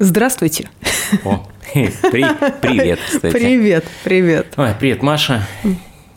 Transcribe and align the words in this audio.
Здравствуйте. 0.00 0.70
О, 1.24 1.44
при, 1.72 2.24
привет, 2.60 3.00
кстати. 3.04 3.32
Привет, 3.32 3.84
привет. 4.04 4.54
Ой, 4.56 4.70
привет, 4.78 5.02
Маша. 5.02 5.44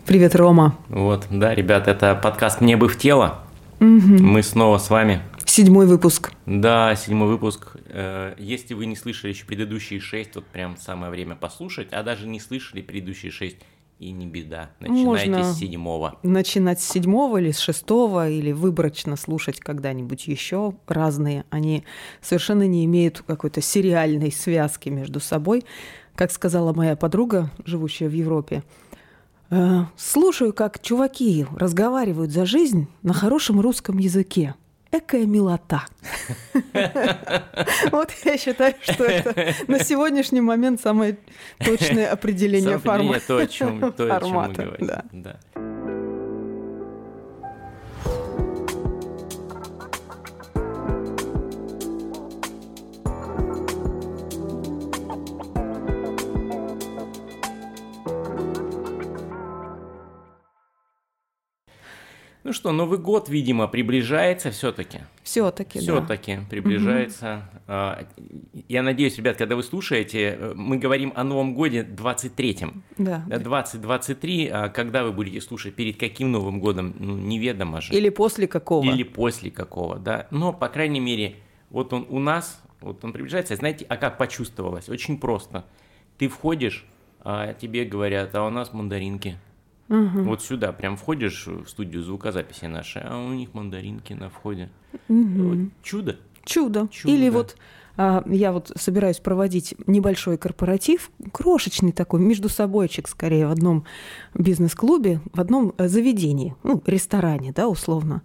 Привет, 0.06 0.36
Рома. 0.36 0.78
Вот, 0.88 1.26
да, 1.32 1.56
ребят, 1.56 1.88
это 1.88 2.14
подкаст 2.14 2.62
«Мне 2.62 2.78
бы 2.78 2.88
в 2.88 3.00
тело». 3.00 3.40
Угу. 3.80 3.88
Мы 3.88 4.44
снова 4.44 4.78
с 4.78 4.92
вами. 4.92 5.24
Седьмой 5.46 5.88
выпуск. 5.88 6.32
Да, 6.46 6.96
седьмой 6.96 7.28
выпуск. 7.28 7.76
Э, 7.88 8.36
если 8.38 8.76
вы 8.76 8.86
не 8.86 8.96
слышали 8.96 9.32
еще 9.32 9.46
предыдущие 9.46 10.00
шесть, 10.00 10.36
вот 10.36 10.46
прям 10.46 10.78
самое 10.78 11.12
время 11.12 11.36
послушать, 11.36 11.88
а 11.92 12.04
даже 12.04 12.28
не 12.28 12.40
слышали 12.40 12.84
предыдущие 12.84 13.32
шесть, 13.32 13.58
и 14.02 14.12
не 14.12 14.26
беда. 14.26 14.72
Начинайте 14.80 15.06
Можно 15.06 15.44
с 15.44 15.60
седьмого. 15.60 16.18
Начинать 16.24 16.82
с 16.82 16.90
седьмого 16.90 17.38
или 17.38 17.52
с 17.52 17.60
шестого, 17.60 18.28
или 18.28 18.52
выборочно 18.52 19.16
слушать 19.16 19.60
когда-нибудь 19.60 20.28
еще 20.28 20.74
разные. 20.88 21.46
Они 21.52 21.84
совершенно 22.20 22.68
не 22.68 22.84
имеют 22.86 23.24
какой-то 23.26 23.62
сериальной 23.62 24.32
связки 24.32 24.90
между 24.90 25.20
собой. 25.20 25.64
Как 26.16 26.32
сказала 26.32 26.74
моя 26.74 26.96
подруга, 26.96 27.52
живущая 27.64 28.10
в 28.10 28.14
Европе, 28.14 28.64
«Э, 29.52 29.82
слушаю, 29.96 30.52
как 30.52 30.82
чуваки 30.82 31.46
разговаривают 31.56 32.32
за 32.32 32.46
жизнь 32.48 32.88
на 33.04 33.14
хорошем 33.14 33.60
русском 33.62 34.00
языке 34.00 34.56
экая 34.92 35.26
милота. 35.26 35.86
Вот 37.92 38.12
я 38.26 38.38
считаю, 38.38 38.74
что 38.82 39.04
это 39.06 39.54
на 39.68 39.84
сегодняшний 39.84 40.42
момент 40.42 40.82
самое 40.82 41.18
точное 41.60 42.12
определение 42.12 42.78
формата. 42.80 43.22
То, 43.28 43.38
о 43.38 43.48
чем 43.48 43.80
мы 43.80 43.92
говорим. 43.92 45.71
Ну 62.44 62.54
что, 62.54 62.72
Новый 62.72 62.98
год, 62.98 63.30
видимо, 63.30 63.68
приближается 63.68 64.50
все-таки. 64.50 65.02
Все-таки, 65.22 65.78
Все-таки 65.78 66.38
да. 66.38 66.42
приближается. 66.50 67.44
Угу. 67.68 68.64
Я 68.68 68.82
надеюсь, 68.82 69.16
ребят, 69.18 69.38
когда 69.38 69.56
вы 69.56 69.62
слушаете, 69.62 70.38
э, 70.40 70.54
мы 70.56 70.78
говорим 70.78 71.14
о 71.16 71.24
Новом 71.24 71.54
годе 71.54 71.84
23-м. 71.84 72.84
Да. 72.98 73.24
2023, 73.28 74.48
а 74.48 74.70
когда 74.70 75.04
вы 75.04 75.12
будете 75.12 75.40
слушать, 75.40 75.76
перед 75.76 76.00
каким 76.00 76.32
Новым 76.32 76.60
годом, 76.60 76.96
ну, 76.98 77.16
неведомо 77.16 77.80
же. 77.80 77.94
Или 77.94 78.10
после 78.10 78.48
какого. 78.48 78.86
Или 78.86 79.04
после 79.04 79.52
какого, 79.52 80.00
да. 80.00 80.28
Но, 80.32 80.52
по 80.52 80.68
крайней 80.68 81.00
мере, 81.00 81.36
вот 81.70 81.94
он 81.94 82.08
у 82.10 82.18
нас, 82.18 82.60
вот 82.80 83.06
он 83.06 83.14
приближается. 83.14 83.56
Знаете, 83.56 83.86
а 83.88 83.98
как 83.98 84.18
почувствовалось? 84.18 84.90
Очень 84.90 85.20
просто. 85.20 85.64
Ты 86.18 86.28
входишь, 86.28 86.88
а 87.20 87.54
тебе 87.54 87.86
говорят, 87.86 88.34
а 88.34 88.48
у 88.48 88.50
нас 88.50 88.74
мандаринки. 88.74 89.38
Угу. 89.92 90.24
Вот 90.24 90.42
сюда 90.42 90.72
прям 90.72 90.96
входишь 90.96 91.48
в 91.48 91.68
студию 91.68 92.02
звукозаписи 92.02 92.66
наши, 92.66 93.00
а 93.00 93.22
у 93.22 93.34
них 93.34 93.54
мандаринки 93.54 94.14
на 94.14 94.30
входе. 94.30 94.70
Угу. 95.10 95.44
Вот 95.44 95.58
чудо. 95.84 96.18
Чудо. 96.46 96.88
Чудо. 96.88 97.14
Или 97.14 97.30
вот 97.30 97.58
а, 97.98 98.24
я 98.26 98.54
вот 98.54 98.72
собираюсь 98.76 99.20
проводить 99.20 99.76
небольшой 99.86 100.38
корпоратив, 100.38 101.12
крошечный 101.32 101.92
такой, 101.92 102.22
между 102.22 102.48
собойчик 102.48 103.08
скорее, 103.08 103.48
в 103.48 103.52
одном 103.52 103.86
бизнес-клубе, 104.34 105.20
в 105.34 105.42
одном 105.42 105.74
э, 105.78 105.88
заведении, 105.88 106.56
ну, 106.64 106.82
ресторане, 106.86 107.52
да, 107.52 107.68
условно. 107.68 108.22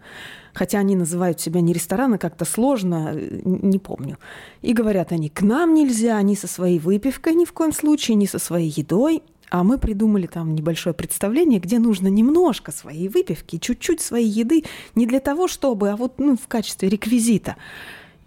Хотя 0.55 0.79
они 0.79 0.97
называют 0.97 1.41
себя 1.41 1.61
не 1.61 1.73
ресторан, 1.73 2.15
а 2.15 2.19
как-то 2.19 2.45
сложно, 2.45 3.11
э, 3.13 3.41
не 3.45 3.79
помню. 3.79 4.19
И 4.63 4.73
говорят 4.73 5.11
они, 5.13 5.29
к 5.29 5.43
нам 5.43 5.75
нельзя 5.75 6.23
ни 6.23 6.37
со 6.37 6.47
своей 6.47 6.79
выпивкой 6.79 7.35
ни 7.35 7.45
в 7.45 7.53
коем 7.53 7.73
случае, 7.73 8.15
ни 8.15 8.27
со 8.27 8.39
своей 8.39 8.73
едой. 8.75 9.23
А 9.51 9.63
мы 9.63 9.79
придумали 9.79 10.27
там 10.27 10.55
небольшое 10.55 10.95
представление, 10.95 11.61
где 11.61 11.79
нужно 11.79 12.09
немножко 12.09 12.73
своей 12.73 13.09
выпивки, 13.09 13.59
чуть-чуть 13.59 14.01
своей 14.01 14.29
еды, 14.29 14.65
не 14.95 15.07
для 15.07 15.21
того, 15.21 15.47
чтобы, 15.47 15.91
а 15.91 15.97
вот 15.97 16.19
ну, 16.19 16.37
в 16.37 16.49
качестве 16.49 16.89
реквизита. 16.89 17.57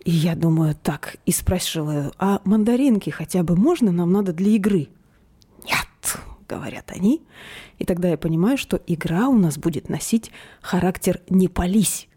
И 0.05 0.11
я 0.11 0.35
думаю, 0.35 0.75
так, 0.81 1.17
и 1.25 1.31
спрашиваю, 1.31 2.13
а 2.17 2.41
мандаринки 2.45 3.09
хотя 3.09 3.43
бы 3.43 3.55
можно, 3.57 3.91
нам 3.91 4.11
надо 4.11 4.31
для 4.31 4.51
игры? 4.51 4.87
Нет, 5.65 6.17
говорят 6.47 6.91
они. 6.91 7.21
И 7.79 7.85
тогда 7.85 8.09
я 8.09 8.17
понимаю, 8.17 8.57
что 8.57 8.81
игра 8.87 9.27
у 9.27 9.37
нас 9.37 9.57
будет 9.57 9.89
носить 9.89 10.31
характер 10.61 11.19
«не 11.29 11.47
пались». 11.47 12.07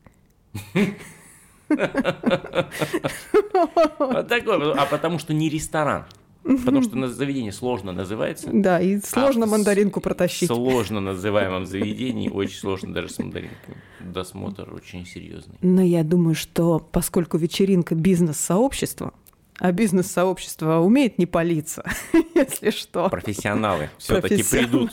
А 4.79 4.87
потому 4.91 5.19
что 5.19 5.33
не 5.33 5.49
ресторан. 5.49 6.05
Потому 6.43 6.83
что 6.83 6.97
на 6.97 7.09
заведение 7.09 7.53
сложно 7.53 7.93
называется. 7.93 8.51
Да, 8.53 8.81
и 8.81 9.01
сложно 9.01 9.45
а 9.45 9.49
мандаринку 9.49 10.01
протащить. 10.01 10.49
Сложно 10.49 11.01
называемом 11.01 11.67
заведении, 11.67 12.29
очень 12.29 12.59
сложно 12.59 12.93
даже 12.93 13.11
с 13.11 13.19
мандаринками. 13.19 13.77
Досмотр 14.01 14.73
очень 14.75 15.07
серьезный. 15.07 15.57
Но 15.63 15.83
я 15.83 16.03
думаю, 16.03 16.35
что 16.35 16.79
поскольку 16.81 17.39
вечеринка 17.39 17.95
бизнес-сообщества, 17.95 19.13
а 19.59 19.71
бизнес-сообщество 19.71 20.79
умеет 20.79 21.19
не 21.19 21.27
палиться, 21.27 21.85
если 22.35 22.71
что. 22.71 23.09
Профессионалы 23.09 23.91
все-таки 23.99 24.43
придут. 24.43 24.91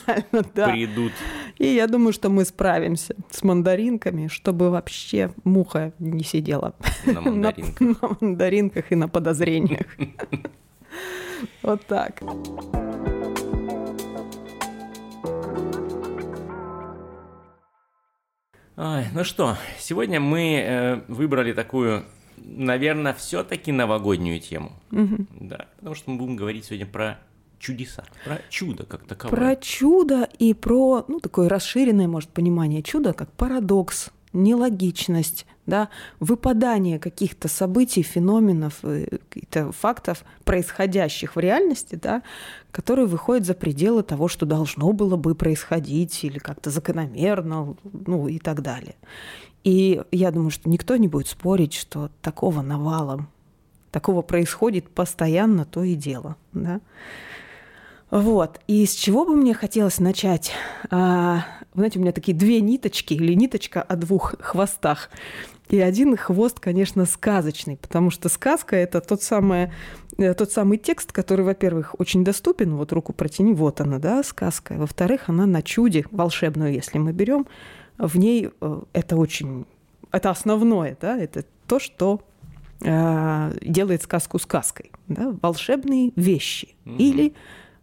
Да. 0.54 0.70
Придут. 0.70 1.14
И 1.58 1.66
я 1.66 1.88
думаю, 1.88 2.14
что 2.14 2.30
мы 2.30 2.46
справимся 2.46 3.16
с 3.32 3.42
мандаринками, 3.42 4.28
чтобы 4.28 4.70
вообще 4.70 5.34
муха 5.44 5.94
не 5.98 6.24
сидела 6.24 6.76
на 7.06 7.22
мандаринках, 7.22 7.80
на, 7.80 7.88
на 8.02 8.18
мандаринках 8.22 8.92
и 8.92 8.96
на 8.96 9.08
подозрениях. 9.08 9.88
Вот 11.62 11.86
так. 11.86 12.22
Ой, 18.78 19.04
ну 19.14 19.26
что, 19.26 19.58
сегодня 19.78 20.22
мы 20.22 20.56
э, 20.56 21.02
выбрали 21.10 21.52
такую, 21.52 22.06
наверное, 22.38 23.14
все-таки 23.14 23.74
новогоднюю 23.74 24.40
тему. 24.40 24.72
Угу. 24.92 25.26
Да, 25.42 25.68
потому 25.76 25.96
что 25.96 26.12
мы 26.12 26.18
будем 26.18 26.38
говорить 26.38 26.64
сегодня 26.64 26.86
про 26.86 27.20
чудеса, 27.60 28.06
про 28.24 28.40
чудо 28.50 28.86
как 28.86 29.04
таковое. 29.04 29.36
Про 29.36 29.56
чудо 29.58 30.30
и 30.40 30.54
про, 30.54 31.04
ну, 31.10 31.20
такое 31.20 31.50
расширенное, 31.50 32.08
может, 32.08 32.30
понимание 32.30 32.82
чуда, 32.82 33.12
как 33.12 33.30
парадокс, 33.34 34.12
нелогичность, 34.34 35.46
да, 35.66 35.90
выпадание 36.20 37.00
каких-то 37.00 37.48
событий, 37.48 38.02
феноменов, 38.02 38.80
э, 38.84 39.18
каких-то 39.30 39.72
фактов, 39.72 40.24
происходящих 40.44 41.36
в 41.36 41.40
реальности, 41.40 41.96
да, 41.96 42.24
которые 42.72 43.08
выходят 43.08 43.46
за 43.46 43.54
пределы 43.54 44.04
того, 44.04 44.28
что 44.28 44.46
должно 44.46 44.92
было 44.94 45.16
бы 45.16 45.36
происходить 45.36 46.24
или 46.24 46.40
как-то 46.40 46.70
закономерно, 46.70 47.76
ну 47.84 48.28
и 48.28 48.40
так 48.40 48.62
далее. 48.62 48.96
И 49.64 50.02
я 50.12 50.32
думаю, 50.32 50.52
что 50.52 50.70
никто 50.70 50.96
не 50.96 51.08
будет 51.08 51.28
спорить, 51.28 51.74
что 51.74 52.10
такого 52.22 52.62
навала, 52.62 53.28
такого 53.92 54.22
происходит 54.22 54.90
постоянно 54.90 55.66
то 55.66 55.84
и 55.84 55.96
дело. 55.96 56.36
Да? 56.54 56.82
Вот. 58.10 58.60
И 58.68 58.86
с 58.86 58.94
чего 58.94 59.26
бы 59.26 59.36
мне 59.36 59.54
хотелось 59.54 60.00
начать? 60.00 60.52
А, 61.74 61.78
знаете, 61.78 62.00
у 62.00 62.02
меня 62.02 62.12
такие 62.12 62.36
две 62.36 62.62
ниточки 62.62 63.14
или 63.14 63.34
ниточка 63.34 63.82
о 63.82 63.96
двух 63.96 64.36
хвостах. 64.40 65.10
И 65.70 65.80
один 65.80 66.18
хвост, 66.18 66.60
конечно, 66.60 67.06
сказочный, 67.06 67.78
потому 67.78 68.10
что 68.10 68.28
сказка— 68.28 68.76
это 68.78 69.02
тот 69.02 69.22
самый, 69.22 69.72
э, 70.18 70.34
тот 70.34 70.52
самый 70.52 70.80
текст, 70.80 71.12
который, 71.12 71.46
во-первых, 71.46 71.96
очень 72.00 72.24
доступен, 72.24 72.76
вот 72.76 72.92
руку 72.92 73.14
протяни, 73.14 73.54
вот 73.54 73.80
она, 73.80 74.00
да, 74.00 74.24
сказка. 74.24 74.74
Во-вторых, 74.74 75.30
она 75.30 75.46
на 75.46 75.62
чуде, 75.62 76.06
волшебную, 76.10 76.74
если 76.74 76.98
мы 76.98 77.14
берем, 77.14 77.46
в 78.00 78.18
ней 78.18 78.50
э, 78.62 78.82
это 78.94 79.16
очень, 79.16 79.66
это 80.12 80.32
основное, 80.32 80.98
да, 81.00 81.16
это 81.18 81.46
то, 81.68 81.80
что 81.80 82.22
э, 82.82 83.54
делает 83.62 84.02
сказку 84.02 84.40
сказкой, 84.40 84.92
да, 85.08 85.36
волшебные 85.40 86.14
вещи 86.16 86.70
mm-hmm. 86.86 86.98
или 86.98 87.34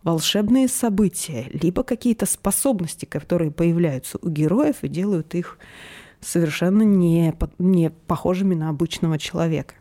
волшебные 0.06 0.68
события, 0.68 1.50
либо 1.52 1.82
какие-то 1.82 2.26
способности, 2.26 3.06
которые 3.06 3.50
появляются 3.50 4.18
у 4.22 4.28
героев 4.28 4.76
и 4.82 4.88
делают 4.88 5.34
их 5.34 5.58
совершенно 6.20 6.82
не, 6.82 7.34
не 7.58 7.90
похожими 7.90 8.54
на 8.54 8.68
обычного 8.68 9.18
человека. 9.18 9.74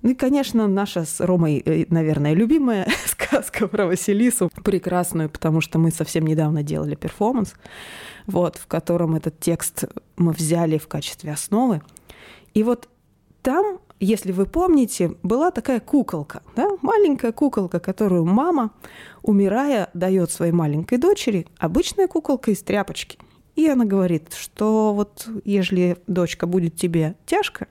Ну 0.00 0.10
и, 0.10 0.14
конечно, 0.14 0.66
наша 0.68 1.04
с 1.04 1.20
Ромой, 1.20 1.62
э, 1.66 1.84
наверное, 1.90 2.32
любимая 2.32 2.88
сказка 3.04 3.68
про 3.68 3.84
Василису, 3.84 4.50
прекрасную, 4.64 5.28
потому 5.28 5.60
что 5.60 5.78
мы 5.78 5.90
совсем 5.90 6.26
недавно 6.26 6.62
делали 6.62 6.94
перформанс, 6.94 7.52
вот, 8.26 8.56
в 8.56 8.66
котором 8.68 9.16
этот 9.16 9.38
текст 9.38 9.84
мы 10.16 10.32
взяли 10.32 10.78
в 10.78 10.88
качестве 10.88 11.30
основы. 11.30 11.82
И 12.54 12.62
вот 12.62 12.88
там 13.42 13.80
если 14.00 14.32
вы 14.32 14.46
помните, 14.46 15.16
была 15.22 15.50
такая 15.50 15.80
куколка, 15.80 16.42
да? 16.54 16.70
маленькая 16.82 17.32
куколка, 17.32 17.80
которую 17.80 18.24
мама, 18.24 18.70
умирая, 19.28 19.90
дает 19.92 20.30
своей 20.30 20.52
маленькой 20.52 20.96
дочери, 20.96 21.46
обычная 21.58 22.08
куколка 22.08 22.50
из 22.50 22.62
тряпочки. 22.62 23.18
И 23.56 23.68
она 23.68 23.84
говорит, 23.84 24.32
что 24.32 24.94
вот 24.94 25.28
если 25.44 25.98
дочка 26.06 26.46
будет 26.46 26.76
тебе 26.76 27.14
тяжко, 27.26 27.68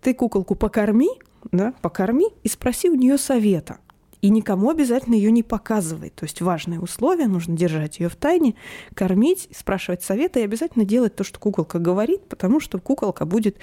ты 0.00 0.14
куколку 0.14 0.54
покорми, 0.54 1.08
да, 1.50 1.74
покорми 1.82 2.26
и 2.44 2.48
спроси 2.48 2.88
у 2.88 2.94
нее 2.94 3.18
совета. 3.18 3.78
И 4.22 4.28
никому 4.28 4.70
обязательно 4.70 5.14
ее 5.14 5.32
не 5.32 5.42
показывай. 5.42 6.10
То 6.10 6.24
есть 6.24 6.40
важное 6.40 6.78
условие, 6.78 7.26
нужно 7.26 7.56
держать 7.56 7.98
ее 7.98 8.08
в 8.08 8.14
тайне, 8.14 8.54
кормить, 8.94 9.48
спрашивать 9.56 10.04
совета 10.04 10.38
и 10.38 10.44
обязательно 10.44 10.84
делать 10.84 11.16
то, 11.16 11.24
что 11.24 11.40
куколка 11.40 11.80
говорит, 11.80 12.28
потому 12.28 12.60
что 12.60 12.78
куколка 12.78 13.26
будет 13.26 13.56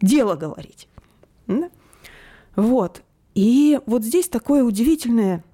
дело 0.00 0.34
говорить. 0.34 0.88
Да? 1.46 1.70
Вот. 2.56 3.02
И 3.34 3.78
вот 3.84 4.02
здесь 4.02 4.28
такое 4.28 4.64
удивительное 4.64 5.44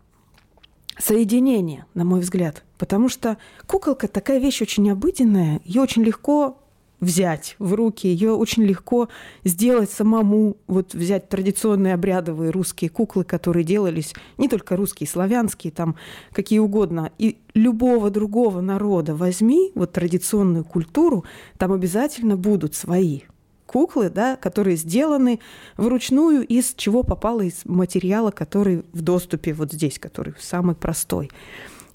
соединение, 0.98 1.86
на 1.94 2.04
мой 2.04 2.20
взгляд. 2.20 2.64
Потому 2.78 3.08
что 3.08 3.38
куколка 3.66 4.08
такая 4.08 4.38
вещь 4.38 4.62
очень 4.62 4.90
обыденная, 4.90 5.60
ее 5.64 5.82
очень 5.82 6.02
легко 6.02 6.58
взять 7.00 7.56
в 7.58 7.74
руки, 7.74 8.06
ее 8.06 8.32
очень 8.32 8.64
легко 8.64 9.08
сделать 9.44 9.90
самому, 9.90 10.56
вот 10.66 10.94
взять 10.94 11.28
традиционные 11.28 11.94
обрядовые 11.94 12.50
русские 12.50 12.90
куклы, 12.90 13.24
которые 13.24 13.64
делались 13.64 14.14
не 14.38 14.48
только 14.48 14.76
русские, 14.76 15.08
славянские, 15.08 15.72
там 15.72 15.96
какие 16.32 16.58
угодно, 16.58 17.12
и 17.18 17.38
любого 17.54 18.10
другого 18.10 18.60
народа 18.60 19.14
возьми, 19.14 19.72
вот 19.74 19.92
традиционную 19.92 20.64
культуру, 20.64 21.24
там 21.58 21.72
обязательно 21.72 22.36
будут 22.36 22.74
свои 22.74 23.22
куклы, 23.66 24.10
да, 24.10 24.36
которые 24.36 24.76
сделаны 24.76 25.40
вручную 25.76 26.46
из 26.46 26.74
чего 26.74 27.02
попало 27.02 27.42
из 27.42 27.64
материала, 27.64 28.30
который 28.30 28.84
в 28.92 29.02
доступе 29.02 29.52
вот 29.52 29.72
здесь, 29.72 29.98
который 29.98 30.34
самый 30.40 30.74
простой. 30.74 31.30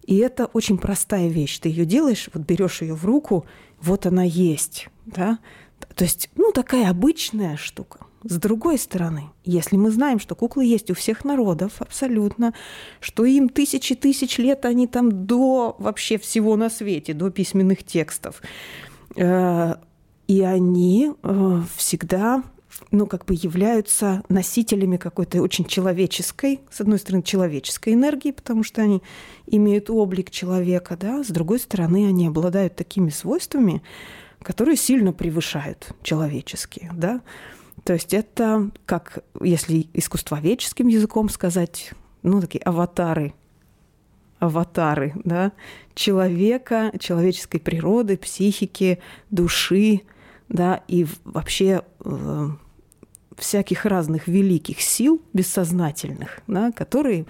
И 0.06 0.18
это 0.18 0.46
очень 0.48 0.78
простая 0.78 1.28
вещь. 1.28 1.60
Ты 1.60 1.70
ее 1.70 1.86
делаешь, 1.86 2.30
вот 2.34 2.44
берешь 2.44 2.82
ее 2.82 2.96
в 2.96 3.06
руку, 3.06 3.46
вот 3.82 4.06
она 4.06 4.24
есть, 4.24 4.90
да. 5.06 5.40
То 5.96 6.04
есть, 6.04 6.30
ну, 6.36 6.52
такая 6.52 6.90
обычная 6.90 7.58
штука. 7.58 8.00
С 8.24 8.38
другой 8.38 8.78
стороны, 8.78 9.32
если 9.44 9.78
мы 9.78 9.90
знаем, 9.90 10.20
что 10.20 10.36
куклы 10.36 10.64
есть 10.64 10.92
у 10.92 10.94
всех 10.94 11.26
народов 11.26 11.82
абсолютно, 11.82 12.54
что 13.00 13.26
им 13.26 13.50
тысячи 13.50 13.96
тысяч 13.96 14.38
лет, 14.38 14.66
они 14.66 14.86
там 14.86 15.26
до 15.26 15.76
вообще 15.80 16.20
всего 16.20 16.56
на 16.56 16.70
свете, 16.70 17.14
до 17.14 17.32
письменных 17.32 17.84
текстов, 17.84 18.42
э, 19.16 19.76
и 20.32 20.44
они 20.44 21.12
э, 21.24 21.62
всегда 21.76 22.42
ну, 22.90 23.06
как 23.06 23.26
бы 23.26 23.34
являются 23.34 24.24
носителями 24.30 24.96
какой-то 24.96 25.42
очень 25.42 25.66
человеческой, 25.66 26.62
с 26.72 26.80
одной 26.80 27.00
стороны, 27.00 27.22
человеческой 27.22 27.96
энергии, 27.96 28.32
потому 28.32 28.64
что 28.64 28.82
они 28.82 29.02
имеют 29.46 29.90
облик 29.90 30.32
человека, 30.32 30.96
да, 30.98 31.22
с 31.22 31.28
другой 31.28 31.60
стороны, 31.60 32.08
они 32.08 32.28
обладают 32.28 32.78
такими 32.78 33.10
свойствами, 33.10 33.84
которые 34.42 34.78
сильно 34.78 35.12
превышают 35.12 35.92
человеческие, 36.02 36.92
да. 36.94 37.20
То 37.84 37.92
есть 37.92 38.14
это, 38.14 38.72
как 38.86 39.26
если 39.42 39.90
искусствоведческим 39.94 40.88
языком 40.88 41.28
сказать, 41.28 41.92
ну, 42.24 42.40
такие 42.40 42.62
аватары 42.62 43.34
аватары 44.42 45.14
да, 45.24 45.52
человека, 45.94 46.92
человеческой 47.00 47.60
природы, 47.60 48.18
психики, 48.18 49.00
души, 49.30 50.02
да, 50.52 50.84
и 50.88 51.08
вообще 51.24 51.82
э, 52.04 52.50
всяких 53.38 53.86
разных 53.86 54.28
великих 54.28 54.82
сил 54.82 55.22
бессознательных, 55.34 56.40
да, 56.48 56.72
которые 56.72 57.26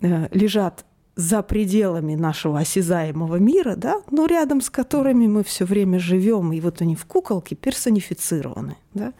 э, 0.00 0.28
лежат 0.30 0.84
за 1.16 1.42
пределами 1.42 2.16
нашего 2.16 2.58
осязаемого 2.58 3.36
мира, 3.36 3.76
да, 3.76 4.02
но 4.10 4.26
рядом 4.26 4.60
с 4.60 4.68
которыми 4.68 5.26
мы 5.26 5.42
все 5.42 5.64
время 5.64 5.98
живем, 5.98 6.52
и 6.52 6.60
вот 6.60 6.82
они 6.82 6.96
в 6.96 7.06
куколке 7.06 7.54
персонифицированы. 7.54 8.76
Да. 8.92 9.12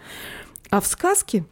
А 0.70 0.80
в 0.80 0.86
сказке 0.86 1.46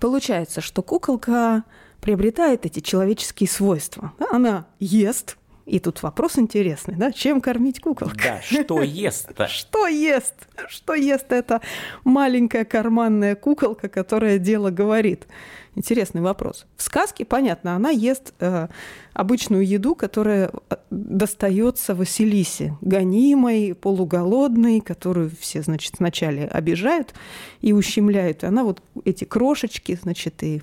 получается, 0.00 0.60
что 0.60 0.82
куколка 0.82 1.64
приобретает 2.00 2.66
эти 2.66 2.80
человеческие 2.80 3.48
свойства. 3.48 4.12
Она 4.30 4.66
ест, 4.80 5.36
и 5.64 5.78
тут 5.78 6.02
вопрос 6.02 6.38
интересный, 6.38 6.96
да? 6.96 7.12
Чем 7.12 7.40
кормить 7.40 7.80
куколок? 7.80 8.16
Да, 8.16 8.40
что 8.42 8.82
ест-то? 8.82 9.46
Что 9.48 9.86
ест? 9.86 10.34
Что 10.68 10.94
ест 10.94 11.30
эта 11.30 11.60
маленькая 12.04 12.64
карманная 12.64 13.36
куколка, 13.36 13.88
которая 13.88 14.38
дело 14.38 14.70
говорит? 14.70 15.26
Интересный 15.74 16.20
вопрос. 16.20 16.66
В 16.76 16.82
сказке, 16.82 17.24
понятно, 17.24 17.74
она 17.76 17.90
ест 17.90 18.34
э, 18.40 18.68
обычную 19.14 19.66
еду, 19.66 19.94
которая 19.94 20.50
э, 20.68 20.76
достается 20.90 21.94
Василисе, 21.94 22.76
гонимой, 22.82 23.74
полуголодной, 23.74 24.80
которую 24.80 25.30
все, 25.40 25.62
значит, 25.62 25.98
вначале 25.98 26.44
обижают 26.44 27.14
и 27.62 27.72
ущемляют. 27.72 28.42
И 28.42 28.46
она 28.46 28.64
вот 28.64 28.82
эти 29.04 29.24
крошечки, 29.24 29.98
значит, 30.00 30.42
и 30.42 30.60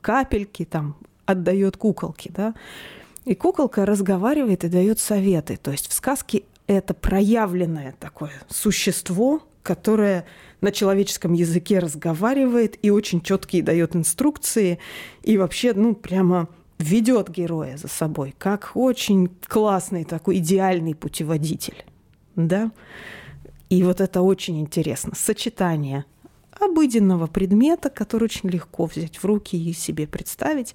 капельки 0.00 0.64
там 0.64 0.96
отдает 1.26 1.76
куколке, 1.76 2.30
да. 2.34 2.54
И 3.26 3.34
куколка 3.34 3.84
разговаривает 3.84 4.62
и 4.64 4.68
дает 4.68 5.00
советы. 5.00 5.58
То 5.60 5.72
есть 5.72 5.88
в 5.88 5.92
сказке 5.92 6.44
это 6.68 6.94
проявленное 6.94 7.94
такое 7.98 8.32
существо, 8.48 9.42
которое 9.64 10.24
на 10.60 10.70
человеческом 10.70 11.32
языке 11.32 11.80
разговаривает 11.80 12.78
и 12.82 12.90
очень 12.90 13.20
четкие 13.20 13.64
дает 13.64 13.96
инструкции, 13.96 14.78
и 15.24 15.36
вообще, 15.38 15.74
ну, 15.74 15.94
прямо 15.94 16.48
ведет 16.78 17.28
героя 17.28 17.76
за 17.76 17.88
собой, 17.88 18.32
как 18.38 18.70
очень 18.74 19.28
классный 19.48 20.04
такой 20.04 20.38
идеальный 20.38 20.94
путеводитель. 20.94 21.84
Да? 22.36 22.70
И 23.70 23.82
вот 23.82 24.00
это 24.00 24.22
очень 24.22 24.60
интересно. 24.60 25.14
Сочетание 25.16 26.04
обыденного 26.60 27.26
предмета, 27.26 27.90
который 27.90 28.24
очень 28.24 28.48
легко 28.48 28.86
взять 28.86 29.18
в 29.18 29.24
руки 29.24 29.56
и 29.56 29.72
себе 29.72 30.06
представить. 30.06 30.74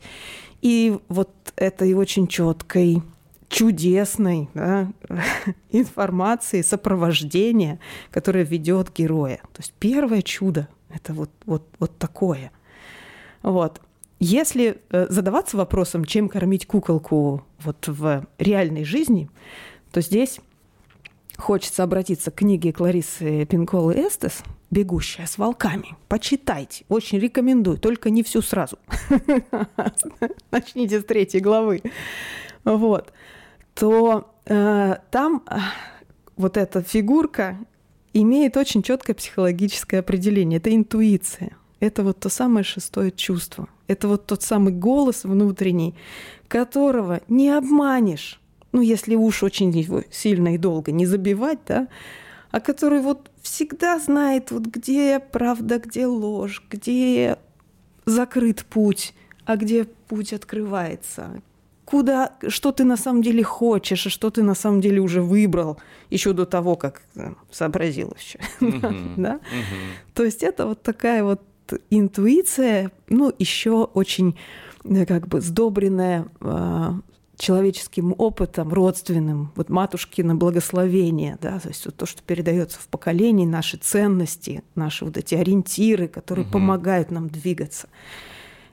И 0.61 0.97
вот 1.07 1.29
этой 1.55 1.93
очень 1.93 2.27
четкой, 2.27 3.01
чудесной 3.49 4.49
да, 4.53 4.91
информации, 5.71 6.61
сопровождения, 6.61 7.79
которое 8.11 8.43
ведет 8.43 8.91
героя. 8.95 9.37
То 9.53 9.59
есть 9.59 9.73
первое 9.79 10.21
чудо– 10.21 10.67
это 10.89 11.13
вот, 11.13 11.29
вот, 11.45 11.67
вот 11.79 11.97
такое. 11.97 12.51
Вот. 13.41 13.81
Если 14.19 14.81
э, 14.91 15.07
задаваться 15.09 15.57
вопросом, 15.57 16.05
чем 16.05 16.29
кормить 16.29 16.67
куколку 16.67 17.43
вот 17.59 17.87
в 17.87 18.27
реальной 18.37 18.83
жизни, 18.83 19.29
то 19.91 19.99
здесь 20.01 20.39
хочется 21.37 21.83
обратиться 21.83 22.29
к 22.29 22.35
книге 22.35 22.71
Кларисы 22.71 23.45
Пинколы 23.45 23.95
Эстес 23.95 24.43
«Бегущая 24.71 25.27
с 25.27 25.37
волками». 25.37 25.95
Почитайте, 26.07 26.85
очень 26.89 27.19
рекомендую, 27.19 27.77
только 27.77 28.09
не 28.09 28.23
всю 28.23 28.41
сразу. 28.41 28.79
Начните 30.51 30.99
с 30.99 31.03
третьей 31.03 31.41
главы. 31.41 31.83
Вот. 32.63 33.13
То 33.75 34.33
э, 34.45 34.95
там 35.11 35.43
э, 35.47 35.57
вот 36.37 36.57
эта 36.57 36.81
фигурка 36.81 37.57
имеет 38.13 38.57
очень 38.57 38.81
четкое 38.81 39.15
психологическое 39.15 39.99
определение. 39.99 40.57
Это 40.57 40.73
интуиция. 40.73 41.57
Это 41.79 42.03
вот 42.03 42.19
то 42.19 42.29
самое 42.29 42.63
шестое 42.63 43.11
чувство. 43.11 43.67
Это 43.87 44.07
вот 44.07 44.25
тот 44.25 44.41
самый 44.41 44.73
голос 44.73 45.23
внутренний, 45.23 45.95
которого 46.47 47.21
не 47.27 47.49
обманешь 47.49 48.41
ну, 48.71 48.81
если 48.81 49.15
уж 49.15 49.43
очень 49.43 49.73
сильно 50.11 50.55
и 50.55 50.57
долго 50.57 50.91
не 50.91 51.05
забивать, 51.05 51.59
да, 51.67 51.87
а 52.51 52.59
который 52.59 53.01
вот 53.01 53.30
всегда 53.41 53.99
знает, 53.99 54.51
вот 54.51 54.63
где 54.63 55.19
правда, 55.19 55.79
где 55.79 56.05
ложь, 56.05 56.63
где 56.69 57.37
закрыт 58.05 58.65
путь, 58.65 59.13
а 59.45 59.55
где 59.55 59.85
путь 59.85 60.33
открывается, 60.33 61.41
куда, 61.85 62.33
что 62.47 62.71
ты 62.71 62.83
на 62.83 62.97
самом 62.97 63.21
деле 63.21 63.43
хочешь, 63.43 64.05
и 64.05 64.09
что 64.09 64.29
ты 64.29 64.43
на 64.43 64.55
самом 64.55 64.81
деле 64.81 65.01
уже 65.01 65.21
выбрал 65.21 65.77
еще 66.09 66.33
до 66.33 66.45
того, 66.45 66.75
как 66.75 67.01
э, 67.15 67.33
сообразил 67.51 68.15
еще. 68.17 68.39
То 70.13 70.23
есть 70.23 70.43
это 70.43 70.67
вот 70.67 70.81
такая 70.83 71.23
вот 71.23 71.41
интуиция, 71.89 72.91
ну, 73.09 73.33
еще 73.39 73.83
очень 73.83 74.37
э, 74.83 75.05
как 75.05 75.27
бы 75.27 75.41
сдобренная 75.41 76.27
а, 76.39 76.95
человеческим 77.41 78.13
опытом, 78.17 78.71
родственным, 78.71 79.51
вот 79.55 79.69
матушкино 79.69 80.35
благословение, 80.35 81.37
да, 81.41 81.59
то 81.59 81.69
есть 81.69 81.85
вот 81.85 81.97
то, 81.97 82.05
что 82.05 82.21
передается 82.21 82.79
в 82.79 82.87
поколении, 82.87 83.45
наши 83.45 83.77
ценности, 83.77 84.63
наши 84.75 85.03
вот 85.03 85.17
эти 85.17 85.35
ориентиры, 85.35 86.07
которые 86.07 86.45
угу. 86.45 86.53
помогают 86.53 87.11
нам 87.11 87.29
двигаться. 87.29 87.89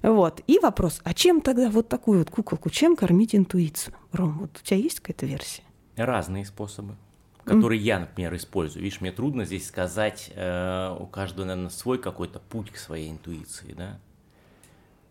Вот. 0.02 0.42
И 0.46 0.58
вопрос, 0.60 1.00
а 1.02 1.12
чем 1.14 1.40
тогда 1.40 1.70
вот 1.70 1.88
такую 1.88 2.20
вот 2.20 2.30
куколку, 2.30 2.70
чем 2.70 2.94
кормить 2.94 3.34
интуицию? 3.34 3.94
Ром, 4.12 4.38
вот 4.38 4.50
у 4.60 4.64
тебя 4.64 4.76
есть 4.76 5.00
какая-то 5.00 5.26
версия? 5.26 5.62
Разные 5.96 6.44
способы, 6.44 6.94
которые 7.42 7.80
mm. 7.80 7.84
я, 7.84 7.98
например, 7.98 8.36
использую. 8.36 8.84
Видишь, 8.84 9.00
мне 9.00 9.10
трудно 9.10 9.44
здесь 9.44 9.66
сказать, 9.66 10.30
э, 10.36 10.96
у 11.00 11.06
каждого, 11.06 11.46
наверное, 11.46 11.70
свой 11.70 11.98
какой-то 11.98 12.38
путь 12.38 12.70
к 12.70 12.76
своей 12.76 13.10
интуиции, 13.10 13.74
да 13.76 13.98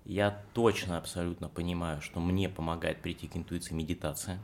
я 0.07 0.41
точно 0.53 0.97
абсолютно 0.97 1.49
понимаю, 1.49 2.01
что 2.01 2.21
мне 2.21 2.47
помогает 2.47 3.01
прийти 3.01 3.27
к 3.27 3.35
интуиции 3.35 3.73
медитация. 3.73 4.39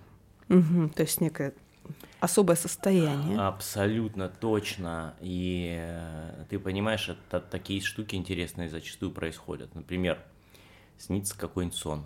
Угу, 0.49 0.89
то 0.89 1.03
есть 1.03 1.21
некое 1.21 1.53
особое 2.19 2.57
состояние. 2.57 3.39
Абсолютно 3.39 4.27
точно. 4.27 5.15
И 5.21 5.73
э, 5.79 6.45
ты 6.49 6.59
понимаешь, 6.59 7.07
это 7.07 7.39
такие 7.39 7.81
штуки 7.81 8.15
интересные 8.15 8.69
зачастую 8.69 9.11
происходят. 9.11 9.73
Например, 9.73 10.19
снится 10.97 11.37
какой-нибудь 11.37 11.77
сон. 11.77 12.05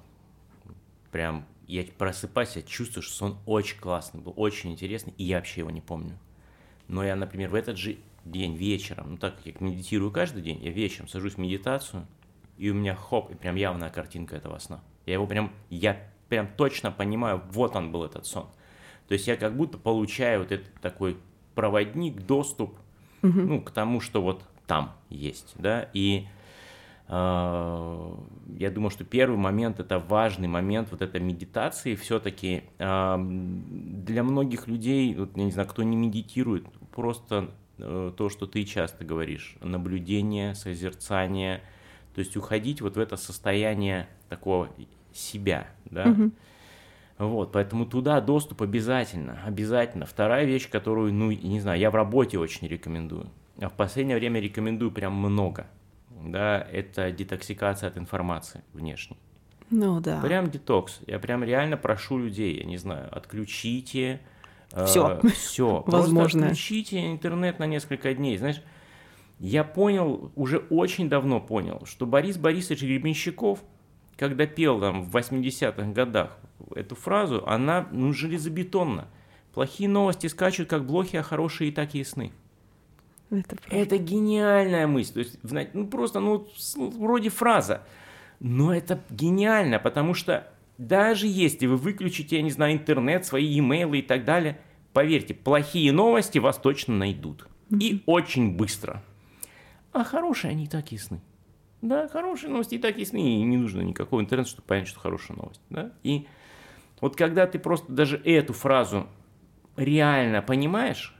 Прям 1.11 1.45
я 1.65 1.83
просыпаюсь, 1.97 2.55
я 2.55 2.61
чувствую, 2.61 3.01
что 3.01 3.15
сон 3.15 3.37
очень 3.47 3.79
классный 3.79 4.21
был, 4.21 4.33
очень 4.35 4.71
интересный, 4.71 5.13
и 5.17 5.23
я 5.23 5.37
вообще 5.37 5.61
его 5.61 5.71
не 5.71 5.81
помню. 5.81 6.17
Но 6.87 7.03
я, 7.03 7.15
например, 7.15 7.49
в 7.49 7.55
этот 7.55 7.77
же 7.77 7.97
день 8.23 8.55
вечером, 8.55 9.11
ну 9.11 9.17
так 9.17 9.37
как 9.37 9.47
я 9.47 9.53
медитирую 9.59 10.11
каждый 10.11 10.43
день, 10.43 10.63
я 10.63 10.71
вечером 10.71 11.07
сажусь 11.07 11.33
в 11.33 11.37
медитацию, 11.39 12.07
и 12.57 12.69
у 12.69 12.73
меня 12.73 12.95
хоп, 12.95 13.31
и 13.31 13.35
прям 13.35 13.55
явная 13.55 13.89
картинка 13.89 14.35
этого 14.35 14.57
сна. 14.59 14.81
Я 15.05 15.13
его 15.13 15.27
прям, 15.27 15.51
я 15.69 15.97
прям 16.29 16.47
точно 16.57 16.91
понимаю, 16.91 17.41
вот 17.51 17.75
он 17.75 17.91
был 17.91 18.03
этот 18.03 18.25
сон. 18.25 18.47
То 19.07 19.13
есть 19.13 19.27
я 19.27 19.37
как 19.37 19.55
будто 19.55 19.77
получаю 19.77 20.41
вот 20.41 20.51
этот 20.51 20.73
такой 20.81 21.17
проводник, 21.55 22.25
доступ, 22.25 22.77
угу. 23.23 23.39
ну, 23.41 23.61
к 23.61 23.71
тому, 23.71 24.01
что 24.01 24.21
вот 24.21 24.43
там 24.67 24.93
есть, 25.09 25.53
да, 25.57 25.89
и 25.93 26.27
э, 27.07 28.15
я 28.57 28.69
думаю, 28.69 28.89
что 28.89 29.05
первый 29.05 29.37
момент, 29.37 29.79
это 29.79 29.97
важный 29.97 30.49
момент 30.49 30.89
вот 30.91 31.01
этой 31.01 31.21
медитации, 31.21 31.95
все-таки 31.95 32.63
э, 32.77 33.17
для 33.17 34.23
многих 34.23 34.67
людей, 34.67 35.15
вот, 35.15 35.37
я 35.37 35.45
не 35.45 35.51
знаю, 35.51 35.69
кто 35.69 35.83
не 35.83 35.95
медитирует, 35.95 36.65
просто 36.93 37.49
э, 37.77 38.11
то, 38.15 38.29
что 38.29 38.45
ты 38.45 38.65
часто 38.65 39.05
говоришь, 39.05 39.55
наблюдение, 39.61 40.53
созерцание, 40.53 41.63
то 42.17 42.21
есть 42.21 42.35
уходить 42.35 42.81
вот 42.81 42.97
в 42.97 42.99
это 42.99 43.15
состояние 43.15 44.07
такого 44.27 44.69
себя, 45.13 45.67
да, 45.85 46.05
угу. 46.05 46.31
Вот, 47.19 47.51
поэтому 47.51 47.85
туда 47.85 48.19
доступ 48.21 48.63
обязательно, 48.63 49.39
обязательно. 49.45 50.07
Вторая 50.07 50.45
вещь, 50.45 50.67
которую, 50.67 51.13
ну, 51.13 51.31
не 51.31 51.59
знаю, 51.59 51.79
я 51.79 51.91
в 51.91 51.95
работе 51.95 52.39
очень 52.39 52.67
рекомендую, 52.67 53.29
а 53.61 53.69
в 53.69 53.73
последнее 53.73 54.17
время 54.17 54.39
рекомендую 54.39 54.89
прям 54.89 55.13
много, 55.13 55.67
да, 56.09 56.59
это 56.71 57.11
детоксикация 57.11 57.89
от 57.89 57.99
информации 57.99 58.63
внешней. 58.73 59.17
Ну 59.69 59.99
да. 59.99 60.19
Прям 60.19 60.49
детокс. 60.49 61.01
Я 61.05 61.19
прям 61.19 61.43
реально 61.43 61.77
прошу 61.77 62.17
людей, 62.17 62.57
я 62.57 62.63
не 62.63 62.77
знаю, 62.77 63.15
отключите 63.15 64.21
все, 64.87 65.19
э, 65.21 65.27
все. 65.29 65.83
возможно. 65.87 66.47
отключите 66.47 67.11
интернет 67.11 67.59
на 67.59 67.67
несколько 67.67 68.15
дней. 68.15 68.39
Знаешь, 68.39 68.63
я 69.39 69.63
понял, 69.63 70.31
уже 70.35 70.57
очень 70.57 71.09
давно 71.09 71.39
понял, 71.39 71.83
что 71.85 72.05
Борис 72.05 72.37
Борисович 72.37 72.81
Гребенщиков, 72.81 73.63
когда 74.15 74.47
пел 74.47 74.79
там 74.79 75.03
в 75.03 75.15
80-х 75.15 75.91
годах 75.91 76.37
эту 76.75 76.95
фразу, 76.95 77.45
она 77.45 77.87
ну, 77.91 78.13
железобетонна. 78.13 79.07
Плохие 79.53 79.89
новости 79.89 80.27
скачут, 80.27 80.69
как 80.69 80.85
блохи, 80.85 81.17
а 81.17 81.23
хорошие 81.23 81.69
и 81.69 81.73
такие 81.73 82.05
сны. 82.05 82.31
Это, 83.29 83.57
это 83.69 83.97
гениальная 83.97 84.87
мысль. 84.87 85.13
То 85.13 85.19
есть, 85.19 85.73
ну 85.73 85.87
просто, 85.87 86.19
ну, 86.19 86.47
вроде 86.75 87.29
фраза. 87.29 87.83
Но 88.39 88.73
это 88.73 89.01
гениально, 89.09 89.79
потому 89.79 90.13
что 90.13 90.47
даже 90.77 91.27
если 91.27 91.65
вы 91.65 91.75
выключите, 91.75 92.37
я 92.37 92.41
не 92.41 92.51
знаю, 92.51 92.73
интернет, 92.73 93.25
свои 93.25 93.59
имейлы 93.59 93.99
и 93.99 94.01
так 94.01 94.25
далее, 94.25 94.59
поверьте, 94.93 95.33
плохие 95.33 95.91
новости 95.91 96.37
вас 96.37 96.57
точно 96.57 96.95
найдут. 96.95 97.47
И 97.69 98.03
очень 98.05 98.55
быстро. 98.55 99.03
А 99.91 100.03
хорошие 100.03 100.51
они 100.51 100.65
и 100.65 100.67
так 100.67 100.91
ясны. 100.91 101.21
Да, 101.81 102.07
хорошие 102.07 102.49
новости 102.49 102.75
и 102.75 102.79
так 102.79 102.97
ясны. 102.97 103.17
И 103.17 103.43
не 103.43 103.57
нужно 103.57 103.81
никакого 103.81 104.21
интернета, 104.21 104.49
чтобы 104.49 104.67
понять, 104.67 104.87
что 104.87 104.99
хорошая 104.99 105.37
новость. 105.37 105.61
Да? 105.69 105.91
И 106.03 106.27
вот 107.01 107.15
когда 107.15 107.45
ты 107.45 107.59
просто 107.59 107.91
даже 107.91 108.17
эту 108.17 108.53
фразу 108.53 109.07
реально 109.75 110.41
понимаешь, 110.41 111.15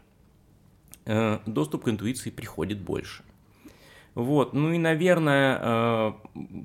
э, 1.06 1.40
доступ 1.46 1.84
к 1.86 1.90
интуиции 1.90 2.32
приходит 2.32 2.82
больше. 2.82 3.24
Вот, 4.16 4.54
ну 4.54 4.72
и, 4.72 4.80
наверное, 4.80 5.60
э, 5.62 6.14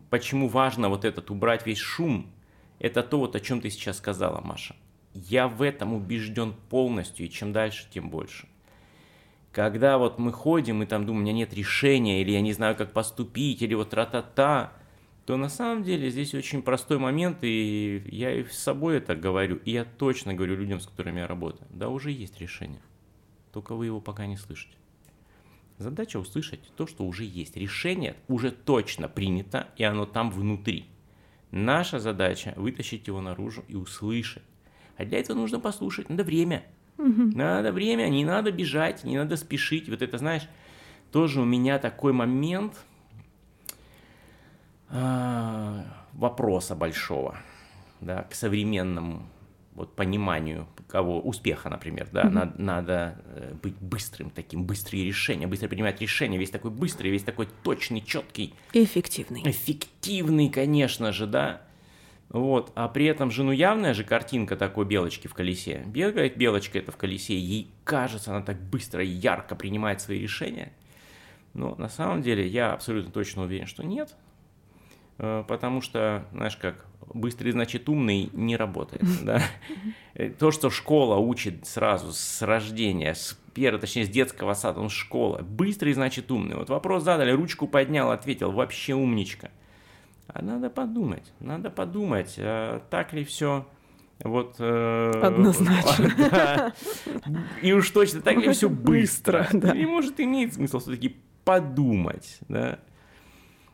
почему 0.09 0.49
важно 0.49 0.89
вот 0.89 1.05
этот 1.05 1.31
убрать 1.31 1.67
весь 1.67 1.79
шум, 1.79 2.33
это 2.79 3.03
то, 3.03 3.19
вот 3.19 3.37
о 3.37 3.41
чем 3.41 3.61
ты 3.61 3.69
сейчас 3.69 3.99
сказала, 3.99 4.41
Маша. 4.41 4.75
Я 5.13 5.49
в 5.49 5.61
этом 5.61 5.93
убежден 5.93 6.55
полностью, 6.71 7.27
и 7.27 7.29
чем 7.29 7.53
дальше, 7.53 7.87
тем 7.93 8.09
больше. 8.09 8.49
Когда 9.53 9.99
вот 9.99 10.19
мы 10.19 10.33
ходим 10.33 10.83
и 10.83 10.87
там 10.87 11.05
думаем, 11.05 11.23
у 11.23 11.25
меня 11.25 11.35
нет 11.35 11.53
решения, 11.53 12.23
или 12.23 12.31
я 12.31 12.41
не 12.41 12.55
знаю, 12.55 12.75
как 12.75 12.93
поступить, 12.93 13.61
или 13.61 13.75
вот 13.75 13.91
тра-та-та, 13.91 14.73
то 15.27 15.37
на 15.37 15.51
самом 15.51 15.85
деле 15.85 16.11
здесь 16.11 16.35
очень 16.35 16.63
простой 16.63 16.99
момент, 16.99 17.39
и 17.43 18.03
я 18.11 18.33
и 18.33 18.45
с 18.45 18.59
собой 18.59 18.97
это 18.97 19.15
говорю, 19.15 19.61
и 19.65 19.73
я 19.73 19.85
точно 19.85 20.33
говорю 20.35 20.57
людям, 20.57 20.81
с 20.81 20.87
которыми 20.87 21.21
я 21.21 21.27
работаю. 21.27 21.69
Да, 21.71 21.91
уже 21.91 22.11
есть 22.11 22.41
решение, 22.41 22.81
только 23.53 23.75
вы 23.75 23.87
его 23.87 24.01
пока 24.01 24.27
не 24.27 24.39
слышите. 24.39 24.75
Задача 25.79 26.19
услышать 26.19 26.61
то, 26.77 26.87
что 26.87 27.05
уже 27.05 27.25
есть. 27.25 27.57
Решение 27.57 28.17
уже 28.29 28.53
точно 28.53 29.09
принято, 29.09 29.69
и 29.77 29.85
оно 29.85 30.07
там 30.07 30.31
внутри. 30.31 30.87
Наша 31.51 31.99
задача 31.99 32.55
вытащить 32.57 33.07
его 33.07 33.21
наружу 33.21 33.65
и 33.69 33.75
услышать. 33.75 34.45
А 34.97 35.05
для 35.05 35.19
этого 35.19 35.37
нужно 35.37 35.61
послушать, 35.61 36.09
надо 36.09 36.25
время. 36.25 36.65
Угу. 37.03 37.37
Надо 37.37 37.73
время, 37.73 38.09
не 38.09 38.25
надо 38.25 38.53
бежать, 38.53 39.05
не 39.05 39.17
надо 39.17 39.37
спешить. 39.37 39.89
Вот 39.89 40.03
это, 40.03 40.19
знаешь, 40.19 40.49
тоже 41.11 41.41
у 41.41 41.45
меня 41.45 41.79
такой 41.79 42.13
момент– 42.13 42.75
а, 44.95 45.85
вопроса 46.13 46.75
большого, 46.75 47.39
да, 48.03 48.25
к 48.25 48.35
современному 48.35 49.27
вот 49.75 49.97
пониманию 49.97 50.69
кого 50.87 51.19
успеха, 51.19 51.71
например, 51.71 52.09
да, 52.13 52.25
mm-hmm. 52.25 52.31
надо, 52.31 52.63
надо 52.63 53.23
э, 53.25 53.55
быть 53.63 53.75
быстрым 53.81 54.29
таким, 54.29 54.65
быстрые 54.65 55.07
решения, 55.07 55.47
быстро 55.47 55.69
принимать 55.69 55.99
решения, 56.03 56.37
весь 56.37 56.51
такой 56.51 56.71
быстрый, 56.71 57.09
весь 57.09 57.23
такой 57.23 57.49
точный, 57.63 58.03
четкий, 58.03 58.55
эффективный, 58.75 59.41
эффективный, 59.47 60.51
конечно 60.51 61.11
же, 61.11 61.27
да, 61.27 61.63
вот, 62.33 62.73
а 62.75 62.89
при 62.89 63.05
этом 63.05 63.31
же, 63.31 63.45
ну, 63.45 63.53
явная 63.53 63.93
же 63.93 64.05
картинка 64.05 64.57
такой 64.57 64.87
белочки 64.87 65.27
в 65.27 65.35
колесе. 65.35 65.85
Бегает 65.87 66.39
белочка 66.39 66.79
это 66.79 66.91
в 66.91 66.97
колесе, 66.97 67.39
ей 67.39 67.71
кажется, 67.85 68.31
она 68.31 68.41
так 68.43 68.59
быстро 68.59 69.05
и 69.05 69.09
ярко 69.09 69.55
принимает 69.55 70.01
свои 70.01 70.19
решения. 70.19 70.73
Но 71.53 71.75
на 71.77 71.91
самом 71.91 72.23
деле 72.23 72.47
я 72.47 72.73
абсолютно 72.73 73.13
точно 73.13 73.43
уверен, 73.43 73.67
что 73.67 73.85
нет. 73.85 74.17
Э, 75.19 75.45
потому 75.47 75.83
что, 75.83 76.25
знаешь 76.33 76.57
как, 76.57 76.87
быстрый 77.13 77.51
значит 77.51 77.91
умный 77.91 78.31
не 78.33 78.57
работает. 78.57 79.03
Да? 79.23 79.43
Э, 80.15 80.31
то, 80.31 80.53
что 80.53 80.71
школа 80.71 81.17
учит 81.17 81.67
сразу 81.67 82.13
с 82.13 82.41
рождения, 82.41 83.15
с 83.15 83.39
первого, 83.53 83.83
точнее, 83.83 84.07
с 84.07 84.09
детского 84.09 84.55
сада, 84.55 84.81
он 84.81 84.89
школа. 84.89 85.43
Быстрый 85.43 85.93
значит 85.93 86.31
умный. 86.31 86.57
Вот 86.57 86.71
вопрос 86.71 87.03
задали, 87.03 87.31
ручку 87.31 87.67
поднял, 87.67 88.11
ответил, 88.11 88.53
вообще 88.53 88.95
умничка. 88.95 89.51
А 90.29 90.43
надо 90.43 90.71
подумать, 90.71 91.33
надо 91.41 91.71
подумать, 91.71 92.37
а 92.39 92.81
так 92.91 93.13
ли 93.13 93.25
все 93.25 93.67
вот 94.25 94.57
э, 94.59 95.11
однозначно. 95.23 96.11
Да. 96.31 96.73
И 97.61 97.73
уж 97.73 97.91
точно 97.91 98.21
так 98.21 98.37
ли 98.37 98.53
все 98.53 98.69
быстро. 98.69 99.49
Да. 99.53 99.73
И 99.73 99.85
может 99.85 100.21
имеет 100.21 100.55
смысл 100.55 100.79
все-таки 100.79 101.17
подумать, 101.45 102.39
да. 102.49 102.79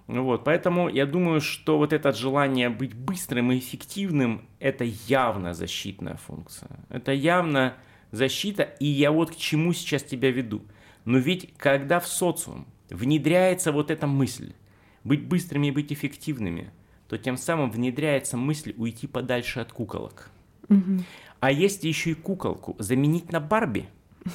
Вот, 0.06 0.42
поэтому 0.44 0.88
я 0.88 1.04
думаю, 1.04 1.42
что 1.42 1.76
вот 1.76 1.92
это 1.92 2.12
желание 2.12 2.70
быть 2.70 2.94
быстрым 2.94 3.52
и 3.52 3.58
эффективным– 3.58 4.48
это 4.58 4.84
явно 4.84 5.52
защитная 5.52 6.16
функция. 6.16 6.70
Это 6.88 7.12
явно 7.12 7.74
защита, 8.10 8.62
и 8.62 8.86
я 8.86 9.12
вот 9.12 9.32
к 9.32 9.36
чему 9.36 9.74
сейчас 9.74 10.02
тебя 10.02 10.30
веду. 10.30 10.62
Но 11.04 11.18
ведь 11.18 11.54
когда 11.58 12.00
в 12.00 12.06
социум 12.06 12.66
внедряется 12.88 13.70
вот 13.70 13.90
эта 13.90 14.06
мысль 14.06 14.54
быть 15.04 15.26
быстрыми 15.26 15.68
и 15.68 15.70
быть 15.72 15.92
эффективными, 15.92 16.70
то 17.08 17.18
тем 17.18 17.36
самым 17.36 17.70
внедряется 17.70 18.36
мысль 18.36 18.74
уйти 18.76 19.06
подальше 19.06 19.60
от 19.60 19.72
куколок. 19.72 20.30
Угу. 20.68 21.04
А 21.40 21.52
если 21.52 21.88
еще 21.88 22.10
и 22.10 22.14
куколку 22.14 22.76
заменить 22.78 23.32
на 23.32 23.40
Барби, 23.40 23.88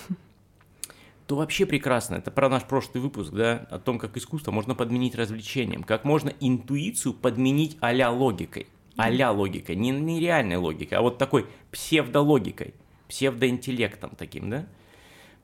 то 1.28 1.36
вообще 1.36 1.66
прекрасно. 1.66 2.16
Это 2.16 2.32
про 2.32 2.50
наш 2.50 2.64
прошлый 2.64 3.02
выпуск, 3.02 3.32
да, 3.32 3.68
о 3.70 3.80
том, 3.80 4.00
как 4.00 4.18
искусство 4.18 4.52
можно 4.52 4.76
подменить 4.76 5.16
развлечением, 5.16 5.84
как 5.84 6.04
можно 6.06 6.34
интуицию 6.40 7.14
подменить 7.14 7.78
а-ля 7.80 8.12
логикой. 8.12 8.68
А-ля 8.96 9.32
логикой, 9.32 9.76
не, 9.76 9.90
не 9.90 10.20
реальной 10.20 10.58
логикой, 10.58 11.00
а 11.00 11.02
вот 11.02 11.18
такой 11.18 11.48
псевдологикой, 11.72 12.76
псевдоинтеллектом 13.08 14.12
таким, 14.16 14.50
да. 14.50 14.68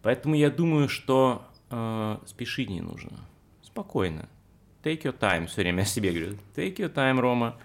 Поэтому 0.04 0.36
я 0.36 0.52
думаю, 0.52 0.88
что 0.88 1.48
э, 1.72 2.18
спешить 2.28 2.70
не 2.70 2.82
нужно. 2.82 3.20
Спокойно. 3.64 4.30
Take 4.90 5.04
your 5.04 5.16
time, 5.16 5.46
все 5.46 5.62
время 5.62 5.80
я 5.80 5.86
себе 5.86 6.10
говорю. 6.10 6.38
Take 6.56 6.78
your 6.78 6.92
time, 6.92 7.20
Рома. 7.20 7.56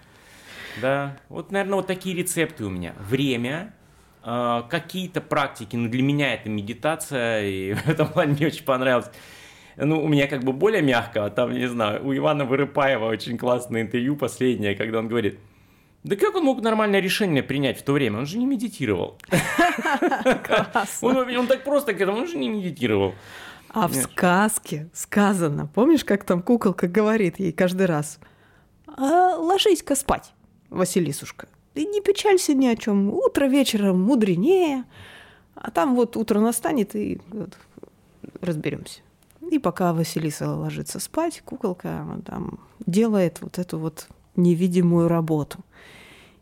Да, 0.79 1.17
вот, 1.27 1.51
наверное, 1.51 1.77
вот 1.77 1.87
такие 1.87 2.15
рецепты 2.15 2.65
у 2.65 2.69
меня. 2.69 2.93
Время, 2.99 3.73
а, 4.21 4.61
какие-то 4.69 5.21
практики, 5.21 5.75
ну 5.75 5.89
для 5.89 6.03
меня 6.03 6.35
это 6.35 6.49
медитация, 6.49 7.43
и 7.43 7.73
в 7.85 7.89
этом 7.89 8.09
плане 8.09 8.33
мне 8.33 8.45
очень 8.45 8.63
понравилось. 8.63 9.09
Ну, 9.75 10.03
у 10.03 10.07
меня 10.07 10.27
как 10.27 10.43
бы 10.43 10.53
более 10.53 10.83
мягко, 10.83 11.25
а 11.25 11.31
там, 11.31 11.51
не 11.51 11.67
знаю, 11.67 12.05
у 12.05 12.15
Ивана 12.15 12.45
Вырыпаева 12.45 13.05
очень 13.05 13.39
классное 13.39 13.81
интервью 13.81 14.15
последнее, 14.15 14.75
когда 14.75 14.99
он 14.99 15.07
говорит, 15.07 15.39
Да 16.03 16.15
как 16.15 16.35
он 16.35 16.43
мог 16.43 16.61
нормальное 16.61 16.99
решение 16.99 17.41
принять 17.41 17.79
в 17.79 17.83
то 17.83 17.93
время? 17.93 18.19
Он 18.19 18.27
же 18.27 18.37
не 18.37 18.45
медитировал. 18.45 19.17
Он, 21.01 21.17
он 21.37 21.47
так 21.47 21.63
просто 21.63 21.95
к 21.95 22.01
этому, 22.01 22.19
он 22.19 22.27
же 22.27 22.37
не 22.37 22.49
медитировал. 22.49 23.15
А 23.69 23.87
в 23.87 23.93
сказке 23.93 24.89
сказано, 24.93 25.67
помнишь, 25.67 26.05
как 26.05 26.23
там 26.23 26.41
куколка 26.41 26.87
говорит 26.87 27.39
ей 27.39 27.51
каждый 27.51 27.87
раз, 27.87 28.19
а, 28.87 29.35
ложись-ка 29.37 29.95
спать, 29.95 30.33
Василисушка, 30.69 31.47
ты 31.73 31.85
не 31.85 32.01
печалься 32.01 32.53
ни 32.53 32.67
о 32.67 32.75
чем, 32.75 33.09
утро 33.09 33.45
вечером 33.47 34.01
мудренее, 34.01 34.85
а 35.55 35.71
там 35.71 35.95
вот 35.95 36.15
утро 36.15 36.39
настанет 36.39 36.95
и 36.95 37.19
вот, 37.29 37.57
разберемся. 38.41 39.01
И 39.51 39.59
пока 39.59 39.93
Василиса 39.93 40.49
ложится 40.49 40.99
спать, 40.99 41.41
куколка 41.43 42.05
там 42.25 42.59
делает 42.85 43.41
вот 43.41 43.59
эту 43.59 43.77
вот 43.77 44.07
невидимую 44.35 45.07
работу. 45.07 45.59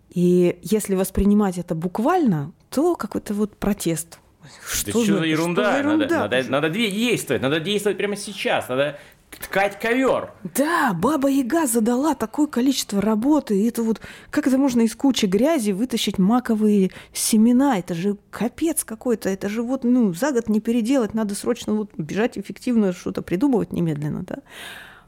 И 0.10 0.60
если 0.62 0.96
воспринимать 0.96 1.58
это 1.58 1.76
буквально, 1.76 2.52
то 2.70 2.96
какой-то 2.96 3.34
вот 3.34 3.58
протест 3.58 4.20
что, 4.68 4.86
да 4.86 4.92
что 4.92 5.18
за 5.18 5.26
ерунда? 5.26 5.64
Что 5.64 5.72
за 5.72 5.78
ерунда? 5.80 6.06
Надо, 6.08 6.36
надо, 6.36 6.52
надо 6.52 6.70
действовать, 6.70 7.42
надо 7.42 7.60
действовать 7.60 7.98
прямо 7.98 8.16
сейчас, 8.16 8.70
надо 8.70 8.98
ткать 9.40 9.80
ковер. 9.80 10.32
Да, 10.56 10.94
баба 10.94 11.30
Яга 11.30 11.68
задала 11.68 12.16
такое 12.16 12.48
количество 12.48 13.02
работы. 13.02 13.60
И 13.60 13.68
это 13.68 13.84
вот 13.84 14.02
как 14.30 14.48
это 14.48 14.58
можно 14.58 14.82
из 14.82 14.96
кучи 14.96 15.26
грязи 15.26 15.72
вытащить 15.72 16.18
маковые 16.18 16.92
семена? 17.14 17.78
Это 17.78 17.94
же 17.94 18.18
капец 18.30 18.84
какой-то. 18.84 19.30
Это 19.30 19.50
же 19.50 19.62
вот 19.62 19.84
ну 19.84 20.14
за 20.14 20.32
год 20.32 20.50
не 20.50 20.60
переделать, 20.60 21.14
надо 21.14 21.36
срочно 21.36 21.74
вот 21.74 21.92
бежать 21.98 22.38
эффективно 22.38 22.94
что-то 22.94 23.22
придумывать 23.22 23.72
немедленно, 23.72 24.24
да? 24.24 24.38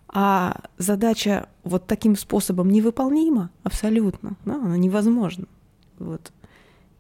А 0.08 0.62
задача 0.78 1.50
вот 1.64 1.88
таким 1.88 2.16
способом 2.16 2.70
невыполнима 2.70 3.50
абсолютно, 3.64 4.38
да, 4.46 4.56
она 4.56 4.78
невозможна. 4.78 5.46
Вот. 6.00 6.32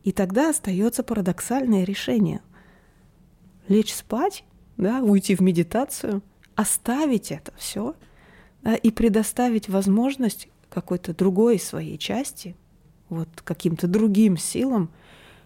И 0.05 0.11
тогда 0.11 0.51
остается 0.51 1.01
парадоксальное 1.03 1.83
решение. 1.83 2.41
Лечь 3.67 3.93
спать, 3.93 4.45
да, 4.77 5.01
уйти 5.01 5.35
в 5.35 5.41
медитацию, 5.41 6.21
оставить 6.53 7.31
это 7.31 7.51
все 7.57 7.95
да, 8.61 8.75
и 8.75 8.91
предоставить 8.91 9.67
возможность 9.67 10.47
какой-то 10.69 11.15
другой 11.15 11.57
своей 11.57 11.97
части, 11.97 12.55
вот 13.09 13.29
каким-то 13.43 13.87
другим 13.87 14.37
силам 14.37 14.91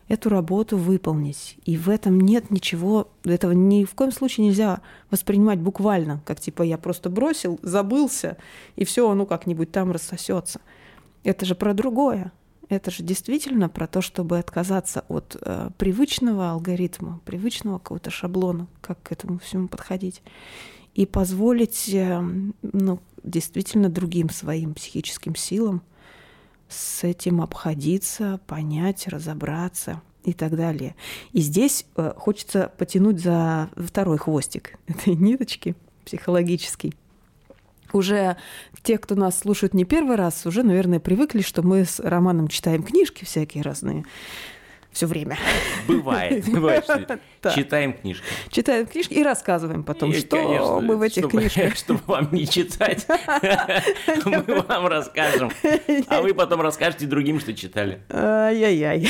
эту 0.09 0.27
работу 0.27 0.75
выполнить. 0.75 1.57
И 1.63 1.77
в 1.77 1.87
этом 1.87 2.19
нет 2.19 2.51
ничего, 2.51 3.07
этого 3.23 3.53
ни 3.53 3.85
в 3.85 3.93
коем 3.95 4.11
случае 4.11 4.47
нельзя 4.47 4.81
воспринимать 5.09 5.59
буквально, 5.59 6.21
как 6.25 6.41
типа 6.41 6.63
я 6.63 6.77
просто 6.77 7.09
бросил, 7.09 7.61
забылся, 7.61 8.35
и 8.75 8.83
все, 8.83 9.13
ну 9.13 9.25
как-нибудь 9.25 9.71
там 9.71 9.93
рассосется. 9.93 10.59
Это 11.23 11.45
же 11.45 11.55
про 11.55 11.73
другое. 11.73 12.33
Это 12.69 12.91
же 12.91 13.01
действительно 13.01 13.67
про 13.67 13.87
то, 13.87 14.01
чтобы 14.01 14.37
отказаться 14.37 15.03
от 15.07 15.35
э, 15.41 15.71
привычного 15.77 16.51
алгоритма, 16.51 17.19
привычного 17.25 17.79
какого-то 17.79 18.11
шаблона, 18.11 18.67
как 18.79 19.01
к 19.01 19.11
этому 19.11 19.39
всему 19.39 19.67
подходить, 19.67 20.21
и 20.93 21.07
позволить 21.07 21.89
э, 21.91 22.21
ну, 22.61 22.99
действительно 23.23 23.89
другим 23.89 24.29
своим 24.29 24.75
психическим 24.75 25.35
силам 25.35 25.81
с 26.67 27.03
этим 27.03 27.41
обходиться, 27.41 28.39
понять, 28.45 29.07
разобраться 29.07 30.03
и 30.23 30.33
так 30.33 30.55
далее. 30.55 30.95
И 31.31 31.41
здесь 31.41 31.87
э, 31.95 32.13
хочется 32.15 32.71
потянуть 32.77 33.19
за 33.19 33.71
второй 33.75 34.19
хвостик 34.19 34.77
этой 34.87 35.15
ниточки 35.15 35.75
психологический 36.05 36.93
уже 37.93 38.37
те, 38.83 38.97
кто 38.97 39.15
нас 39.15 39.39
слушают 39.39 39.73
не 39.73 39.85
первый 39.85 40.15
раз, 40.15 40.45
уже, 40.45 40.63
наверное, 40.63 40.99
привыкли, 40.99 41.41
что 41.41 41.61
мы 41.61 41.85
с 41.85 41.99
Романом 41.99 42.47
читаем 42.47 42.83
книжки 42.83 43.25
всякие 43.25 43.63
разные 43.63 44.05
все 44.91 45.05
время. 45.05 45.37
Бывает, 45.87 46.45
бывает, 46.51 46.85
да. 47.41 47.53
читаем 47.53 47.93
книжки. 47.93 48.25
Читаем 48.49 48.85
книжки 48.85 49.13
и 49.13 49.23
рассказываем 49.23 49.83
потом, 49.83 50.11
и, 50.11 50.19
что 50.19 50.37
конечно, 50.37 50.79
мы 50.81 50.97
в 50.97 51.01
этих 51.01 51.23
чтобы, 51.23 51.37
книжках. 51.37 51.75
Чтобы 51.77 51.99
вам 52.07 52.29
не 52.31 52.47
читать, 52.47 53.05
мы 54.25 54.41
вам 54.67 54.87
расскажем. 54.87 55.51
А 56.07 56.21
вы 56.21 56.33
потом 56.33 56.61
расскажете 56.61 57.05
другим, 57.05 57.39
что 57.39 57.53
читали. 57.53 58.01
Ай-яй-яй. 58.09 59.09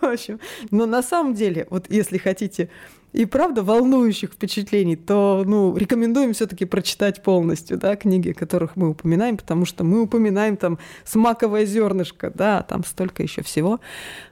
В 0.00 0.04
общем, 0.04 0.40
но 0.70 0.86
на 0.86 1.02
самом 1.02 1.34
деле, 1.34 1.66
вот 1.70 1.86
если 1.88 2.18
хотите 2.18 2.70
и 3.12 3.24
правда 3.24 3.62
волнующих 3.62 4.32
впечатлений, 4.32 4.94
то 4.94 5.42
ну, 5.46 5.74
рекомендуем 5.76 6.34
все-таки 6.34 6.66
прочитать 6.66 7.22
полностью 7.22 7.78
да, 7.78 7.96
книги, 7.96 8.32
которых 8.32 8.76
мы 8.76 8.90
упоминаем, 8.90 9.38
потому 9.38 9.64
что 9.64 9.84
мы 9.84 10.02
упоминаем 10.02 10.56
там 10.58 10.78
смаковое 11.04 11.64
зернышко, 11.64 12.30
да, 12.34 12.62
там 12.62 12.84
столько 12.84 13.22
еще 13.22 13.42
всего. 13.42 13.80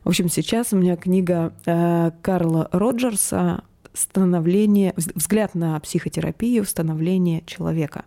В 0.05 0.11
общем, 0.11 0.29
сейчас 0.29 0.73
у 0.73 0.77
меня 0.77 0.97
книга 0.97 1.55
э, 1.65 2.11
Карла 2.21 2.69
Роджерса 2.73 3.65
«Становление, 3.95 4.93
взгляд 4.97 5.55
на 5.55 5.81
психотерапию, 5.81 6.65
становление 6.65 7.43
человека». 7.47 8.05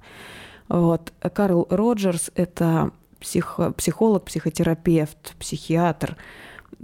Вот. 0.69 1.13
Карл 1.33 1.65
Роджерс– 1.69 2.29
это 2.35 2.91
психо, 3.19 3.71
психолог, 3.71 4.25
психотерапевт, 4.25 5.35
психиатр, 5.39 6.17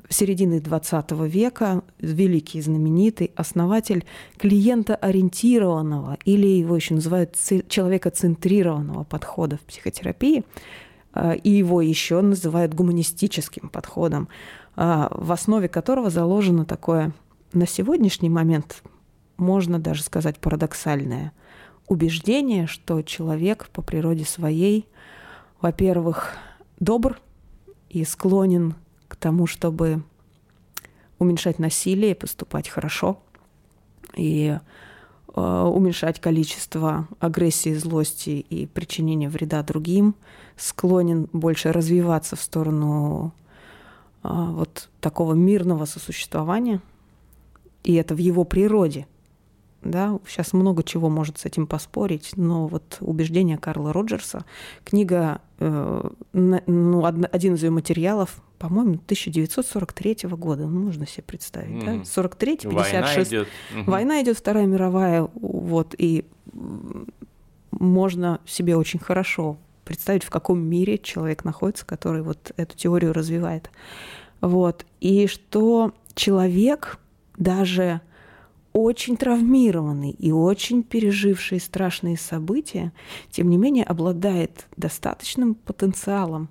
середины 0.09 0.59
20 0.59 1.11
века, 1.27 1.83
великий 1.99 2.61
знаменитый 2.61 3.31
основатель 3.35 4.05
клиентоориентированного, 4.37 6.17
или 6.25 6.47
его 6.47 6.75
еще 6.75 6.95
называют 6.95 7.35
человекоцентрированного 7.67 9.03
подхода 9.03 9.57
в 9.57 9.61
психотерапии, 9.61 10.43
а, 11.13 11.33
и 11.33 11.49
его 11.49 11.81
еще 11.81 12.21
называют 12.21 12.73
гуманистическим 12.73 13.69
подходом, 13.69 14.29
а, 14.75 15.09
в 15.15 15.31
основе 15.31 15.67
которого 15.67 16.09
заложено 16.09 16.65
такое 16.65 17.13
на 17.53 17.67
сегодняшний 17.67 18.29
момент, 18.29 18.81
можно 19.37 19.79
даже 19.79 20.03
сказать, 20.03 20.39
парадоксальное 20.39 21.33
убеждение, 21.87 22.65
что 22.67 23.01
человек 23.01 23.69
по 23.71 23.81
природе 23.81 24.25
своей, 24.25 24.87
во-первых, 25.61 26.35
добр 26.79 27.19
и 27.89 28.03
склонен 28.05 28.75
к 29.13 29.15
тому, 29.15 29.45
чтобы 29.45 30.01
уменьшать 31.19 31.59
насилие, 31.59 32.15
поступать 32.15 32.67
хорошо 32.67 33.19
и 34.15 34.57
э, 35.35 35.39
уменьшать 35.39 36.19
количество 36.19 37.07
агрессии, 37.19 37.75
злости 37.75 38.43
и 38.49 38.65
причинения 38.65 39.29
вреда 39.29 39.61
другим, 39.61 40.15
склонен 40.57 41.29
больше 41.31 41.71
развиваться 41.71 42.35
в 42.35 42.41
сторону 42.41 43.35
э, 44.23 44.29
вот 44.31 44.89
такого 44.99 45.33
мирного 45.33 45.85
сосуществования, 45.85 46.81
и 47.83 47.93
это 47.93 48.15
в 48.15 48.17
его 48.17 48.45
природе. 48.45 49.05
Да, 49.83 50.19
сейчас 50.27 50.53
много 50.53 50.83
чего 50.83 51.09
может 51.09 51.39
с 51.39 51.45
этим 51.45 51.67
поспорить, 51.67 52.31
но 52.35 52.67
вот 52.67 52.97
убеждение 53.01 53.57
Карла 53.57 53.91
Роджерса, 53.91 54.45
книга, 54.83 55.41
э, 55.59 56.09
ну, 56.33 57.05
один 57.05 57.55
из 57.55 57.63
ее 57.63 57.69
материалов 57.69 58.41
по-моему, 58.59 58.93
1943 58.93 60.29
года, 60.37 60.65
ну, 60.67 60.83
можно 60.83 61.05
себе 61.05 61.23
представить, 61.23 61.83
mm. 61.83 61.99
да? 61.99 62.05
43 62.05 62.57
56 62.59 62.73
Война 62.73 63.23
идет. 63.23 63.47
Угу. 63.75 63.91
Война 63.91 64.21
идет, 64.21 64.37
Вторая 64.37 64.65
мировая, 64.67 65.27
вот, 65.33 65.95
и 65.97 66.25
можно 67.71 68.39
себе 68.45 68.77
очень 68.77 68.99
хорошо 68.99 69.57
представить, 69.83 70.23
в 70.23 70.29
каком 70.29 70.61
мире 70.61 70.97
человек 70.97 71.43
находится, 71.43 71.85
который 71.85 72.21
вот 72.21 72.53
эту 72.55 72.77
теорию 72.77 73.11
развивает. 73.11 73.69
Вот. 74.39 74.85
И 75.01 75.27
что 75.27 75.93
человек, 76.15 76.99
даже 77.37 78.01
очень 78.73 79.17
травмированный 79.17 80.11
и 80.11 80.31
очень 80.31 80.83
переживший 80.83 81.59
страшные 81.59 82.17
события, 82.17 82.91
тем 83.29 83.49
не 83.49 83.57
менее 83.57 83.85
обладает 83.85 84.65
достаточным 84.75 85.55
потенциалом 85.55 86.49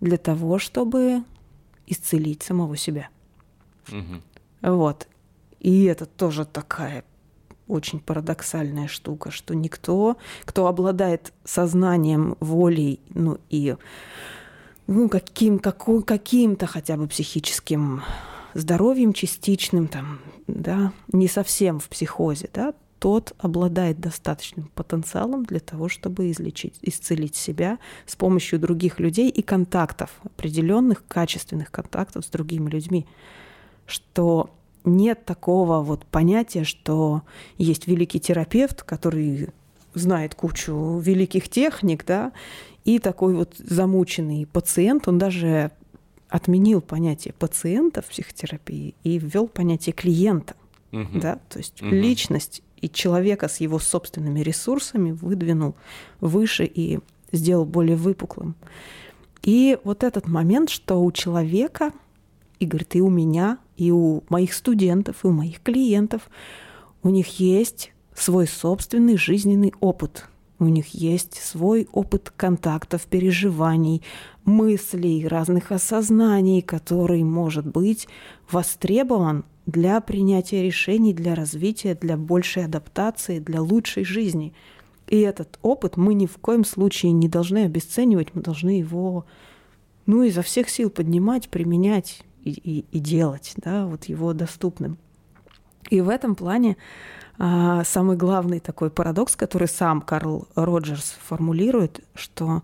для 0.00 0.18
того, 0.18 0.58
чтобы 0.58 1.24
исцелить 1.86 2.42
самого 2.42 2.76
себя. 2.76 3.08
Угу. 3.88 4.72
Вот. 4.74 5.08
И 5.60 5.84
это 5.84 6.04
тоже 6.06 6.44
такая 6.44 7.04
очень 7.66 7.98
парадоксальная 7.98 8.88
штука, 8.88 9.30
что 9.30 9.54
никто, 9.54 10.18
кто 10.44 10.66
обладает 10.66 11.32
сознанием, 11.44 12.36
волей, 12.40 13.00
ну 13.08 13.38
и 13.48 13.76
ну, 14.86 15.08
каким, 15.08 15.58
какой, 15.58 16.02
каким-то 16.02 16.66
хотя 16.66 16.98
бы 16.98 17.06
психическим 17.06 18.02
здоровьем 18.54 19.12
частичным, 19.12 19.88
там, 19.88 20.20
да, 20.46 20.92
не 21.12 21.28
совсем 21.28 21.78
в 21.80 21.88
психозе, 21.88 22.48
да, 22.52 22.74
тот 22.98 23.34
обладает 23.36 24.00
достаточным 24.00 24.70
потенциалом 24.74 25.44
для 25.44 25.60
того, 25.60 25.90
чтобы 25.90 26.30
излечить, 26.30 26.78
исцелить 26.80 27.36
себя 27.36 27.78
с 28.06 28.16
помощью 28.16 28.58
других 28.58 28.98
людей 28.98 29.28
и 29.28 29.42
контактов, 29.42 30.10
определенных 30.24 31.06
качественных 31.06 31.70
контактов 31.70 32.24
с 32.24 32.28
другими 32.28 32.70
людьми. 32.70 33.06
Что 33.84 34.50
нет 34.84 35.24
такого 35.26 35.82
вот 35.82 36.06
понятия, 36.06 36.64
что 36.64 37.22
есть 37.58 37.86
великий 37.86 38.20
терапевт, 38.20 38.82
который 38.82 39.50
знает 39.92 40.34
кучу 40.34 40.98
великих 40.98 41.48
техник, 41.48 42.04
да, 42.06 42.32
И 42.84 42.98
такой 42.98 43.34
вот 43.34 43.54
замученный 43.58 44.46
пациент, 44.46 45.08
он 45.08 45.18
даже 45.18 45.70
отменил 46.34 46.80
понятие 46.80 47.32
пациента 47.32 48.02
в 48.02 48.06
психотерапии 48.06 48.96
и 49.04 49.20
ввел 49.20 49.46
понятие 49.46 49.92
клиента. 49.92 50.56
Угу. 50.90 51.20
Да? 51.20 51.38
То 51.48 51.58
есть 51.58 51.80
угу. 51.80 51.90
личность 51.90 52.60
и 52.80 52.90
человека 52.90 53.46
с 53.46 53.60
его 53.60 53.78
собственными 53.78 54.40
ресурсами 54.40 55.12
выдвинул 55.12 55.76
выше 56.20 56.64
и 56.64 56.98
сделал 57.30 57.64
более 57.64 57.94
выпуклым. 57.94 58.56
И 59.44 59.78
вот 59.84 60.02
этот 60.02 60.26
момент, 60.26 60.70
что 60.70 61.00
у 61.04 61.12
человека, 61.12 61.92
и 62.58 62.66
говорит, 62.66 62.96
и 62.96 63.00
у 63.00 63.10
меня, 63.10 63.58
и 63.76 63.92
у 63.92 64.24
моих 64.28 64.54
студентов, 64.54 65.22
и 65.22 65.28
у 65.28 65.30
моих 65.30 65.62
клиентов, 65.62 66.28
у 67.04 67.10
них 67.10 67.38
есть 67.38 67.92
свой 68.12 68.48
собственный 68.48 69.16
жизненный 69.16 69.72
опыт. 69.78 70.24
У 70.58 70.66
них 70.66 70.88
есть 70.88 71.34
свой 71.34 71.88
опыт 71.92 72.32
контактов, 72.36 73.06
переживаний, 73.06 74.02
мыслей, 74.44 75.26
разных 75.26 75.72
осознаний, 75.72 76.62
который 76.62 77.24
может 77.24 77.66
быть 77.66 78.06
востребован 78.50 79.44
для 79.66 80.00
принятия 80.00 80.62
решений, 80.62 81.12
для 81.12 81.34
развития, 81.34 81.94
для 81.94 82.16
большей 82.16 82.64
адаптации, 82.64 83.40
для 83.40 83.62
лучшей 83.62 84.04
жизни. 84.04 84.54
И 85.08 85.18
этот 85.20 85.58
опыт 85.62 85.96
мы 85.96 86.14
ни 86.14 86.26
в 86.26 86.38
коем 86.38 86.64
случае 86.64 87.12
не 87.12 87.28
должны 87.28 87.64
обесценивать, 87.64 88.34
мы 88.34 88.42
должны 88.42 88.70
его 88.70 89.26
ну, 90.06 90.22
изо 90.22 90.42
всех 90.42 90.68
сил 90.68 90.90
поднимать, 90.90 91.48
применять 91.48 92.22
и, 92.42 92.50
и, 92.50 92.84
и 92.90 92.98
делать, 92.98 93.54
да, 93.56 93.86
вот 93.86 94.04
его 94.04 94.32
доступным. 94.34 94.98
И 95.90 96.00
в 96.00 96.08
этом 96.08 96.34
плане 96.34 96.76
самый 97.36 98.16
главный 98.16 98.60
такой 98.60 98.90
парадокс, 98.90 99.36
который 99.36 99.68
сам 99.68 100.00
Карл 100.00 100.46
Роджерс 100.54 101.16
формулирует, 101.26 102.00
что 102.14 102.62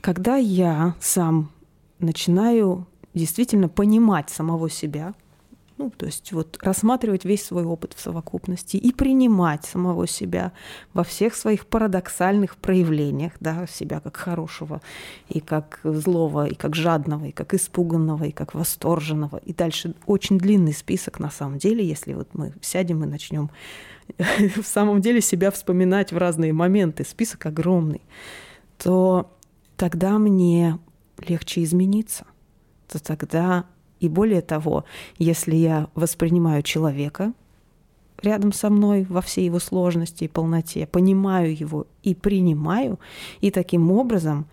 когда 0.00 0.36
я 0.36 0.94
сам 1.00 1.50
начинаю 1.98 2.86
действительно 3.14 3.68
понимать 3.68 4.28
самого 4.28 4.68
себя, 4.68 5.14
ну, 5.76 5.90
то 5.90 6.06
есть 6.06 6.32
вот 6.32 6.58
рассматривать 6.62 7.24
весь 7.24 7.44
свой 7.44 7.64
опыт 7.64 7.94
в 7.94 8.00
совокупности 8.00 8.76
и 8.76 8.92
принимать 8.92 9.64
самого 9.64 10.06
себя 10.06 10.52
во 10.92 11.02
всех 11.02 11.34
своих 11.34 11.66
парадоксальных 11.66 12.56
проявлениях, 12.56 13.32
да, 13.40 13.66
себя 13.66 13.98
как 13.98 14.16
хорошего, 14.16 14.80
и 15.28 15.40
как 15.40 15.80
злого, 15.82 16.46
и 16.46 16.54
как 16.54 16.76
жадного, 16.76 17.24
и 17.26 17.32
как 17.32 17.54
испуганного, 17.54 18.24
и 18.24 18.30
как 18.30 18.54
восторженного. 18.54 19.38
И 19.38 19.52
дальше 19.52 19.94
очень 20.06 20.38
длинный 20.38 20.74
список 20.74 21.18
на 21.18 21.30
самом 21.30 21.58
деле, 21.58 21.84
если 21.84 22.14
вот 22.14 22.28
мы 22.34 22.52
сядем 22.60 23.02
и 23.02 23.06
начнем 23.06 23.50
в 24.56 24.64
самом 24.64 25.00
деле 25.00 25.20
себя 25.20 25.50
вспоминать 25.50 26.12
в 26.12 26.18
разные 26.18 26.52
моменты, 26.52 27.04
список 27.04 27.46
огромный, 27.46 28.02
то 28.78 29.36
тогда 29.76 30.18
мне 30.18 30.78
легче 31.26 31.64
измениться, 31.64 32.26
то 32.86 33.02
тогда 33.02 33.66
и 34.04 34.08
более 34.08 34.42
того, 34.42 34.84
если 35.18 35.56
я 35.56 35.88
воспринимаю 35.94 36.62
человека 36.62 37.32
рядом 38.22 38.52
со 38.52 38.68
мной 38.68 39.06
во 39.08 39.22
всей 39.22 39.46
его 39.46 39.58
сложности 39.58 40.24
и 40.24 40.28
полноте, 40.28 40.86
понимаю 40.86 41.58
его 41.58 41.86
и 42.02 42.14
принимаю, 42.14 43.00
и 43.40 43.50
таким 43.50 43.90
образом 43.90 44.46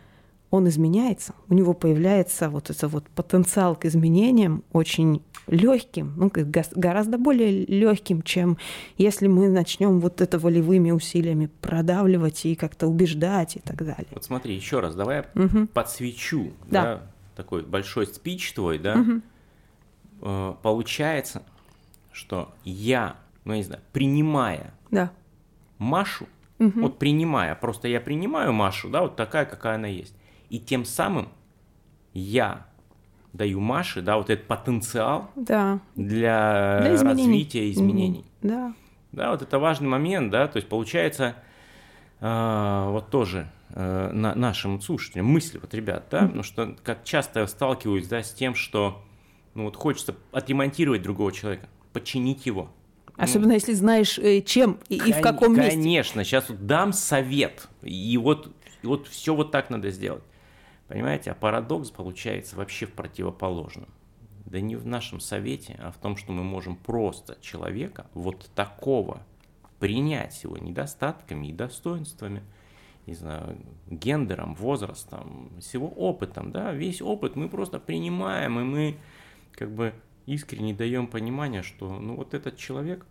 он 0.51 0.69
изменяется, 0.69 1.33
у 1.49 1.53
него 1.53 1.73
появляется 1.73 2.49
вот 2.49 2.69
это 2.69 2.87
вот 2.87 3.05
потенциал 3.09 3.75
к 3.75 3.85
изменениям 3.85 4.63
очень 4.71 5.21
легким, 5.47 6.13
ну, 6.15 6.31
гораздо 6.75 7.17
более 7.17 7.65
легким, 7.65 8.21
чем 8.21 8.57
если 8.97 9.27
мы 9.27 9.49
начнем 9.49 9.99
вот 9.99 10.21
это 10.21 10.39
волевыми 10.39 10.91
усилиями 10.91 11.49
продавливать 11.59 12.45
и 12.45 12.55
как-то 12.55 12.87
убеждать 12.87 13.57
и 13.57 13.59
так 13.59 13.77
далее. 13.77 14.07
Вот 14.11 14.23
смотри, 14.23 14.55
еще 14.55 14.79
раз, 14.79 14.95
давай 14.95 15.25
я 15.35 15.43
угу. 15.43 15.67
подсвечу, 15.67 16.51
да. 16.69 16.83
да, 16.83 17.01
такой 17.35 17.63
большой 17.63 18.07
спич 18.07 18.53
твой, 18.53 18.77
да, 18.77 18.95
угу. 18.99 19.21
Э, 20.21 20.53
получается, 20.61 21.43
что 22.11 22.51
я, 22.63 23.15
ну, 23.43 23.53
я 23.53 23.57
не 23.57 23.63
знаю, 23.63 23.81
принимая 23.91 24.73
да. 24.91 25.11
Машу, 25.79 26.27
угу. 26.59 26.81
вот 26.81 26.99
принимая, 26.99 27.55
просто 27.55 27.87
я 27.87 27.99
принимаю 27.99 28.53
Машу, 28.53 28.89
да, 28.89 29.01
вот 29.01 29.15
такая, 29.15 29.45
какая 29.45 29.75
она 29.75 29.87
есть, 29.87 30.15
и 30.49 30.59
тем 30.59 30.85
самым 30.85 31.29
я 32.13 32.67
даю 33.33 33.59
Маше, 33.59 34.01
да, 34.01 34.17
вот 34.17 34.29
этот 34.29 34.47
потенциал 34.47 35.31
да. 35.35 35.79
для, 35.95 36.79
для 36.81 36.95
изменений. 36.95 37.23
развития 37.23 37.71
изменений. 37.71 38.25
Да. 38.41 38.73
Да, 39.11 39.31
вот 39.31 39.41
это 39.41 39.59
важный 39.59 39.87
момент, 39.87 40.31
да, 40.31 40.47
то 40.47 40.57
есть 40.57 40.69
получается, 40.69 41.35
э, 42.19 42.85
вот 42.89 43.09
тоже 43.09 43.49
э, 43.69 44.11
на, 44.13 44.35
нашим 44.35 44.79
слушателям 44.81 45.25
мысли, 45.25 45.57
вот, 45.57 45.73
ребят, 45.73 46.05
да, 46.11 46.21
потому 46.21 46.43
что 46.43 46.75
как 46.83 47.03
часто 47.05 47.47
сталкиваюсь, 47.47 48.07
да, 48.07 48.21
с 48.21 48.31
тем, 48.31 48.53
что 48.53 49.03
ну 49.53 49.65
вот 49.65 49.75
хочется 49.75 50.15
отремонтировать 50.31 51.01
другого 51.01 51.31
человека, 51.31 51.67
починить 51.93 52.45
его. 52.45 52.69
Особенно 53.17 53.49
ну, 53.49 53.53
если 53.55 53.73
знаешь, 53.73 54.17
э, 54.17 54.41
чем 54.41 54.79
и, 54.89 54.97
кон- 54.97 55.09
и 55.09 55.13
в 55.13 55.21
каком 55.21 55.55
месте. 55.55 55.71
Конечно, 55.71 56.23
сейчас 56.23 56.49
вот 56.49 56.65
дам 56.65 56.93
совет, 56.93 57.67
и 57.81 58.17
вот, 58.17 58.51
и 58.81 58.87
вот 58.87 59.07
все 59.07 59.35
вот 59.35 59.51
так 59.51 59.69
надо 59.69 59.91
сделать. 59.91 60.23
Понимаете, 60.87 61.31
а 61.31 61.35
парадокс 61.35 61.89
получается 61.91 62.55
вообще 62.55 62.85
в 62.85 62.93
противоположном. 62.93 63.89
Да 64.45 64.59
не 64.59 64.75
в 64.75 64.85
нашем 64.85 65.19
совете, 65.19 65.79
а 65.81 65.91
в 65.91 65.97
том, 65.97 66.17
что 66.17 66.33
мы 66.33 66.43
можем 66.43 66.75
просто 66.75 67.37
человека 67.41 68.07
вот 68.13 68.49
такого 68.55 69.21
принять 69.79 70.33
с 70.33 70.43
его 70.43 70.57
недостатками 70.57 71.47
и 71.47 71.53
достоинствами, 71.53 72.43
не 73.07 73.13
знаю, 73.13 73.57
гендером, 73.89 74.53
возрастом, 74.55 75.51
с 75.61 75.73
его 75.73 75.87
опытом, 75.87 76.51
да, 76.51 76.73
весь 76.73 77.01
опыт 77.01 77.35
мы 77.35 77.49
просто 77.49 77.79
принимаем, 77.79 78.59
и 78.59 78.63
мы 78.63 78.97
как 79.53 79.71
бы 79.71 79.93
искренне 80.25 80.73
даем 80.73 81.07
понимание, 81.07 81.63
что 81.63 81.99
ну 81.99 82.15
вот 82.15 82.33
этот 82.33 82.57
человек 82.57 83.05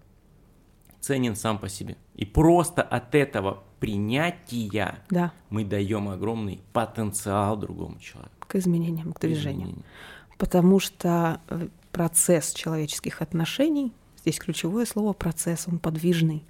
ценен 1.01 1.35
сам 1.35 1.59
по 1.59 1.69
себе. 1.69 1.97
И 2.15 2.25
просто 2.25 2.83
от 2.83 3.15
этого 3.15 3.63
принятия 3.81 5.03
да. 5.09 5.33
мы 5.49 5.65
даем 5.65 6.09
огромный 6.09 6.61
потенциал 6.73 7.57
другому 7.57 7.99
человеку. 7.99 8.47
К 8.47 8.57
изменениям, 8.57 9.13
к 9.13 9.21
движениям. 9.21 9.61
Изменениям. 9.61 9.85
Потому 10.39 10.79
что 10.79 11.41
э, 11.49 11.69
процесс 11.93 12.53
человеческих 12.53 13.23
отношений, 13.23 13.93
здесь 14.19 14.39
ключевое 14.39 14.85
слово 14.87 15.13
процесс, 15.13 15.67
он 15.67 15.79
подвижный. 15.79 16.45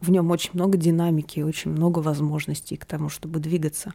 В 0.00 0.10
нем 0.10 0.30
очень 0.30 0.50
много 0.54 0.76
динамики, 0.76 1.40
очень 1.40 1.70
много 1.70 2.00
возможностей 2.00 2.76
к 2.76 2.84
тому, 2.84 3.08
чтобы 3.08 3.40
двигаться. 3.40 3.94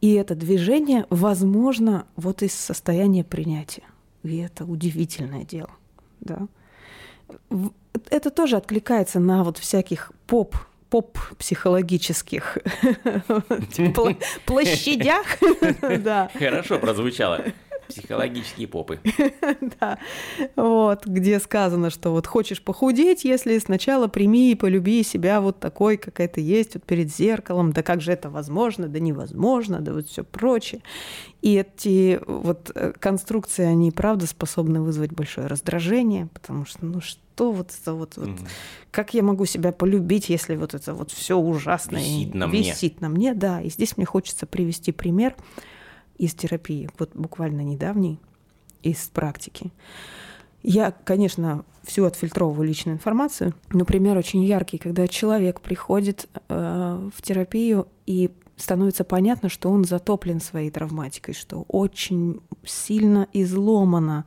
И 0.00 0.12
это 0.14 0.34
движение 0.34 1.06
возможно 1.08 2.06
вот 2.16 2.42
из 2.42 2.52
состояния 2.52 3.24
принятия. 3.24 3.84
И 4.26 4.38
это 4.38 4.64
удивительное 4.64 5.44
дело. 5.44 5.70
Да. 6.20 6.48
Это 8.10 8.30
тоже 8.30 8.56
откликается 8.56 9.20
на 9.20 9.44
вот 9.44 9.58
всяких 9.58 10.12
поп 10.26 10.56
поп-психологических 10.88 12.58
площадях. 14.46 15.26
Хорошо 16.38 16.78
прозвучало. 16.78 17.44
Психологические 17.88 18.68
попы. 18.68 19.00
да. 19.80 19.98
Вот, 20.56 21.06
где 21.06 21.40
сказано, 21.40 21.90
что 21.90 22.10
вот 22.10 22.26
хочешь 22.26 22.62
похудеть, 22.62 23.24
если 23.24 23.58
сначала 23.58 24.08
прими 24.08 24.52
и 24.52 24.54
полюби 24.54 25.02
себя 25.02 25.40
вот 25.40 25.60
такой, 25.60 25.96
какая 25.96 26.28
ты 26.28 26.40
есть, 26.40 26.74
вот 26.74 26.84
перед 26.84 27.14
зеркалом, 27.14 27.72
да 27.72 27.82
как 27.82 28.00
же 28.00 28.12
это 28.12 28.30
возможно, 28.30 28.88
да 28.88 28.98
невозможно, 28.98 29.80
да 29.80 29.92
вот 29.92 30.08
все 30.08 30.24
прочее. 30.24 30.82
И 31.42 31.54
эти 31.54 32.20
вот 32.26 32.72
э, 32.74 32.92
конструкции, 32.98 33.64
они 33.64 33.90
правда 33.92 34.26
способны 34.26 34.80
вызвать 34.80 35.12
большое 35.12 35.46
раздражение, 35.46 36.28
потому 36.32 36.64
что, 36.64 36.84
ну 36.84 37.00
что 37.00 37.52
вот 37.52 37.70
это 37.80 37.94
вот, 37.94 38.16
вот 38.16 38.28
mm. 38.28 38.48
как 38.90 39.14
я 39.14 39.22
могу 39.22 39.44
себя 39.44 39.70
полюбить, 39.70 40.28
если 40.28 40.56
вот 40.56 40.74
это 40.74 40.94
вот 40.94 41.12
все 41.12 41.36
ужасное 41.36 42.00
висит 42.00 42.34
на 42.34 42.46
висит 42.46 43.00
мне. 43.00 43.08
на 43.08 43.14
мне, 43.14 43.34
да. 43.34 43.60
И 43.60 43.68
здесь 43.70 43.96
мне 43.96 44.06
хочется 44.06 44.46
привести 44.46 44.90
пример 44.92 45.36
из 46.18 46.34
терапии, 46.34 46.88
вот 46.98 47.10
буквально 47.14 47.62
недавний, 47.62 48.18
из 48.82 49.08
практики. 49.08 49.72
Я, 50.62 50.90
конечно, 50.90 51.64
всю 51.84 52.04
отфильтровываю 52.04 52.66
личную 52.66 52.96
информацию. 52.96 53.54
Например, 53.70 54.16
очень 54.18 54.44
яркий, 54.44 54.78
когда 54.78 55.06
человек 55.06 55.60
приходит 55.60 56.28
э, 56.48 57.10
в 57.14 57.22
терапию 57.22 57.88
и 58.06 58.30
становится 58.56 59.04
понятно, 59.04 59.48
что 59.48 59.70
он 59.70 59.84
затоплен 59.84 60.40
своей 60.40 60.70
травматикой, 60.70 61.34
что 61.34 61.64
очень 61.68 62.40
сильно 62.64 63.28
изломано 63.32 64.24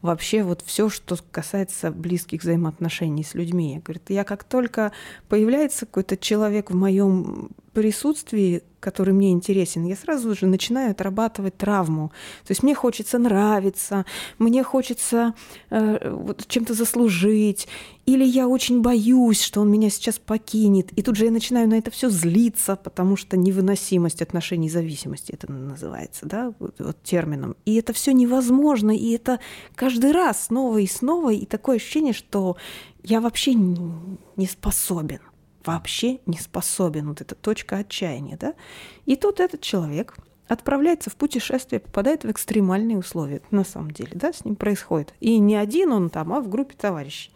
вообще 0.00 0.42
вот 0.42 0.62
все, 0.64 0.88
что 0.88 1.16
касается 1.30 1.90
близких 1.90 2.42
взаимоотношений 2.42 3.24
с 3.24 3.34
людьми. 3.34 3.74
Я 3.74 3.80
говорю, 3.80 4.00
я 4.08 4.24
как 4.24 4.44
только 4.44 4.92
появляется 5.28 5.86
какой-то 5.86 6.16
человек 6.16 6.70
в 6.70 6.74
моем 6.74 7.50
присутствии, 7.72 8.62
который 8.80 9.12
мне 9.12 9.32
интересен, 9.32 9.84
я 9.84 9.96
сразу 9.96 10.34
же 10.34 10.46
начинаю 10.46 10.92
отрабатывать 10.92 11.56
травму. 11.56 12.10
То 12.46 12.52
есть 12.52 12.62
мне 12.62 12.74
хочется 12.74 13.18
нравиться, 13.18 14.04
мне 14.38 14.62
хочется 14.62 15.34
э, 15.70 16.10
вот, 16.10 16.46
чем-то 16.46 16.74
заслужить, 16.74 17.68
или 18.06 18.24
я 18.24 18.48
очень 18.48 18.80
боюсь, 18.80 19.42
что 19.42 19.60
он 19.60 19.70
меня 19.70 19.90
сейчас 19.90 20.18
покинет. 20.18 20.92
И 20.92 21.02
тут 21.02 21.16
же 21.16 21.26
я 21.26 21.30
начинаю 21.30 21.68
на 21.68 21.74
это 21.74 21.90
все 21.90 22.08
злиться, 22.08 22.76
потому 22.76 23.16
что 23.16 23.36
невыносимость 23.36 24.22
отношений 24.22 24.70
зависимости 24.70 25.32
это 25.32 25.50
называется, 25.50 26.26
да, 26.26 26.54
вот, 26.58 26.76
вот 26.78 27.02
термином. 27.02 27.56
И 27.64 27.74
это 27.74 27.92
все 27.92 28.12
невозможно, 28.12 28.96
и 28.96 29.10
это 29.10 29.40
каждый 29.74 30.12
раз 30.12 30.46
снова 30.46 30.78
и 30.78 30.86
снова, 30.86 31.32
и 31.32 31.44
такое 31.46 31.76
ощущение, 31.76 32.12
что 32.12 32.56
я 33.02 33.20
вообще 33.20 33.54
не 33.54 34.46
способен 34.46 35.20
вообще 35.64 36.20
не 36.26 36.38
способен. 36.38 37.08
Вот 37.08 37.20
эта 37.20 37.34
точка 37.34 37.76
отчаяния, 37.76 38.36
да? 38.36 38.54
И 39.06 39.16
тут 39.16 39.40
этот 39.40 39.60
человек 39.60 40.16
отправляется 40.48 41.10
в 41.10 41.16
путешествие, 41.16 41.80
попадает 41.80 42.24
в 42.24 42.30
экстремальные 42.30 42.98
условия, 42.98 43.42
на 43.50 43.64
самом 43.64 43.90
деле, 43.90 44.12
да, 44.14 44.32
с 44.32 44.44
ним 44.44 44.56
происходит. 44.56 45.14
И 45.20 45.38
не 45.38 45.56
один 45.56 45.92
он 45.92 46.10
там, 46.10 46.32
а 46.32 46.40
в 46.40 46.48
группе 46.48 46.74
товарищей. 46.76 47.30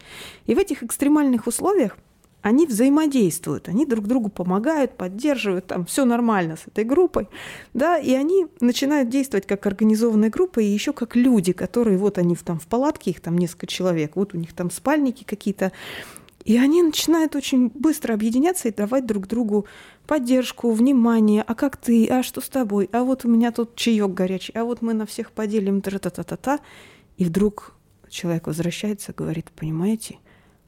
И 0.46 0.54
в 0.54 0.58
этих 0.58 0.82
экстремальных 0.82 1.46
условиях 1.46 1.98
они 2.40 2.66
взаимодействуют, 2.66 3.68
они 3.68 3.86
друг 3.86 4.06
другу 4.06 4.28
помогают, 4.28 4.96
поддерживают, 4.96 5.68
там 5.68 5.86
все 5.86 6.04
нормально 6.04 6.56
с 6.56 6.66
этой 6.66 6.84
группой, 6.84 7.28
да, 7.72 7.98
и 7.98 8.12
они 8.14 8.46
начинают 8.60 9.08
действовать 9.08 9.46
как 9.46 9.64
организованная 9.64 10.28
группа 10.28 10.58
и 10.58 10.64
еще 10.64 10.92
как 10.92 11.14
люди, 11.14 11.52
которые 11.52 11.98
вот 11.98 12.18
они 12.18 12.34
там 12.34 12.58
в 12.58 12.66
палатке, 12.66 13.12
их 13.12 13.20
там 13.20 13.38
несколько 13.38 13.68
человек, 13.68 14.16
вот 14.16 14.34
у 14.34 14.38
них 14.38 14.52
там 14.54 14.72
спальники 14.72 15.22
какие-то, 15.22 15.70
и 16.44 16.58
они 16.58 16.82
начинают 16.82 17.36
очень 17.36 17.70
быстро 17.74 18.14
объединяться 18.14 18.68
и 18.68 18.72
давать 18.72 19.06
друг 19.06 19.26
другу 19.26 19.66
поддержку, 20.06 20.72
внимание. 20.72 21.42
А 21.42 21.54
как 21.54 21.76
ты? 21.76 22.06
А 22.08 22.22
что 22.22 22.40
с 22.40 22.48
тобой? 22.48 22.88
А 22.92 23.04
вот 23.04 23.24
у 23.24 23.28
меня 23.28 23.52
тут 23.52 23.76
чаек 23.76 24.10
горячий. 24.10 24.52
А 24.54 24.64
вот 24.64 24.82
мы 24.82 24.92
на 24.92 25.06
всех 25.06 25.30
поделим. 25.30 25.80
Та-та-та-та-та. 25.80 26.58
И 27.16 27.24
вдруг 27.24 27.74
человек 28.08 28.46
возвращается, 28.46 29.12
говорит, 29.12 29.50
понимаете, 29.54 30.18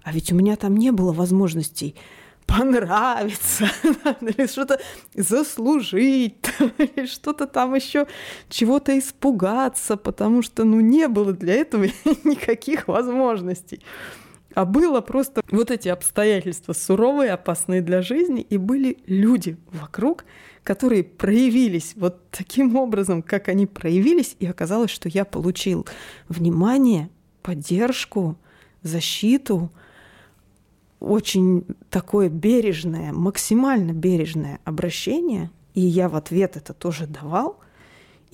а 0.02 0.12
ведь 0.12 0.32
у 0.32 0.36
меня 0.36 0.56
там 0.56 0.76
не 0.76 0.92
было 0.92 1.12
возможностей 1.12 1.96
понравиться, 2.46 3.66
или 4.20 4.46
что-то 4.46 4.78
заслужить, 5.14 6.36
или 6.78 7.06
что-то 7.06 7.46
там 7.46 7.74
еще 7.74 8.06
чего-то 8.48 8.98
испугаться, 8.98 9.96
потому 9.96 10.42
что 10.42 10.64
ну 10.64 10.80
не 10.80 11.08
было 11.08 11.32
для 11.32 11.54
этого 11.54 11.84
никаких 12.24 12.86
возможностей. 12.86 13.80
А 14.54 14.64
было 14.64 15.00
просто 15.00 15.42
вот 15.50 15.70
эти 15.70 15.88
обстоятельства 15.88 16.72
суровые, 16.72 17.32
опасные 17.32 17.82
для 17.82 18.02
жизни, 18.02 18.40
и 18.40 18.56
были 18.56 18.98
люди 19.06 19.56
вокруг, 19.72 20.24
которые 20.62 21.02
проявились 21.02 21.94
вот 21.96 22.30
таким 22.30 22.76
образом, 22.76 23.22
как 23.22 23.48
они 23.48 23.66
проявились, 23.66 24.36
и 24.38 24.46
оказалось, 24.46 24.90
что 24.90 25.08
я 25.08 25.24
получил 25.24 25.86
внимание, 26.28 27.10
поддержку, 27.42 28.36
защиту, 28.82 29.70
очень 31.00 31.64
такое 31.90 32.28
бережное, 32.28 33.12
максимально 33.12 33.92
бережное 33.92 34.60
обращение, 34.64 35.50
и 35.74 35.80
я 35.80 36.08
в 36.08 36.14
ответ 36.14 36.56
это 36.56 36.72
тоже 36.72 37.06
давал– 37.06 37.58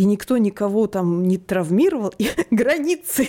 и 0.01 0.05
никто 0.07 0.39
никого 0.39 0.87
там 0.87 1.25
не 1.25 1.37
травмировал, 1.37 2.11
и 2.17 2.31
границы 2.51 3.29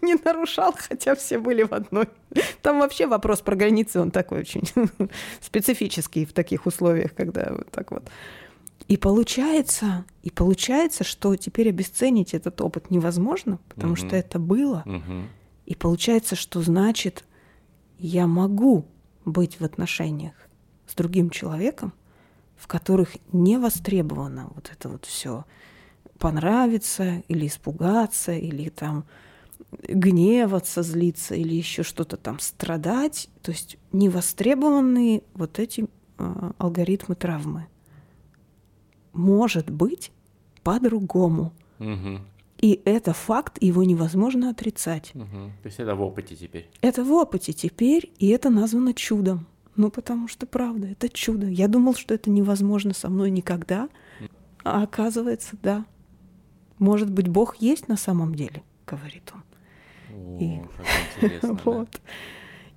не 0.00 0.14
нарушал, 0.24 0.74
хотя 0.74 1.14
все 1.14 1.38
были 1.38 1.62
в 1.62 1.74
одной. 1.74 2.08
Там 2.62 2.78
вообще 2.78 3.06
вопрос 3.06 3.42
про 3.42 3.54
границы, 3.54 4.00
он 4.00 4.10
такой 4.10 4.40
очень 4.40 4.62
специфический 5.42 6.24
в 6.24 6.32
таких 6.32 6.64
условиях, 6.64 7.14
когда 7.14 7.52
вот 7.52 7.70
так 7.70 7.90
вот. 7.90 8.10
И 8.88 8.96
получается, 8.96 10.06
и 10.22 10.30
получается, 10.30 11.04
что 11.04 11.36
теперь 11.36 11.68
обесценить 11.68 12.32
этот 12.32 12.62
опыт 12.62 12.90
невозможно, 12.90 13.58
потому 13.68 13.92
угу. 13.92 13.98
что 13.98 14.16
это 14.16 14.38
было. 14.38 14.82
Угу. 14.86 15.28
И 15.66 15.74
получается, 15.74 16.34
что 16.34 16.62
значит, 16.62 17.24
я 17.98 18.26
могу 18.26 18.86
быть 19.26 19.60
в 19.60 19.64
отношениях 19.66 20.32
с 20.86 20.94
другим 20.94 21.28
человеком, 21.28 21.92
в 22.56 22.68
которых 22.68 23.18
не 23.34 23.58
востребовано 23.58 24.48
вот 24.54 24.70
это 24.72 24.88
вот 24.88 25.04
все 25.04 25.44
понравиться 26.20 27.24
или 27.26 27.48
испугаться, 27.48 28.32
или 28.32 28.68
там 28.68 29.04
гневаться, 29.82 30.82
злиться, 30.82 31.34
или 31.34 31.54
еще 31.54 31.82
что-то 31.82 32.16
там 32.16 32.38
страдать. 32.38 33.28
То 33.42 33.50
есть 33.50 33.78
невостребованные 33.90 35.22
вот 35.34 35.58
эти 35.58 35.86
э, 36.18 36.52
алгоритмы 36.58 37.16
травмы. 37.16 37.66
Может 39.12 39.70
быть 39.70 40.12
по-другому. 40.62 41.52
Угу. 41.80 42.20
И 42.58 42.80
это 42.84 43.14
факт, 43.14 43.56
его 43.62 43.82
невозможно 43.82 44.50
отрицать. 44.50 45.12
Угу. 45.14 45.52
То 45.62 45.66
есть 45.66 45.80
это 45.80 45.94
в 45.94 46.02
опыте 46.02 46.36
теперь. 46.36 46.68
Это 46.82 47.02
в 47.02 47.12
опыте 47.12 47.52
теперь, 47.52 48.12
и 48.18 48.28
это 48.28 48.50
названо 48.50 48.92
чудом. 48.92 49.46
Ну, 49.76 49.90
потому 49.90 50.28
что 50.28 50.46
правда, 50.46 50.88
это 50.88 51.08
чудо. 51.08 51.46
Я 51.46 51.66
думал, 51.66 51.94
что 51.94 52.12
это 52.12 52.28
невозможно 52.28 52.92
со 52.92 53.08
мной 53.08 53.30
никогда, 53.30 53.88
а 54.62 54.82
оказывается, 54.82 55.56
да. 55.62 55.86
Может 56.80 57.12
быть, 57.12 57.28
Бог 57.28 57.56
есть 57.56 57.86
на 57.86 57.96
самом 57.96 58.34
деле, 58.34 58.64
говорит 58.86 59.30
он. 59.32 59.42
О, 60.12 60.38
и... 60.40 60.60
вот. 61.64 61.88
Да. 61.92 61.98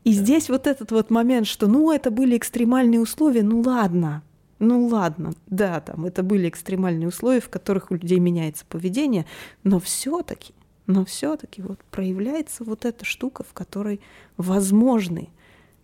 И 0.03 0.13
да. 0.13 0.21
здесь 0.21 0.49
вот 0.49 0.67
этот 0.67 0.91
вот 0.91 1.09
момент, 1.09 1.47
что 1.47 1.67
ну 1.67 1.91
это 1.91 2.11
были 2.11 2.37
экстремальные 2.37 2.99
условия, 2.99 3.41
ну 3.41 3.61
ладно, 3.61 4.21
ну 4.59 4.87
ладно, 4.87 5.33
да, 5.47 5.79
там 5.79 6.05
это 6.05 6.21
были 6.21 6.49
экстремальные 6.49 7.07
условия, 7.07 7.39
в 7.39 7.49
которых 7.49 7.91
у 7.91 7.95
людей 7.95 8.19
меняется 8.19 8.65
поведение, 8.67 9.25
но 9.63 9.79
все-таки, 9.79 10.53
но 10.85 11.05
все-таки 11.05 11.61
вот 11.61 11.79
проявляется 11.89 12.65
вот 12.65 12.83
эта 12.85 13.05
штука, 13.05 13.43
в 13.43 13.53
которой 13.53 14.01
возможны 14.35 15.29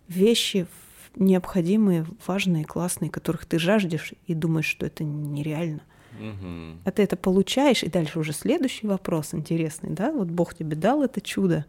вещи 0.08 0.66
необходимые, 1.16 2.06
важные, 2.26 2.64
классные, 2.64 3.10
которых 3.10 3.46
ты 3.46 3.58
жаждешь 3.58 4.12
и 4.26 4.34
думаешь, 4.34 4.66
что 4.66 4.84
это 4.86 5.04
нереально. 5.04 5.82
Угу. 6.20 6.78
А 6.84 6.90
ты 6.90 7.02
это 7.02 7.16
получаешь, 7.16 7.82
и 7.82 7.88
дальше 7.88 8.18
уже 8.18 8.32
следующий 8.32 8.86
вопрос 8.86 9.34
интересный, 9.34 9.90
да? 9.90 10.12
Вот 10.12 10.28
Бог 10.28 10.54
тебе 10.54 10.76
дал 10.76 11.02
это 11.02 11.20
чудо, 11.20 11.64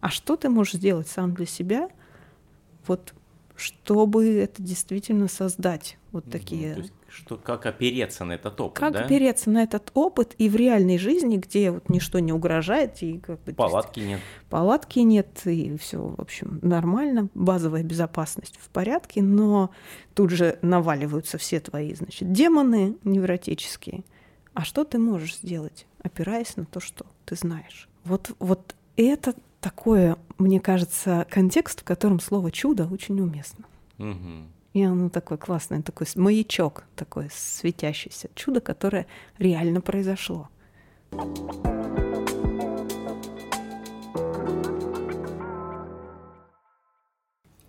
а 0.00 0.10
что 0.10 0.36
ты 0.36 0.48
можешь 0.48 0.74
сделать 0.74 1.08
сам 1.08 1.34
для 1.34 1.46
себя, 1.46 1.88
вот 2.86 3.14
чтобы 3.56 4.34
это 4.34 4.62
действительно 4.62 5.28
создать 5.28 5.98
вот 6.10 6.30
такие. 6.30 6.74
То 6.74 6.80
есть, 6.80 6.92
что 7.08 7.36
как 7.36 7.66
опереться 7.66 8.24
на 8.24 8.32
этот 8.32 8.60
опыт, 8.60 8.78
как 8.78 8.92
да? 8.92 9.04
опереться 9.04 9.50
на 9.50 9.62
этот 9.62 9.90
опыт 9.94 10.34
и 10.38 10.48
в 10.48 10.56
реальной 10.56 10.98
жизни, 10.98 11.36
где 11.36 11.70
вот 11.70 11.88
ничто 11.88 12.18
не 12.18 12.32
угрожает 12.32 13.02
и 13.02 13.18
как 13.18 13.40
бы 13.42 13.52
палатки 13.52 14.00
нет, 14.00 14.20
палатки 14.48 15.00
нет 15.00 15.40
и 15.44 15.76
все 15.76 15.98
в 15.98 16.20
общем 16.20 16.58
нормально, 16.62 17.28
базовая 17.34 17.82
безопасность 17.82 18.58
в 18.60 18.68
порядке, 18.70 19.22
но 19.22 19.70
тут 20.14 20.30
же 20.30 20.58
наваливаются 20.62 21.38
все 21.38 21.60
твои 21.60 21.94
значит 21.94 22.32
демоны 22.32 22.96
невротические. 23.04 24.04
А 24.54 24.64
что 24.64 24.84
ты 24.84 24.98
можешь 24.98 25.36
сделать, 25.38 25.86
опираясь 26.02 26.56
на 26.56 26.66
то, 26.66 26.80
что 26.80 27.06
ты 27.24 27.36
знаешь? 27.36 27.88
Вот 28.04 28.32
вот 28.38 28.74
это 28.96 29.34
такое, 29.62 30.16
мне 30.38 30.60
кажется, 30.60 31.26
контекст, 31.30 31.80
в 31.80 31.84
котором 31.84 32.20
слово 32.20 32.50
чудо 32.50 32.86
очень 32.90 33.18
уместно. 33.20 33.64
Угу. 33.98 34.48
И 34.74 34.82
оно 34.82 35.08
такое 35.08 35.38
классное, 35.38 35.82
такой 35.82 36.06
маячок, 36.16 36.84
такое 36.96 37.30
светящееся 37.32 38.28
чудо, 38.34 38.60
которое 38.60 39.06
реально 39.38 39.80
произошло. 39.80 40.48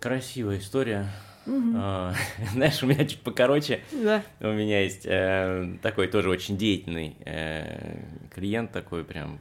Красивая 0.00 0.58
история. 0.58 1.10
Угу. 1.46 1.54
Знаешь, 2.52 2.82
у 2.82 2.86
меня 2.86 3.06
чуть 3.06 3.20
покороче. 3.20 3.82
Да. 3.92 4.22
У 4.40 4.52
меня 4.52 4.82
есть 4.82 5.02
э, 5.04 5.76
такой 5.82 6.08
тоже 6.08 6.28
очень 6.30 6.56
деятельный 6.56 7.16
э, 7.24 8.00
клиент, 8.34 8.72
такой 8.72 9.04
прям 9.04 9.38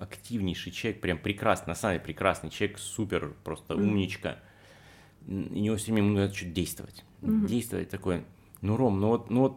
активнейший 0.00 0.72
человек, 0.72 1.00
прям 1.00 1.18
прекрасный, 1.18 1.70
на 1.70 1.74
самом 1.74 1.94
деле 1.94 2.04
прекрасный 2.04 2.50
человек, 2.50 2.78
супер, 2.78 3.34
просто 3.44 3.74
mm. 3.74 3.82
умничка 3.82 4.38
и 5.26 5.32
у 5.32 5.58
него 5.58 5.76
все 5.76 5.92
время 5.92 6.08
надо 6.08 6.34
что-то 6.34 6.50
действовать. 6.50 7.04
Угу. 7.22 7.46
Действовать 7.46 7.88
такое, 7.90 8.24
ну, 8.62 8.76
Ром, 8.76 9.00
ну 9.00 9.08
вот, 9.08 9.30
ну 9.30 9.40
вот, 9.40 9.56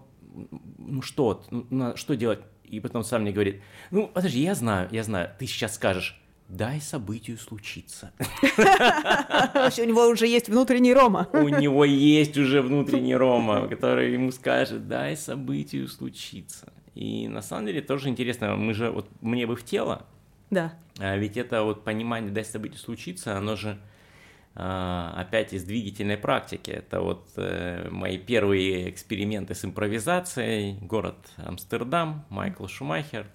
ну 0.78 1.02
что, 1.02 1.44
ну, 1.52 1.66
на, 1.70 1.96
что 1.96 2.16
делать? 2.16 2.40
И 2.64 2.80
потом 2.80 3.04
сам 3.04 3.22
мне 3.22 3.32
говорит, 3.32 3.62
ну, 3.92 4.08
подожди, 4.08 4.42
я 4.42 4.56
знаю, 4.56 4.90
я 4.92 5.04
знаю, 5.04 5.30
ты 5.38 5.46
сейчас 5.46 5.76
скажешь, 5.76 6.20
дай 6.50 6.82
событию 6.82 7.38
случиться. 7.38 8.12
У 8.42 9.84
него 9.84 10.08
уже 10.08 10.28
есть 10.28 10.50
внутренний 10.50 10.94
Рома. 10.94 11.30
У 11.34 11.48
него 11.50 11.86
есть 11.86 12.38
уже 12.38 12.62
внутренний 12.62 13.16
Рома, 13.16 13.68
который 13.68 14.14
ему 14.14 14.32
скажет, 14.32 14.88
дай 14.88 15.16
событию 15.16 15.88
случиться. 15.88 16.74
И 16.96 17.28
на 17.28 17.42
самом 17.42 17.68
деле 17.68 17.82
тоже 17.82 18.10
интересно, 18.10 18.56
мы 18.56 18.74
же, 18.74 18.92
вот 18.92 19.08
мне 19.22 19.48
бы 19.48 19.56
в 19.56 19.64
тело, 19.64 20.06
да. 20.50 20.74
а 21.00 21.18
ведь 21.18 21.38
это 21.38 21.64
вот 21.64 21.84
понимание, 21.84 22.32
дай 22.32 22.46
событию 22.46 22.80
случиться, 22.80 23.38
оно 23.38 23.56
же 23.56 23.80
а, 24.56 25.14
опять 25.18 25.54
из 25.54 25.64
двигательной 25.64 26.18
практики. 26.18 26.70
Это 26.70 27.02
вот 27.02 27.28
э, 27.38 27.90
мои 27.90 28.20
первые 28.20 28.90
эксперименты 28.90 29.56
с 29.56 29.66
импровизацией. 29.66 30.78
Город 30.80 31.18
Амстердам, 31.38 32.24
Майкл 32.30 32.68
Шумахер 32.68 33.26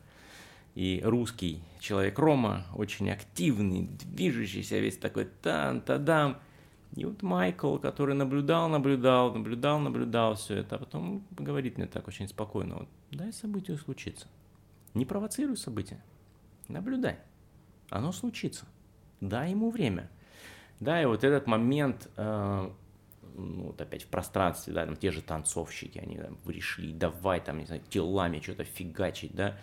и 0.77 1.03
русский 1.05 1.61
человек 1.81 2.17
Рома, 2.21 2.67
очень 2.73 3.11
активный, 3.11 3.89
движущийся, 4.05 4.79
весь 4.79 4.97
такой 4.97 5.25
тан-тадам. 5.43 6.39
И 6.95 7.05
вот 7.05 7.21
Майкл, 7.23 7.79
который 7.79 8.15
наблюдал, 8.15 8.69
наблюдал, 8.69 9.35
наблюдал, 9.35 9.81
наблюдал 9.81 10.37
все 10.37 10.59
это, 10.59 10.77
а 10.77 10.79
потом 10.79 11.27
говорит 11.33 11.79
мне 11.79 11.89
так 11.89 12.07
очень 12.07 12.29
спокойно, 12.29 12.77
вот, 12.77 12.89
дай 13.11 13.33
событию 13.33 13.77
случиться. 13.77 14.29
Не 14.95 15.05
провоцируй 15.05 15.57
события, 15.57 16.01
наблюдай. 16.69 17.19
Оно 17.91 18.13
случится. 18.13 18.67
Дай 19.21 19.51
ему 19.51 19.71
время. 19.71 20.11
Да, 20.81 21.03
и 21.03 21.07
вот 21.07 21.25
этот 21.25 21.47
момент, 21.47 22.09
э, 22.17 22.71
ну, 23.35 23.63
вот 23.65 23.81
опять 23.81 24.05
в 24.05 24.09
пространстве, 24.09 24.73
да, 24.73 24.87
там 24.87 24.97
те 24.97 25.11
же 25.11 25.23
танцовщики, 25.23 25.99
они 25.99 26.17
там 26.19 26.37
пришли, 26.37 26.93
давай 26.93 27.41
там, 27.41 27.59
не 27.59 27.67
знаю, 27.67 27.83
телами 27.89 28.41
что-то 28.41 28.65
фигачить, 28.65 29.35
да, 29.35 29.57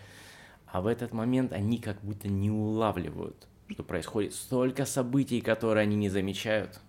а 0.66 0.82
в 0.82 0.86
этот 0.86 1.12
момент 1.12 1.52
они 1.52 1.78
как 1.78 2.02
будто 2.02 2.28
не 2.28 2.50
улавливают, 2.50 3.46
что 3.70 3.82
происходит. 3.82 4.34
Столько 4.34 4.84
событий, 4.84 5.40
которые 5.40 5.82
они 5.82 5.96
не 5.96 6.10
замечают. 6.10 6.80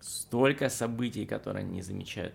Столько 0.00 0.68
событий, 0.68 1.24
которые 1.24 1.62
они 1.62 1.76
не 1.76 1.82
замечают. 1.82 2.34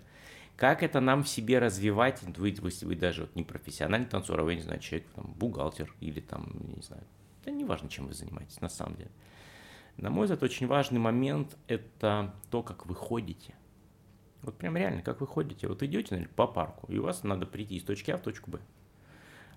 Как 0.60 0.84
это 0.84 1.00
нам 1.00 1.24
в 1.24 1.30
себе 1.30 1.58
развивать, 1.58 2.22
вы, 2.22 2.50
если 2.50 2.86
вы 2.86 2.98
даже 2.98 3.22
вот 3.22 3.34
не 3.34 3.46
профессиональный 3.46 4.08
танцор, 4.08 4.42
а 4.42 4.44
вы, 4.44 4.56
не 4.56 4.62
знаю, 4.62 4.82
человек, 4.82 5.08
там, 5.16 5.34
бухгалтер 5.38 5.96
или 6.02 6.20
там, 6.20 6.52
не 6.76 6.82
знаю, 6.82 7.02
это 7.42 7.52
не 7.52 7.64
важно, 7.64 7.88
чем 7.88 8.08
вы 8.08 8.14
занимаетесь 8.14 8.60
на 8.60 8.68
самом 8.68 8.98
деле. 8.98 9.10
На 9.96 10.10
мой 10.10 10.26
взгляд, 10.26 10.44
очень 10.44 10.68
важный 10.68 11.00
момент– 11.00 11.58
это 11.68 12.36
то, 12.52 12.62
как 12.62 12.86
вы 12.88 12.94
ходите. 12.94 13.56
Вот 14.42 14.58
прям 14.58 14.76
реально, 14.76 15.02
как 15.02 15.22
вы 15.22 15.28
ходите. 15.28 15.70
Вот 15.70 15.82
идете 15.82 16.16
например, 16.16 16.34
по 16.36 16.46
парку, 16.46 16.92
и 16.92 16.98
у 16.98 17.04
вас 17.04 17.24
надо 17.24 17.46
прийти 17.46 17.78
из 17.78 17.84
точки 17.84 18.12
А 18.12 18.18
в 18.18 18.22
точку 18.22 18.52
Б. 18.52 18.60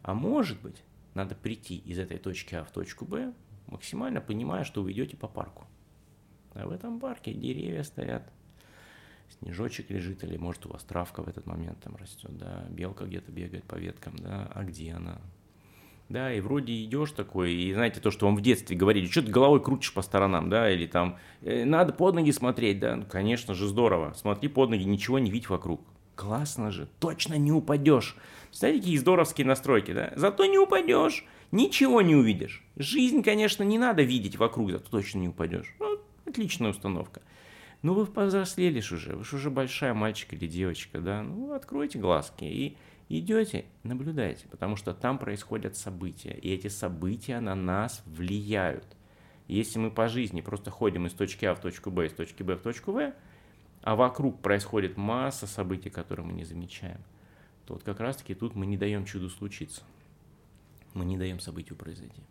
А 0.03 0.15
может 0.15 0.63
быть, 0.63 0.85
надо 1.15 1.35
прийти 1.35 1.79
из 1.79 1.99
этой 1.99 2.19
точки 2.19 2.55
А 2.55 2.63
в 2.63 2.71
точку 2.71 3.07
Б, 3.07 3.35
максимально 3.67 4.21
понимая, 4.21 4.63
что 4.63 4.85
вы 4.85 4.93
идете 4.93 5.17
по 5.17 5.27
парку. 5.27 5.67
А 6.55 6.65
в 6.65 6.71
этом 6.71 7.01
парке 7.01 7.35
деревья 7.35 7.83
стоят, 7.83 8.33
снежочек 9.39 9.91
лежит, 9.91 10.25
или 10.25 10.37
может 10.37 10.67
у 10.67 10.71
вас 10.71 10.83
травка 10.85 11.23
в 11.23 11.29
этот 11.29 11.47
момент 11.47 11.81
там 11.81 11.97
растет, 11.97 12.37
да, 12.37 12.65
белка 12.71 13.05
где-то 13.05 13.31
бегает 13.33 13.65
по 13.65 13.77
веткам, 13.77 14.17
да, 14.17 14.51
а 14.55 14.65
где 14.65 14.93
она? 14.93 15.21
Да, 16.09 16.33
и 16.33 16.41
вроде 16.41 16.85
идешь 16.85 17.13
такой, 17.13 17.55
и 17.55 17.73
знаете, 17.73 18.01
то, 18.01 18.11
что 18.11 18.27
вам 18.27 18.37
в 18.37 18.43
детстве 18.43 18.77
говорили, 18.77 19.07
что 19.07 19.23
ты 19.23 19.31
головой 19.31 19.63
крутишь 19.63 19.95
по 19.95 20.03
сторонам, 20.03 20.51
да, 20.51 20.71
или 20.71 20.87
там, 20.87 21.19
э, 21.41 21.65
надо 21.65 21.93
под 21.93 22.15
ноги 22.15 22.31
смотреть, 22.33 22.81
да, 22.81 22.97
ну, 22.97 23.07
конечно 23.07 23.55
же, 23.55 23.67
здорово, 23.67 24.13
смотри 24.15 24.49
под 24.49 24.71
ноги, 24.71 24.83
ничего 24.83 25.19
не 25.19 25.31
видь 25.31 25.49
вокруг. 25.49 25.81
Классно 26.15 26.71
же, 26.71 26.87
точно 27.01 27.35
не 27.35 27.51
упадешь. 27.51 28.17
Представляете, 28.49 28.83
какие 28.83 28.99
здоровские 28.99 29.47
настройки, 29.47 29.93
да? 29.93 30.13
Зато 30.15 30.45
не 30.45 30.59
упадешь, 30.59 31.25
ничего 31.51 32.03
не 32.03 32.15
увидишь. 32.15 32.63
Жизнь, 32.77 33.23
конечно, 33.23 33.63
не 33.63 33.79
надо 33.79 34.03
видеть 34.03 34.37
вокруг, 34.37 34.71
зато 34.71 34.91
точно 34.91 35.19
не 35.19 35.29
упадешь. 35.29 35.75
Ну, 35.81 35.99
отличная 36.27 36.71
установка. 36.71 37.23
Ну, 37.83 37.95
вы 37.95 38.07
повзрослели 38.07 38.79
уже, 38.79 39.17
вы 39.17 39.25
же 39.25 39.37
уже 39.37 39.51
большая 39.51 39.93
мальчик 39.93 40.33
или 40.35 40.47
девочка, 40.47 41.01
да? 41.01 41.23
Ну, 41.23 41.53
откройте 41.53 41.99
глазки 41.99 42.45
и 42.45 42.77
идете, 43.09 43.65
наблюдайте, 43.83 44.47
потому 44.49 44.77
что 44.77 44.95
там 44.95 45.19
происходят 45.19 45.77
события, 45.77 46.33
и 46.33 46.53
эти 46.53 46.69
события 46.69 47.41
на 47.41 47.57
нас 47.57 48.03
влияют. 48.07 48.87
Если 49.49 49.81
мы 49.81 49.91
по 49.91 50.09
жизни 50.09 50.41
просто 50.41 50.71
ходим 50.71 51.07
из 51.07 51.13
точки 51.13 51.45
А 51.45 51.55
в 51.55 51.61
точку 51.61 51.91
Б, 51.91 52.07
из 52.07 52.13
точки 52.13 52.43
Б 52.43 52.55
в 52.55 52.63
точку 52.63 52.93
В, 52.93 53.13
а 53.83 53.97
вокруг 53.97 54.41
происходит 54.41 54.97
масса 54.97 55.49
событий, 55.49 55.91
которые 55.91 56.25
мы 56.25 56.33
не 56.33 56.45
замечаем, 56.45 57.01
то 57.67 57.75
вот 57.75 57.83
как 57.83 57.99
раз-таки 57.99 58.35
тут 58.35 58.55
мы 58.55 58.65
не 58.65 58.77
даем 58.77 59.05
чуду 59.05 59.29
случиться. 59.29 59.83
Мы 60.95 61.05
не 61.05 61.19
даем 61.19 61.41
событию 61.41 61.77
произойти 61.77 62.23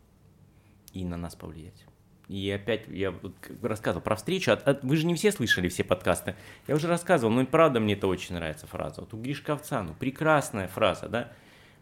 и 0.94 1.04
на 1.04 1.18
нас 1.18 1.36
повлиять. 1.36 1.86
И 2.32 2.50
опять 2.50 2.88
я 2.88 3.14
рассказывал 3.62 4.02
про 4.02 4.16
встречу. 4.16 4.52
От, 4.52 4.66
от, 4.66 4.84
вы 4.84 4.96
же 4.96 5.06
не 5.06 5.16
все 5.16 5.32
слышали 5.32 5.68
все 5.68 5.84
подкасты. 5.84 6.36
Я 6.66 6.76
уже 6.76 6.88
рассказывал, 6.88 7.34
но 7.34 7.46
правда 7.46 7.82
мне 7.82 7.94
это 7.94 8.08
очень 8.08 8.36
нравится 8.36 8.68
фраза. 8.68 9.02
Вот 9.02 9.14
у 9.14 9.18
Гришковца, 9.18 9.84
ну 9.84 9.94
прекрасная 9.94 10.70
фраза, 10.70 11.10
да, 11.10 11.32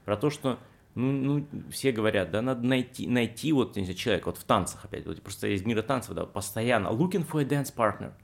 про 0.06 0.18
то, 0.18 0.32
что 0.32 0.58
ну, 0.96 1.12
ну, 1.12 1.46
все 1.70 1.92
говорят, 1.92 2.32
да, 2.32 2.42
надо 2.42 2.66
найти, 2.66 3.08
найти 3.08 3.54
вот 3.54 3.76
не 3.76 3.84
знаю, 3.84 3.96
человека, 3.96 4.26
вот 4.30 4.38
в 4.40 4.44
танцах 4.44 4.86
опять, 4.86 5.06
вот 5.06 5.22
просто 5.22 5.48
из 5.50 5.64
мира 5.64 5.84
танцев, 5.84 6.16
да, 6.16 6.26
постоянно, 6.26 6.88
looking 6.88 7.30
for 7.30 7.42
a 7.42 7.46
dance 7.46 7.72
partner– 7.74 8.12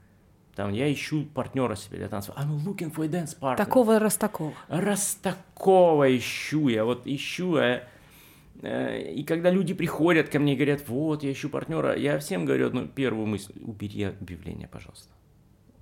там 0.56 0.72
я 0.72 0.90
ищу 0.90 1.26
партнера 1.34 1.74
себе 1.76 1.98
для 1.98 2.08
танцев. 2.08 2.34
I'm 2.34 2.64
looking 2.64 2.90
for 2.90 3.04
a 3.04 3.08
dance 3.08 3.38
partner. 3.38 3.56
Такого 3.56 3.98
раз 3.98 4.16
такого. 4.16 4.54
Раз 4.68 5.18
такого 5.22 6.16
ищу 6.16 6.68
я. 6.68 6.86
Вот 6.86 7.02
ищу. 7.06 7.56
А, 7.56 7.62
э, 7.62 7.82
и 8.62 9.24
когда 9.24 9.50
люди 9.50 9.74
приходят 9.74 10.28
ко 10.28 10.38
мне 10.38 10.54
и 10.54 10.56
говорят, 10.56 10.88
вот, 10.88 11.22
я 11.22 11.32
ищу 11.32 11.48
партнера, 11.48 11.96
я 11.96 12.18
всем 12.18 12.44
говорю 12.44 12.68
одну 12.68 12.86
первую 12.86 13.26
мысль. 13.26 13.52
Убери 13.60 14.04
объявление, 14.04 14.68
пожалуйста. 14.68 15.12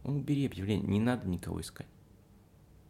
Убери 0.02 0.46
объявление, 0.46 0.86
не 0.86 1.00
надо 1.00 1.28
никого 1.28 1.60
искать. 1.60 1.86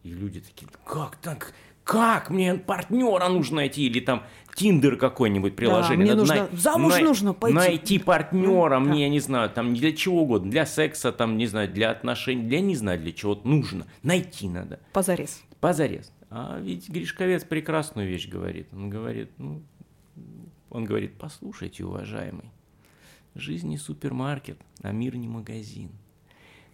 И 0.02 0.10
люди 0.10 0.40
такие, 0.40 0.68
как 0.84 1.16
так? 1.16 1.54
как 1.84 2.30
мне 2.30 2.54
партнера 2.54 3.28
нужно 3.28 3.56
найти, 3.56 3.86
или 3.86 4.00
там 4.00 4.24
Тиндер 4.54 4.96
какой-нибудь 4.96 5.54
приложение. 5.54 6.06
Да, 6.06 6.12
мне 6.12 6.14
нужно, 6.14 6.34
най- 6.34 6.48
замуж 6.52 6.92
най- 6.92 7.02
нужно 7.02 7.34
пойти. 7.34 7.54
Найти 7.54 7.98
партнера 7.98 8.70
да. 8.70 8.80
мне, 8.80 9.02
я 9.02 9.08
не 9.08 9.20
знаю, 9.20 9.50
там 9.50 9.74
для 9.74 9.92
чего 9.92 10.22
угодно, 10.22 10.50
для 10.50 10.66
секса, 10.66 11.12
там, 11.12 11.36
не 11.36 11.46
знаю, 11.46 11.68
для 11.68 11.90
отношений, 11.90 12.42
для 12.42 12.60
не 12.60 12.74
знаю, 12.74 12.98
для 12.98 13.12
чего 13.12 13.38
нужно. 13.44 13.86
Найти 14.02 14.48
надо. 14.48 14.80
Позарез. 14.92 15.42
Позарез. 15.60 16.10
А 16.30 16.58
ведь 16.60 16.88
Гришковец 16.88 17.44
прекрасную 17.44 18.08
вещь 18.08 18.28
говорит. 18.28 18.68
Он 18.72 18.90
говорит, 18.90 19.30
ну, 19.38 19.62
он 20.74 20.84
говорит, 20.84 21.14
послушайте, 21.16 21.84
уважаемый, 21.84 22.50
жизнь 23.36 23.68
не 23.68 23.78
супермаркет, 23.78 24.58
а 24.82 24.90
мир 24.90 25.14
не 25.14 25.28
магазин. 25.28 25.92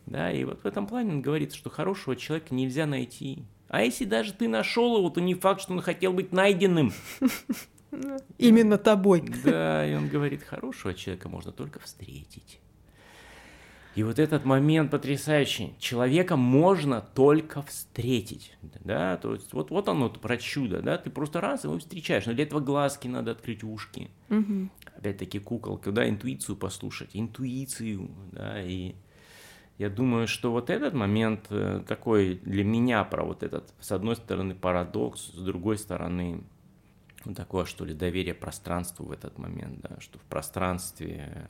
Да, 0.06 0.32
и 0.32 0.42
вот 0.44 0.62
в 0.62 0.66
этом 0.66 0.86
плане 0.86 1.12
он 1.12 1.20
говорит, 1.20 1.52
что 1.52 1.68
хорошего 1.68 2.16
человека 2.16 2.54
нельзя 2.54 2.86
найти, 2.86 3.44
а 3.68 3.82
если 3.82 4.06
даже 4.06 4.32
ты 4.32 4.48
нашел 4.48 4.96
его, 4.96 5.10
то 5.10 5.20
не 5.20 5.34
факт, 5.34 5.60
что 5.60 5.74
он 5.74 5.82
хотел 5.82 6.14
быть 6.14 6.32
найденным. 6.32 6.92
Именно 8.38 8.78
тобой. 8.78 9.20
Да, 9.44 9.86
и 9.86 9.94
он 9.94 10.08
говорит, 10.08 10.44
хорошего 10.44 10.94
человека 10.94 11.28
можно 11.28 11.52
только 11.52 11.78
встретить. 11.78 12.58
И 13.96 14.02
вот 14.04 14.18
этот 14.18 14.44
момент 14.44 14.90
потрясающий. 14.90 15.74
Человека 15.78 16.36
можно 16.36 17.00
только 17.00 17.62
встретить. 17.62 18.56
Да, 18.84 19.16
то 19.16 19.34
есть 19.34 19.52
вот, 19.52 19.70
вот 19.70 19.88
оно 19.88 20.08
про 20.08 20.36
чудо, 20.36 20.80
да, 20.80 20.96
ты 20.96 21.10
просто 21.10 21.40
раз 21.40 21.64
его 21.64 21.78
встречаешь, 21.78 22.26
но 22.26 22.32
для 22.32 22.44
этого 22.44 22.60
глазки 22.60 23.08
надо 23.08 23.32
открыть 23.32 23.64
ушки. 23.64 24.10
Угу. 24.28 24.70
Опять-таки 24.96 25.38
куколка, 25.40 25.90
да, 25.90 26.08
интуицию 26.08 26.56
послушать, 26.56 27.10
интуицию, 27.14 28.10
да, 28.32 28.62
и 28.62 28.94
я 29.80 29.88
думаю, 29.88 30.28
что 30.28 30.52
вот 30.52 30.68
этот 30.68 30.92
момент 30.92 31.46
э, 31.48 31.82
такой 31.88 32.34
для 32.44 32.64
меня 32.64 33.02
про 33.02 33.24
вот 33.24 33.42
этот, 33.42 33.72
с 33.80 33.90
одной 33.92 34.14
стороны, 34.14 34.54
парадокс, 34.54 35.32
с 35.32 35.42
другой 35.42 35.78
стороны, 35.78 36.44
ну, 37.24 37.34
такое, 37.34 37.64
что 37.64 37.86
ли, 37.86 37.94
доверие 37.94 38.34
пространству 38.34 39.06
в 39.06 39.10
этот 39.10 39.38
момент, 39.38 39.80
да, 39.80 39.98
что 39.98 40.18
в 40.18 40.22
пространстве 40.24 41.48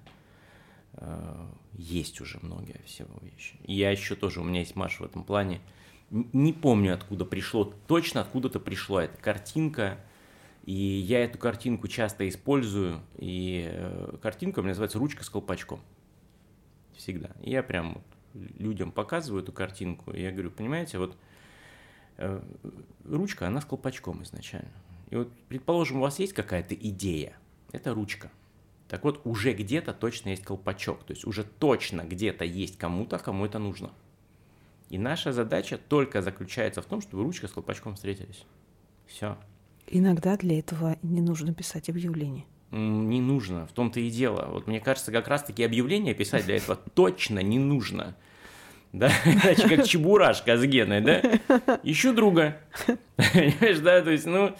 есть 1.73 2.21
уже 2.21 2.39
многие 2.43 2.81
всего 2.85 3.15
вещи. 3.23 3.57
И 3.65 3.75
я 3.75 3.91
еще 3.91 4.15
тоже, 4.15 4.41
у 4.41 4.45
меня 4.45 4.61
есть 4.61 4.77
Маша 4.77 5.03
в 5.03 5.07
этом 5.07 5.25
плане, 5.25 5.61
не 6.11 6.53
помню, 6.53 6.95
откуда 6.95 7.25
пришло, 7.25 7.65
точно 7.87 8.21
откуда-то 8.21 8.59
пришла 8.61 9.05
эта 9.05 9.17
картинка, 9.17 9.99
и 10.65 10.75
я 10.75 11.25
эту 11.25 11.39
картинку 11.39 11.89
часто 11.89 12.29
использую, 12.29 13.01
и 13.17 13.69
э, 13.71 14.17
картинка 14.21 14.59
у 14.59 14.63
меня 14.63 14.71
называется 14.71 14.99
«Ручка 14.99 15.25
с 15.25 15.31
колпачком». 15.31 15.81
Всегда. 16.97 17.31
И 17.43 17.51
я 17.51 17.63
прям 17.63 18.03
людям 18.35 18.93
показываю 18.93 19.43
эту 19.43 19.53
картинку, 19.53 20.11
и 20.11 20.21
я 20.21 20.33
говорю, 20.33 20.51
понимаете, 20.51 20.99
вот 20.99 21.17
э, 22.19 22.43
ручка, 23.05 23.47
она 23.47 23.61
с 23.61 23.65
колпачком 23.65 24.23
изначально. 24.25 24.73
И 25.11 25.17
вот, 25.17 25.33
предположим, 25.49 25.99
у 25.99 26.01
вас 26.01 26.19
есть 26.19 26.33
какая-то 26.33 26.75
идея, 26.75 27.37
это 27.73 27.95
ручка. 27.95 28.31
Так 28.91 29.05
вот, 29.05 29.21
уже 29.25 29.53
где-то 29.53 29.95
точно 29.95 30.31
есть 30.31 30.43
колпачок, 30.43 31.05
то 31.05 31.13
есть 31.13 31.25
уже 31.25 31.45
точно 31.45 32.03
где-то 32.03 32.45
есть 32.45 32.77
кому-то, 32.77 33.19
кому 33.19 33.47
это 33.47 33.59
нужно. 33.59 33.91
И 34.89 34.99
наша 34.99 35.33
задача 35.33 35.79
только 35.79 36.21
заключается 36.21 36.83
в 36.83 36.87
том, 36.87 37.01
чтобы 37.01 37.23
ручка 37.23 37.47
с 37.47 37.53
колпачком 37.53 37.95
встретились. 37.95 38.45
Все. 39.07 39.39
Иногда 39.87 40.37
для 40.37 40.59
этого 40.59 40.99
не 41.03 41.21
нужно 41.21 41.55
писать 41.55 41.89
объявление 41.89 42.45
не 42.71 43.21
нужно, 43.21 43.67
в 43.67 43.73
том-то 43.73 44.01
и 44.01 44.11
дело. 44.11 44.49
Вот 44.51 44.67
мне 44.67 44.81
кажется, 44.81 45.11
как 45.11 45.29
раз-таки 45.29 45.65
объявление 45.65 46.15
писать 46.15 46.45
для 46.47 46.57
этого 46.57 46.77
точно 46.95 47.41
не 47.41 47.59
нужно. 47.59 48.17
Да, 48.93 49.11
иначе 49.25 49.69
как 49.69 49.87
чебурашка 49.87 50.57
с 50.57 50.65
Геной, 50.65 51.01
да? 51.01 51.23
Ищу 51.83 52.13
друга. 52.13 52.59
Понимаешь, 53.17 53.79
да, 53.79 54.03
то 54.03 54.11
есть, 54.11 54.27
ну, 54.27 54.55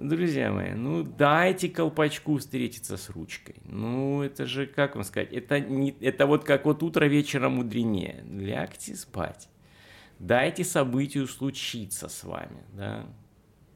Друзья 0.00 0.50
мои, 0.50 0.72
ну 0.72 1.02
дайте 1.02 1.68
колпачку 1.68 2.38
встретиться 2.38 2.96
с 2.96 3.10
ручкой. 3.10 3.56
Ну 3.64 4.22
это 4.22 4.46
же, 4.46 4.66
как 4.66 4.94
вам 4.94 5.04
сказать, 5.04 5.30
это, 5.30 5.60
не, 5.60 5.90
это 6.00 6.26
вот 6.26 6.42
как 6.42 6.64
вот 6.64 6.82
утро 6.82 7.04
вечера 7.04 7.50
мудренее. 7.50 8.24
Лягте 8.26 8.96
спать. 8.96 9.50
Дайте 10.18 10.64
событию 10.64 11.26
случиться 11.28 12.08
с 12.08 12.24
вами, 12.24 12.62
да. 12.72 13.04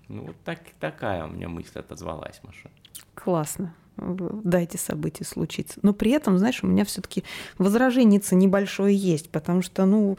Ну 0.09 0.29
вот 0.29 0.37
так, 0.45 0.61
такая 0.81 1.27
у 1.27 1.29
меня 1.29 1.51
мысль 1.51 1.79
отозвалась, 1.79 2.41
Маша. 2.43 2.71
Классно 3.15 3.75
дайте 3.97 4.77
событию 4.79 5.27
случиться. 5.27 5.79
Но 5.83 5.93
при 5.93 6.11
этом, 6.11 6.37
знаешь, 6.39 6.65
у 6.65 6.67
меня 6.67 6.85
все-таки 6.85 7.23
возражение 7.59 8.21
небольшое 8.33 8.97
есть, 8.97 9.31
потому 9.31 9.63
что, 9.63 9.85
ну, 9.85 10.19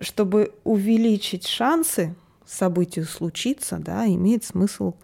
чтобы 0.00 0.52
увеличить 0.62 1.46
шансы 1.46 2.14
событию 2.46 3.04
случиться, 3.06 3.78
да, 3.78 4.06
имеет 4.06 4.44
смысл 4.44 4.94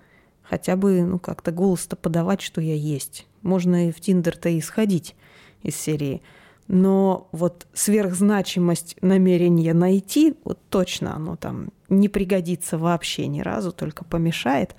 хотя 0.50 0.74
бы, 0.74 1.02
ну, 1.02 1.20
как-то 1.20 1.52
голос-то 1.52 1.94
подавать, 1.94 2.40
что 2.40 2.60
я 2.60 2.74
есть. 2.74 3.26
Можно 3.42 3.88
и 3.88 3.92
в 3.92 4.00
Тиндер-то 4.00 4.48
и 4.48 4.60
сходить 4.60 5.14
из 5.62 5.76
серии. 5.76 6.22
Но 6.66 7.28
вот 7.30 7.68
сверхзначимость 7.72 8.96
намерения 9.00 9.72
найти, 9.74 10.34
вот 10.44 10.58
точно 10.68 11.14
оно 11.14 11.36
там 11.36 11.70
не 11.88 12.08
пригодится 12.08 12.78
вообще 12.78 13.28
ни 13.28 13.40
разу, 13.40 13.72
только 13.72 14.04
помешает. 14.04 14.74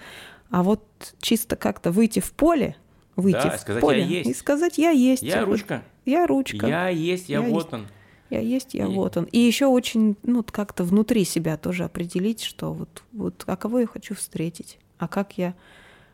А 0.50 0.64
вот 0.64 0.84
чисто 1.22 1.56
как-то 1.56 1.92
выйти 1.92 2.20
в 2.20 2.34
поле, 2.34 2.76
выйти 3.16 3.44
да, 3.44 3.58
в 3.58 3.62
сказать, 3.62 3.82
поле 3.82 4.00
я 4.02 4.06
есть. 4.06 4.30
и 4.30 4.34
сказать 4.34 4.78
«я 4.78 4.90
есть». 4.92 5.24
Я 5.24 5.46
ручка. 5.46 5.84
Я 6.06 6.28
ручка. 6.28 6.68
Я 6.68 6.90
есть, 6.90 7.30
я, 7.30 7.40
я 7.40 7.50
вот 7.50 7.64
есть. 7.64 7.74
он. 7.74 7.88
Я 8.30 8.40
есть, 8.40 8.74
я 8.74 8.86
и... 8.86 8.88
вот 8.88 9.18
он. 9.18 9.26
И 9.26 9.40
еще 9.40 9.68
очень, 9.68 10.18
ну, 10.24 10.44
как-то 10.44 10.84
внутри 10.84 11.26
себя 11.26 11.58
тоже 11.58 11.84
определить, 11.84 12.42
что 12.42 12.74
вот, 12.74 13.04
вот, 13.12 13.44
а 13.48 13.56
кого 13.56 13.80
я 13.80 13.88
хочу 13.88 14.16
встретить, 14.16 14.78
а 15.02 15.08
как 15.08 15.38
я... 15.38 15.56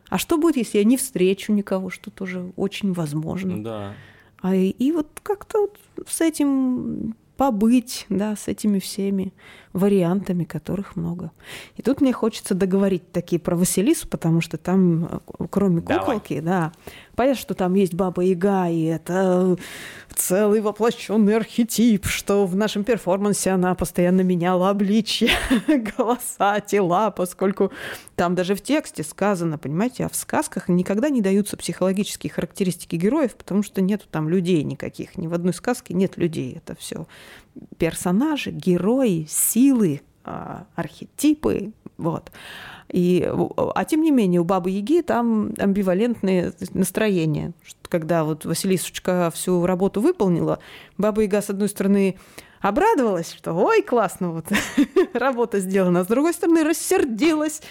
А 0.08 0.16
что 0.16 0.38
будет, 0.38 0.56
если 0.56 0.78
я 0.78 0.84
не 0.84 0.96
встречу 0.96 1.52
никого, 1.52 1.90
что 1.90 2.10
тоже 2.10 2.52
очень 2.56 2.94
возможно. 2.94 3.62
Да. 3.62 3.92
А, 4.40 4.54
и, 4.56 4.70
и 4.70 4.92
вот 4.92 5.08
как-то 5.22 5.60
вот 5.60 5.78
с 6.08 6.22
этим 6.22 7.14
побыть, 7.36 8.06
да, 8.08 8.34
с 8.34 8.48
этими 8.48 8.78
всеми 8.78 9.34
вариантами, 9.74 10.44
которых 10.44 10.96
много. 10.96 11.32
И 11.76 11.82
тут 11.82 12.00
мне 12.00 12.14
хочется 12.14 12.54
договорить 12.54 13.12
такие 13.12 13.38
про 13.38 13.56
Василису, 13.56 14.08
потому 14.08 14.40
что 14.40 14.56
там, 14.56 15.04
э, 15.04 15.46
кроме 15.50 15.82
куколки, 15.82 16.40
Давай. 16.40 16.70
да, 16.70 16.72
понятно, 17.18 17.40
что 17.40 17.54
там 17.54 17.74
есть 17.74 17.94
Баба 17.94 18.22
Яга, 18.22 18.68
и 18.68 18.84
это 18.84 19.56
целый 20.14 20.60
воплощенный 20.60 21.34
архетип, 21.34 22.06
что 22.06 22.46
в 22.46 22.54
нашем 22.54 22.84
перформансе 22.84 23.50
она 23.50 23.74
постоянно 23.74 24.20
меняла 24.20 24.70
обличье, 24.70 25.30
голоса, 25.96 26.60
тела, 26.60 27.10
поскольку 27.10 27.72
там 28.14 28.36
даже 28.36 28.54
в 28.54 28.62
тексте 28.62 29.02
сказано, 29.02 29.58
понимаете, 29.58 30.04
а 30.04 30.08
в 30.08 30.14
сказках 30.14 30.68
никогда 30.68 31.08
не 31.08 31.20
даются 31.20 31.56
психологические 31.56 32.30
характеристики 32.30 32.94
героев, 32.94 33.34
потому 33.34 33.64
что 33.64 33.82
нету 33.82 34.04
там 34.08 34.28
людей 34.28 34.62
никаких. 34.62 35.18
Ни 35.18 35.26
в 35.26 35.34
одной 35.34 35.54
сказке 35.54 35.94
нет 35.94 36.18
людей. 36.18 36.54
Это 36.56 36.76
все 36.78 37.08
персонажи, 37.78 38.52
герои, 38.52 39.26
силы, 39.28 40.02
архетипы. 40.74 41.72
Вот. 41.96 42.30
И, 42.90 43.30
а 43.74 43.84
тем 43.84 44.02
не 44.02 44.10
менее, 44.10 44.40
у 44.40 44.44
Бабы 44.44 44.70
Яги 44.70 45.02
там 45.02 45.52
амбивалентные 45.58 46.52
настроения. 46.72 47.52
Когда 47.88 48.24
вот 48.24 48.44
Василисочка 48.44 49.30
всю 49.34 49.66
работу 49.66 50.00
выполнила, 50.00 50.58
Баба 50.96 51.22
Яга, 51.22 51.42
с 51.42 51.50
одной 51.50 51.68
стороны, 51.68 52.16
обрадовалась, 52.60 53.34
что 53.34 53.52
ой, 53.52 53.82
классно, 53.82 54.32
вот 54.32 54.46
работа 55.12 55.60
сделана, 55.60 56.00
а 56.00 56.04
с 56.04 56.06
другой 56.06 56.32
стороны, 56.32 56.64
рассердилась, 56.64 57.62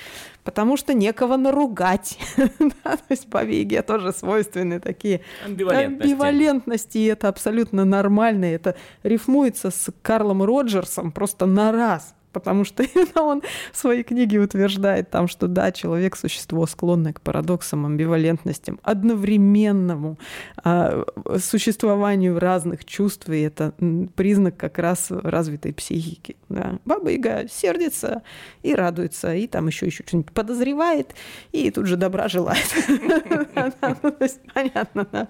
потому 0.44 0.78
что 0.78 0.94
некого 0.94 1.36
наругать. 1.36 2.18
то 2.38 3.00
есть 3.10 3.28
Бабе 3.28 3.62
Яге 3.62 3.82
тоже 3.82 4.14
свойственны 4.14 4.80
такие 4.80 5.22
амбивалентности. 5.46 6.12
амбивалентности, 6.12 6.98
и 7.00 7.06
это 7.06 7.28
абсолютно 7.28 7.86
нормально, 7.86 8.46
это 8.46 8.76
рифмуется 9.04 9.72
с 9.72 9.92
Карлом 10.02 10.44
Роджерсом 10.44 11.12
просто 11.12 11.46
на 11.46 11.72
раз 11.72 12.14
потому 12.40 12.64
что 12.64 12.86
он 13.16 13.42
в 13.72 13.78
своей 13.78 14.04
книге 14.04 14.40
утверждает 14.40 15.10
там, 15.10 15.28
что 15.28 15.48
да, 15.48 15.72
человек– 15.72 16.16
существо, 16.18 16.66
склонное 16.68 17.14
к 17.14 17.22
парадоксам, 17.22 17.86
амбивалентностям, 17.86 18.80
одновременному 18.84 20.18
а, 20.64 21.04
существованию 21.40 22.40
разных 22.40 22.86
чувств, 22.86 23.30
и 23.30 23.42
это 23.42 23.74
признак 24.16 24.58
как 24.58 24.78
раз 24.78 25.08
развитой 25.10 25.74
психики. 25.74 26.36
Да. 26.50 26.80
Баба 26.86 27.10
Яга 27.10 27.48
сердится 27.50 28.22
и 28.64 28.76
радуется, 28.76 29.34
и 29.34 29.48
там 29.48 29.68
еще 29.68 29.88
еще 29.88 30.04
что-нибудь 30.06 30.32
подозревает, 30.32 31.16
и 31.52 31.72
тут 31.72 31.88
же 31.88 31.98
добра 31.98 32.28
желает. 32.28 32.68
Понятно, 34.54 35.08
да. 35.12 35.28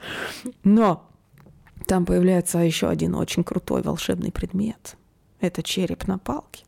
Но 0.63 1.09
там 1.87 2.05
появляется 2.05 2.59
еще 2.59 2.89
один 2.89 3.15
очень 3.15 3.43
крутой 3.43 3.81
волшебный 3.81 4.31
предмет. 4.31 4.97
Это 5.39 5.63
череп 5.63 6.07
на 6.07 6.17
палке 6.17 6.66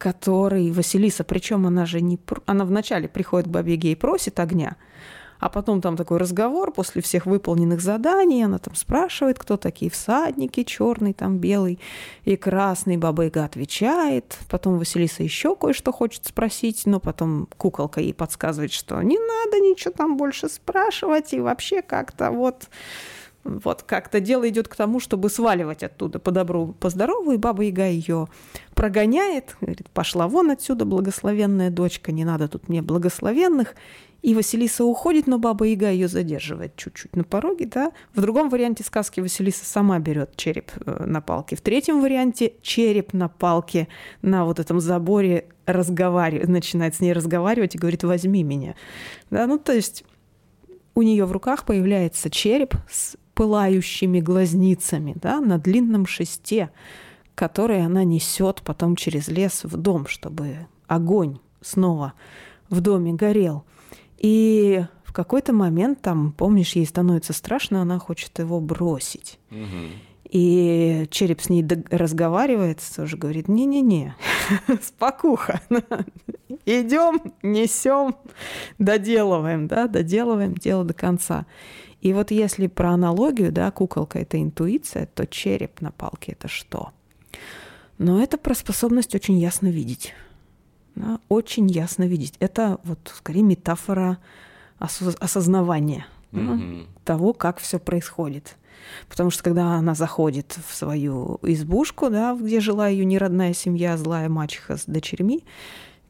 который 0.00 0.72
Василиса, 0.72 1.24
причем 1.24 1.66
она 1.66 1.84
же 1.84 2.00
не... 2.00 2.18
Она 2.46 2.64
вначале 2.64 3.06
приходит 3.06 3.48
к 3.48 3.50
Бабе 3.50 3.74
Яге 3.74 3.92
и 3.92 3.94
просит 3.94 4.40
огня, 4.40 4.76
а 5.38 5.50
потом 5.50 5.82
там 5.82 5.96
такой 5.96 6.16
разговор 6.16 6.72
после 6.72 7.02
всех 7.02 7.26
выполненных 7.26 7.82
заданий, 7.82 8.42
она 8.42 8.58
там 8.58 8.74
спрашивает, 8.74 9.38
кто 9.38 9.58
такие 9.58 9.90
всадники, 9.90 10.64
черный, 10.64 11.12
там 11.12 11.38
белый 11.38 11.78
и 12.24 12.36
красный. 12.36 12.96
Баба 12.96 13.24
Яга 13.24 13.44
отвечает. 13.44 14.38
Потом 14.48 14.78
Василиса 14.78 15.22
еще 15.22 15.54
кое-что 15.54 15.92
хочет 15.92 16.24
спросить, 16.26 16.82
но 16.86 16.98
потом 16.98 17.46
куколка 17.58 18.00
ей 18.00 18.14
подсказывает, 18.14 18.72
что 18.72 19.00
не 19.02 19.18
надо 19.18 19.60
ничего 19.60 19.92
там 19.92 20.16
больше 20.16 20.48
спрашивать, 20.48 21.34
и 21.34 21.40
вообще 21.40 21.82
как-то 21.82 22.30
вот 22.30 22.68
вот 23.44 23.82
как-то 23.82 24.20
дело 24.20 24.48
идет 24.48 24.68
к 24.68 24.76
тому, 24.76 25.00
чтобы 25.00 25.30
сваливать 25.30 25.82
оттуда 25.82 26.18
по 26.18 26.30
добру, 26.30 26.74
по 26.78 26.90
здорову, 26.90 27.32
и 27.32 27.36
баба 27.36 27.62
Яга 27.62 27.86
ее 27.86 28.28
прогоняет, 28.74 29.56
говорит, 29.60 29.88
пошла 29.90 30.28
вон 30.28 30.50
отсюда, 30.50 30.84
благословенная 30.84 31.70
дочка, 31.70 32.12
не 32.12 32.24
надо 32.24 32.48
тут 32.48 32.68
мне 32.68 32.82
благословенных. 32.82 33.74
И 34.22 34.34
Василиса 34.34 34.84
уходит, 34.84 35.26
но 35.26 35.38
баба 35.38 35.64
Яга 35.64 35.90
ее 35.90 36.06
задерживает 36.06 36.76
чуть-чуть 36.76 37.16
на 37.16 37.24
пороге, 37.24 37.64
да. 37.64 37.92
В 38.14 38.20
другом 38.20 38.50
варианте 38.50 38.84
сказки 38.84 39.20
Василиса 39.20 39.64
сама 39.64 39.98
берет 39.98 40.36
череп 40.36 40.72
э, 40.84 41.04
на 41.06 41.22
палке. 41.22 41.56
В 41.56 41.62
третьем 41.62 42.02
варианте 42.02 42.52
череп 42.60 43.14
на 43.14 43.28
палке 43.28 43.88
на 44.20 44.44
вот 44.44 44.58
этом 44.58 44.78
заборе 44.78 45.48
разговаривает, 45.64 46.48
начинает 46.48 46.94
с 46.94 47.00
ней 47.00 47.14
разговаривать 47.14 47.74
и 47.74 47.78
говорит, 47.78 48.02
возьми 48.02 48.42
меня. 48.42 48.74
Да, 49.30 49.46
ну 49.46 49.58
то 49.58 49.72
есть 49.72 50.04
у 50.94 51.02
нее 51.02 51.24
в 51.24 51.32
руках 51.32 51.64
появляется 51.64 52.28
череп 52.28 52.74
с 52.90 53.16
пылающими 53.34 54.20
глазницами 54.20 55.14
да, 55.16 55.40
на 55.40 55.58
длинном 55.58 56.06
шесте, 56.06 56.70
который 57.34 57.84
она 57.84 58.04
несет 58.04 58.62
потом 58.62 58.96
через 58.96 59.28
лес 59.28 59.64
в 59.64 59.76
дом, 59.76 60.06
чтобы 60.06 60.66
огонь 60.86 61.38
снова 61.60 62.14
в 62.68 62.80
доме 62.80 63.12
горел. 63.12 63.64
И 64.18 64.84
в 65.04 65.12
какой-то 65.12 65.52
момент 65.52 66.02
там, 66.02 66.32
помнишь, 66.32 66.76
ей 66.76 66.86
становится 66.86 67.32
страшно, 67.32 67.82
она 67.82 67.98
хочет 67.98 68.38
его 68.38 68.60
бросить. 68.60 69.38
И 70.30 71.08
череп 71.10 71.40
с 71.40 71.48
ней 71.48 71.66
разговаривает, 71.90 72.78
тоже 72.94 73.16
говорит, 73.16 73.48
не-не-не, 73.48 74.14
спокуха, 74.80 75.60
идем, 76.66 77.32
несем, 77.42 78.14
доделываем, 78.78 79.66
да, 79.66 79.88
доделываем 79.88 80.54
дело 80.54 80.84
до 80.84 80.94
конца. 80.94 81.46
И 82.00 82.12
вот 82.12 82.30
если 82.30 82.66
про 82.66 82.92
аналогию, 82.92 83.52
да, 83.52 83.70
куколка– 83.70 84.18
это 84.20 84.40
интуиция, 84.40 85.06
то 85.06 85.26
череп 85.26 85.80
на 85.80 85.90
палке– 85.90 86.32
это 86.38 86.48
что? 86.48 86.92
Но 87.98 88.22
это 88.22 88.38
про 88.38 88.54
способность 88.54 89.14
очень 89.14 89.38
ясно 89.38 89.66
видеть. 89.66 90.14
Да, 90.94 91.20
очень 91.28 91.66
ясно 91.68 92.04
видеть. 92.04 92.34
Это 92.40 92.78
вот 92.84 93.12
скорее 93.14 93.42
метафора 93.42 94.18
осознавания 94.78 96.06
mm-hmm. 96.32 96.86
того, 97.04 97.34
как 97.34 97.58
все 97.58 97.78
происходит. 97.78 98.56
Потому 99.08 99.30
что 99.30 99.42
когда 99.42 99.74
она 99.74 99.94
заходит 99.94 100.58
в 100.66 100.74
свою 100.74 101.38
избушку, 101.42 102.08
да, 102.08 102.34
где 102.34 102.60
жила 102.60 102.88
ее 102.88 103.04
неродная 103.04 103.52
семья, 103.52 103.96
злая 103.98 104.28
мачеха 104.28 104.78
с 104.78 104.86
дочерьми, 104.86 105.44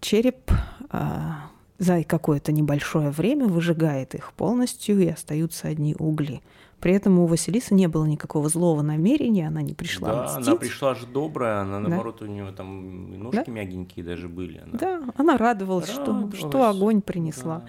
череп 0.01 0.51
а, 0.91 1.50
за 1.81 2.05
какое-то 2.05 2.53
небольшое 2.53 3.11
время 3.11 3.47
выжигает 3.47 4.15
их 4.15 4.33
полностью, 4.35 5.01
и 5.01 5.09
остаются 5.09 5.67
одни 5.67 5.97
угли. 5.99 6.43
При 6.79 6.93
этом 6.93 7.19
у 7.19 7.27
Василисы 7.27 7.75
не 7.75 7.89
было 7.89 8.05
никакого 8.05 8.49
злого 8.49 8.83
намерения, 8.83 9.49
она 9.49 9.63
не 9.63 9.75
пришла 9.75 10.09
Да, 10.09 10.25
мстить. 10.25 10.47
она 10.47 10.57
пришла 10.57 10.95
же 10.95 11.07
добрая, 11.07 11.61
она, 11.63 11.81
наоборот, 11.81 12.19
да. 12.21 12.27
у 12.27 12.29
нее 12.29 12.53
там 12.53 13.23
ножки 13.23 13.43
да? 13.47 13.53
мягенькие 13.53 14.05
даже 14.05 14.29
были. 14.29 14.59
Она... 14.59 14.79
Да, 14.79 15.03
она 15.17 15.37
радовалась, 15.37 15.95
радовалась. 15.97 16.37
Что, 16.37 16.49
что 16.49 16.69
огонь 16.69 17.01
принесла. 17.01 17.59
Да. 17.59 17.67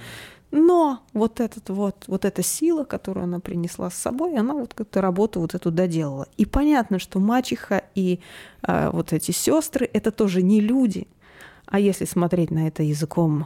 Но 0.51 0.99
вот, 1.13 1.39
этот 1.39 1.69
вот, 1.69 2.03
вот 2.07 2.25
эта 2.25 2.43
сила, 2.43 2.83
которую 2.83 3.23
она 3.23 3.39
принесла 3.39 3.89
с 3.89 3.95
собой, 3.95 4.35
она 4.35 4.53
вот 4.53 4.73
как-то 4.73 4.99
работу 5.01 5.39
вот 5.39 5.55
эту 5.55 5.71
доделала. 5.71 6.27
И 6.35 6.45
понятно, 6.45 6.99
что 6.99 7.19
мачеха 7.19 7.83
и 7.95 8.19
э, 8.67 8.89
вот 8.91 9.13
эти 9.13 9.31
сестры 9.31 9.89
это 9.91 10.11
тоже 10.11 10.41
не 10.41 10.59
люди. 10.59 11.07
А 11.65 11.79
если 11.79 12.03
смотреть 12.03 12.51
на 12.51 12.67
это 12.67 12.83
языком 12.83 13.45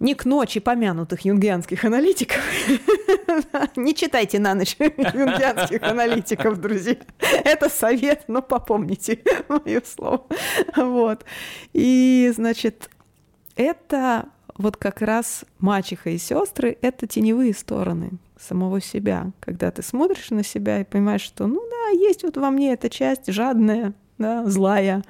не 0.00 0.14
к 0.14 0.24
ночи 0.24 0.60
помянутых 0.60 1.24
юнгианских 1.24 1.84
аналитиков. 1.84 2.40
Не 3.76 3.94
читайте 3.94 4.38
на 4.38 4.54
ночь 4.54 4.76
юнгианских 4.78 5.82
аналитиков, 5.82 6.60
друзья. 6.60 6.96
Это 7.44 7.68
совет, 7.68 8.24
но 8.28 8.42
попомните 8.42 9.20
мое 9.48 9.82
слово. 9.84 10.26
Вот. 10.76 11.24
И, 11.72 12.32
значит, 12.34 12.90
это 13.56 14.26
вот 14.56 14.76
как 14.76 15.02
раз 15.02 15.44
мачеха 15.58 16.10
и 16.10 16.18
сестры— 16.18 16.78
это 16.82 17.06
теневые 17.06 17.54
стороны 17.54 18.12
самого 18.38 18.80
себя. 18.80 19.30
Когда 19.40 19.70
ты 19.70 19.82
смотришь 19.82 20.30
на 20.30 20.44
себя 20.44 20.80
и 20.80 20.84
понимаешь, 20.84 21.22
что, 21.22 21.46
ну 21.46 21.60
да, 21.60 21.98
есть 21.98 22.22
вот 22.22 22.36
во 22.36 22.50
мне 22.50 22.72
эта 22.72 22.88
часть 22.88 23.30
жадная, 23.32 23.94
да, 24.18 24.44
злая. 24.46 25.04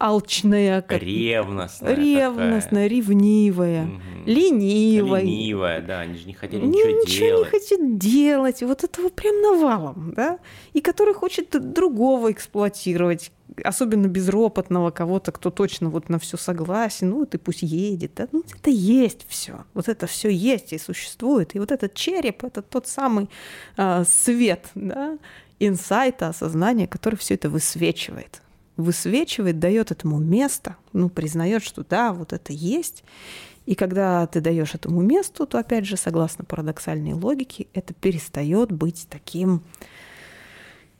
Алчная, 0.00 0.80
как... 0.80 1.02
ревностная, 1.02 1.94
ревностная, 1.94 2.84
такая. 2.84 2.88
ревнивая, 2.88 3.84
угу. 3.84 4.00
ленивая. 4.24 5.22
Ленивая, 5.22 5.82
да, 5.82 6.00
они 6.00 6.16
же 6.16 6.26
не 6.26 6.32
хотели 6.32 6.64
ничего, 6.64 6.88
ничего 6.88 7.04
делать. 7.04 7.08
Ничего 7.08 7.38
не 7.38 7.44
хотят 7.44 7.98
делать, 7.98 8.62
вот 8.62 8.82
этого 8.82 9.10
прям 9.10 9.42
навалом, 9.42 10.14
да, 10.16 10.38
и 10.72 10.80
который 10.80 11.12
хочет 11.12 11.50
другого 11.72 12.32
эксплуатировать, 12.32 13.30
особенно 13.62 14.06
безропотного 14.06 14.90
кого-то, 14.90 15.32
кто 15.32 15.50
точно 15.50 15.90
вот 15.90 16.08
на 16.08 16.18
все 16.18 16.38
согласен, 16.38 17.10
ну, 17.10 17.26
ты 17.26 17.36
пусть 17.36 17.62
едет, 17.62 18.12
да, 18.16 18.26
ну, 18.32 18.42
это 18.58 18.70
есть 18.70 19.26
все, 19.28 19.64
вот 19.74 19.88
это 19.88 20.06
все 20.06 20.30
есть 20.30 20.72
и 20.72 20.78
существует, 20.78 21.54
и 21.54 21.58
вот 21.58 21.72
этот 21.72 21.92
череп, 21.92 22.42
это 22.44 22.62
тот 22.62 22.86
самый 22.86 23.28
э, 23.76 24.04
свет, 24.08 24.70
да, 24.74 25.18
инсайта, 25.58 26.28
осознания, 26.28 26.86
который 26.86 27.16
все 27.16 27.34
это 27.34 27.50
высвечивает. 27.50 28.40
Высвечивает, 28.80 29.58
дает 29.58 29.90
этому 29.90 30.18
место, 30.18 30.76
ну, 30.92 31.08
признает, 31.08 31.62
что 31.62 31.84
да, 31.84 32.12
вот 32.12 32.32
это 32.32 32.52
есть. 32.52 33.04
И 33.66 33.74
когда 33.74 34.26
ты 34.26 34.40
даешь 34.40 34.74
этому 34.74 35.00
месту, 35.02 35.46
то, 35.46 35.58
опять 35.58 35.86
же, 35.86 35.96
согласно 35.96 36.44
парадоксальной 36.44 37.12
логике, 37.12 37.66
это 37.74 37.94
перестает 37.94 38.72
быть 38.72 39.06
таким 39.08 39.62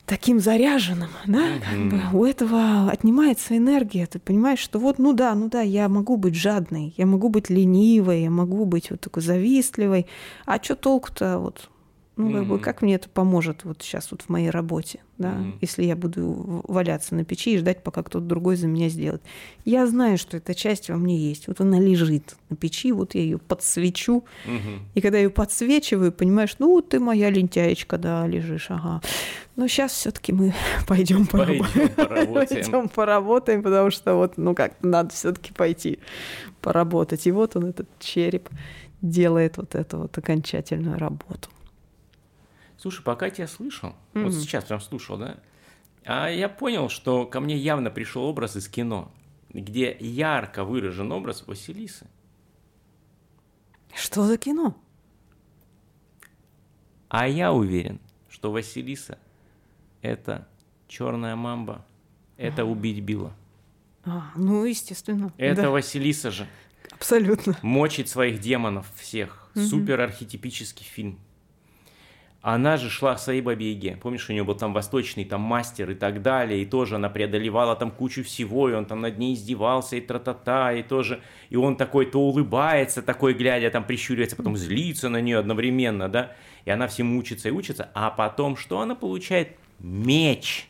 таким 0.05 0.41
заряженным, 0.41 1.09
да, 1.25 1.39
mm-hmm. 1.39 2.13
у 2.13 2.25
этого 2.25 2.89
отнимается 2.91 3.55
энергия, 3.55 4.07
ты 4.07 4.19
понимаешь, 4.19 4.59
что 4.59 4.77
вот, 4.77 4.99
ну 4.99 5.13
да, 5.13 5.33
ну 5.35 5.47
да, 5.47 5.61
я 5.61 5.87
могу 5.87 6.17
быть 6.17 6.35
жадной, 6.35 6.93
я 6.97 7.05
могу 7.05 7.29
быть 7.29 7.49
ленивой, 7.49 8.23
я 8.23 8.29
могу 8.29 8.65
быть 8.65 8.91
вот 8.91 8.99
такой 8.99 9.23
завистливой, 9.23 10.07
а 10.45 10.61
что 10.61 10.75
толку-то 10.75 11.39
вот 11.39 11.69
ну, 12.29 12.39
как 12.39 12.47
бы, 12.47 12.59
как 12.59 12.81
мне 12.81 12.95
это 12.95 13.09
поможет 13.09 13.63
вот 13.63 13.81
сейчас 13.81 14.11
вот 14.11 14.21
в 14.21 14.29
моей 14.29 14.49
работе, 14.49 14.99
да, 15.17 15.33
mm-hmm. 15.33 15.53
если 15.61 15.83
я 15.83 15.95
буду 15.95 16.63
валяться 16.67 17.15
на 17.15 17.23
печи 17.23 17.53
и 17.53 17.57
ждать, 17.57 17.83
пока 17.83 18.03
кто-то 18.03 18.25
другой 18.25 18.55
за 18.55 18.67
меня 18.67 18.89
сделает. 18.89 19.21
Я 19.65 19.87
знаю, 19.87 20.17
что 20.17 20.37
эта 20.37 20.53
часть 20.55 20.89
во 20.89 20.97
мне 20.97 21.17
есть. 21.17 21.47
Вот 21.47 21.61
она 21.61 21.79
лежит 21.79 22.35
на 22.49 22.55
печи, 22.55 22.91
вот 22.91 23.15
я 23.15 23.21
ее 23.21 23.37
подсвечу. 23.37 24.23
Mm-hmm. 24.45 24.79
И 24.95 25.01
когда 25.01 25.17
я 25.17 25.23
ее 25.25 25.29
подсвечиваю, 25.29 26.11
понимаешь, 26.11 26.55
ну, 26.59 26.81
ты 26.81 26.99
моя 26.99 27.29
лентяечка, 27.29 27.97
да, 27.97 28.27
лежишь, 28.27 28.67
ага. 28.69 29.01
Но 29.55 29.67
сейчас 29.67 29.91
все-таки 29.91 30.33
мы 30.33 30.53
пойдем 30.87 31.27
поработаем. 31.27 31.89
Пойдем 32.33 32.89
поработаем, 32.89 33.63
потому 33.63 33.91
что 33.91 34.15
вот, 34.15 34.37
ну 34.37 34.55
как, 34.55 34.73
надо 34.81 35.13
все-таки 35.13 35.53
пойти 35.53 35.99
поработать. 36.61 37.27
И 37.27 37.31
вот 37.31 37.55
он, 37.55 37.65
этот 37.65 37.87
череп, 37.99 38.49
делает 39.01 39.57
вот 39.57 39.75
эту 39.75 39.97
вот 39.99 40.17
окончательную 40.17 40.97
работу. 40.97 41.49
Слушай, 42.81 43.03
пока 43.03 43.27
я 43.27 43.31
тебя 43.31 43.47
слышал, 43.47 43.95
mm-hmm. 44.13 44.23
вот 44.23 44.33
сейчас 44.33 44.63
прям 44.63 44.81
слушал, 44.81 45.15
да, 45.15 45.37
а 46.03 46.29
я 46.29 46.49
понял, 46.49 46.89
что 46.89 47.27
ко 47.27 47.39
мне 47.39 47.55
явно 47.55 47.91
пришел 47.91 48.23
образ 48.23 48.55
из 48.55 48.67
кино, 48.67 49.11
где 49.49 49.95
ярко 49.99 50.63
выражен 50.63 51.11
образ 51.11 51.45
Василисы. 51.45 52.07
Что 53.93 54.23
за 54.23 54.39
кино? 54.39 54.75
А 57.07 57.27
я 57.27 57.53
уверен, 57.53 57.99
что 58.29 58.51
Василиса– 58.51 59.19
это 60.01 60.47
черная 60.87 61.35
мамба, 61.35 61.85
это 62.35 62.65
убить 62.65 63.03
Билла. 63.03 63.35
А, 64.05 64.31
ну, 64.35 64.65
естественно. 64.65 65.31
Это 65.37 65.63
да. 65.63 65.69
Василиса 65.69 66.31
же. 66.31 66.47
Абсолютно. 66.89 67.55
Мочит 67.61 68.09
своих 68.09 68.39
демонов 68.39 68.91
всех. 68.95 69.51
Угу. 69.53 69.65
Супер 69.65 70.01
архетипический 70.01 70.83
фильм. 70.83 71.19
Она 72.41 72.77
же 72.77 72.89
шла 72.89 73.15
в 73.15 73.21
своей 73.21 73.41
бабе 73.41 73.97
Помнишь, 74.01 74.27
у 74.27 74.33
нее 74.33 74.43
был 74.43 74.55
там 74.55 74.73
восточный 74.73 75.25
там 75.25 75.41
мастер 75.41 75.91
и 75.91 75.93
так 75.93 76.23
далее. 76.23 76.63
И 76.63 76.65
тоже 76.65 76.95
она 76.95 77.07
преодолевала 77.09 77.75
там 77.75 77.91
кучу 77.91 78.23
всего. 78.23 78.67
И 78.69 78.73
он 78.73 78.85
там 78.85 79.01
над 79.01 79.19
ней 79.19 79.35
издевался 79.35 79.97
и 79.97 80.01
тра-та-та. 80.01 80.73
И 80.73 80.81
тоже... 80.81 81.21
И 81.51 81.55
он 81.55 81.75
такой 81.75 82.07
то 82.07 82.19
улыбается, 82.19 83.03
такой 83.03 83.35
глядя, 83.35 83.69
там 83.69 83.83
прищуривается, 83.83 84.35
потом 84.35 84.57
злится 84.57 85.09
на 85.09 85.21
нее 85.21 85.37
одновременно, 85.37 86.09
да. 86.09 86.31
И 86.65 86.71
она 86.71 86.87
всем 86.87 87.15
учится 87.15 87.49
и 87.49 87.51
учится. 87.51 87.91
А 87.93 88.09
потом 88.09 88.57
что 88.57 88.79
она 88.79 88.95
получает? 88.95 89.57
Меч. 89.79 90.67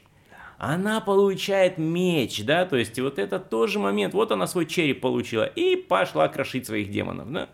Она 0.58 1.02
получает 1.02 1.80
меч, 1.80 2.44
да, 2.44 2.66
то 2.66 2.78
есть 2.78 3.00
вот 3.00 3.18
это 3.18 3.40
тоже 3.40 3.80
момент, 3.80 4.14
вот 4.14 4.32
она 4.32 4.46
свой 4.46 4.68
череп 4.68 5.02
получила 5.02 5.44
и 5.44 5.76
пошла 5.76 6.28
крошить 6.28 6.68
своих 6.68 6.92
демонов, 6.92 7.32
да. 7.32 7.50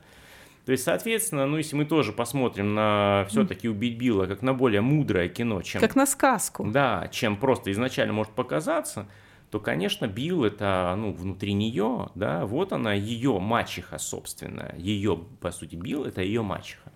То 0.67 0.73
есть, 0.73 0.83
соответственно, 0.83 1.45
ну, 1.45 1.55
если 1.55 1.77
мы 1.77 1.85
тоже 1.85 2.11
посмотрим 2.11 2.75
на 2.75 3.25
все-таки 3.29 3.69
«Убить 3.69 3.97
Билла» 3.97 4.25
как 4.25 4.41
на 4.41 4.53
более 4.53 4.81
мудрое 4.81 5.29
кино, 5.29 5.61
чем... 5.61 5.79
Как 5.79 5.95
на 5.95 6.05
сказку. 6.05 6.69
Да, 6.69 7.07
чем 7.09 7.37
просто 7.37 7.71
изначально 7.71 8.11
может 8.11 8.33
показаться, 8.33 9.07
то, 9.49 9.61
конечно, 9.61 10.07
Билл 10.07 10.43
это, 10.43 10.93
ну, 10.97 11.13
внутри 11.13 11.53
нее, 11.53 12.09
да, 12.15 12.45
вот 12.45 12.73
она, 12.73 12.93
ее 12.93 13.39
мачеха 13.39 13.97
собственная, 13.97 14.75
ее, 14.77 15.17
по 15.39 15.51
сути, 15.51 15.75
Билл 15.75 16.03
это 16.03 16.21
ее 16.21 16.41
мачеха. 16.41 16.91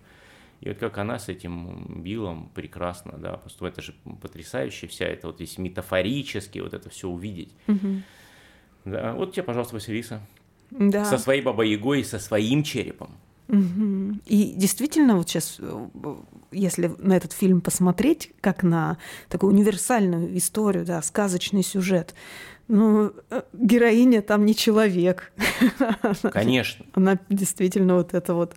И 0.60 0.68
вот 0.68 0.76
как 0.76 0.98
она 0.98 1.18
с 1.18 1.30
этим 1.30 2.02
Биллом 2.02 2.50
прекрасно, 2.54 3.14
да, 3.16 3.38
просто 3.38 3.66
это 3.66 3.80
же 3.80 3.94
потрясающе, 4.20 4.86
вся 4.86 5.06
это 5.06 5.28
вот 5.28 5.36
здесь 5.36 5.56
метафорически 5.56 6.58
вот 6.58 6.74
это 6.74 6.90
все 6.90 7.08
увидеть. 7.08 7.54
Угу. 7.68 8.02
Да, 8.84 9.14
вот 9.14 9.32
тебе, 9.32 9.44
пожалуйста, 9.44 9.76
Василиса. 9.76 10.20
Да. 10.70 11.06
Со 11.06 11.16
своей 11.16 11.40
бабой 11.40 11.70
Егой 11.70 12.00
и 12.00 12.04
со 12.04 12.18
своим 12.18 12.62
черепом. 12.64 13.16
И 13.52 14.54
действительно, 14.56 15.16
вот 15.16 15.28
сейчас, 15.28 15.60
если 16.52 16.94
на 16.98 17.14
этот 17.14 17.32
фильм 17.32 17.60
посмотреть, 17.60 18.32
как 18.40 18.62
на 18.62 18.96
такую 19.28 19.52
универсальную 19.52 20.36
историю, 20.38 20.86
да, 20.86 21.02
сказочный 21.02 21.62
сюжет, 21.62 22.14
ну, 22.68 23.12
э, 23.28 23.42
героиня 23.52 24.22
там 24.22 24.46
не 24.46 24.54
человек. 24.54 25.32
Конечно. 26.32 26.86
Она 26.94 27.18
действительно 27.28 27.96
вот 27.96 28.14
это 28.14 28.32
вот, 28.32 28.54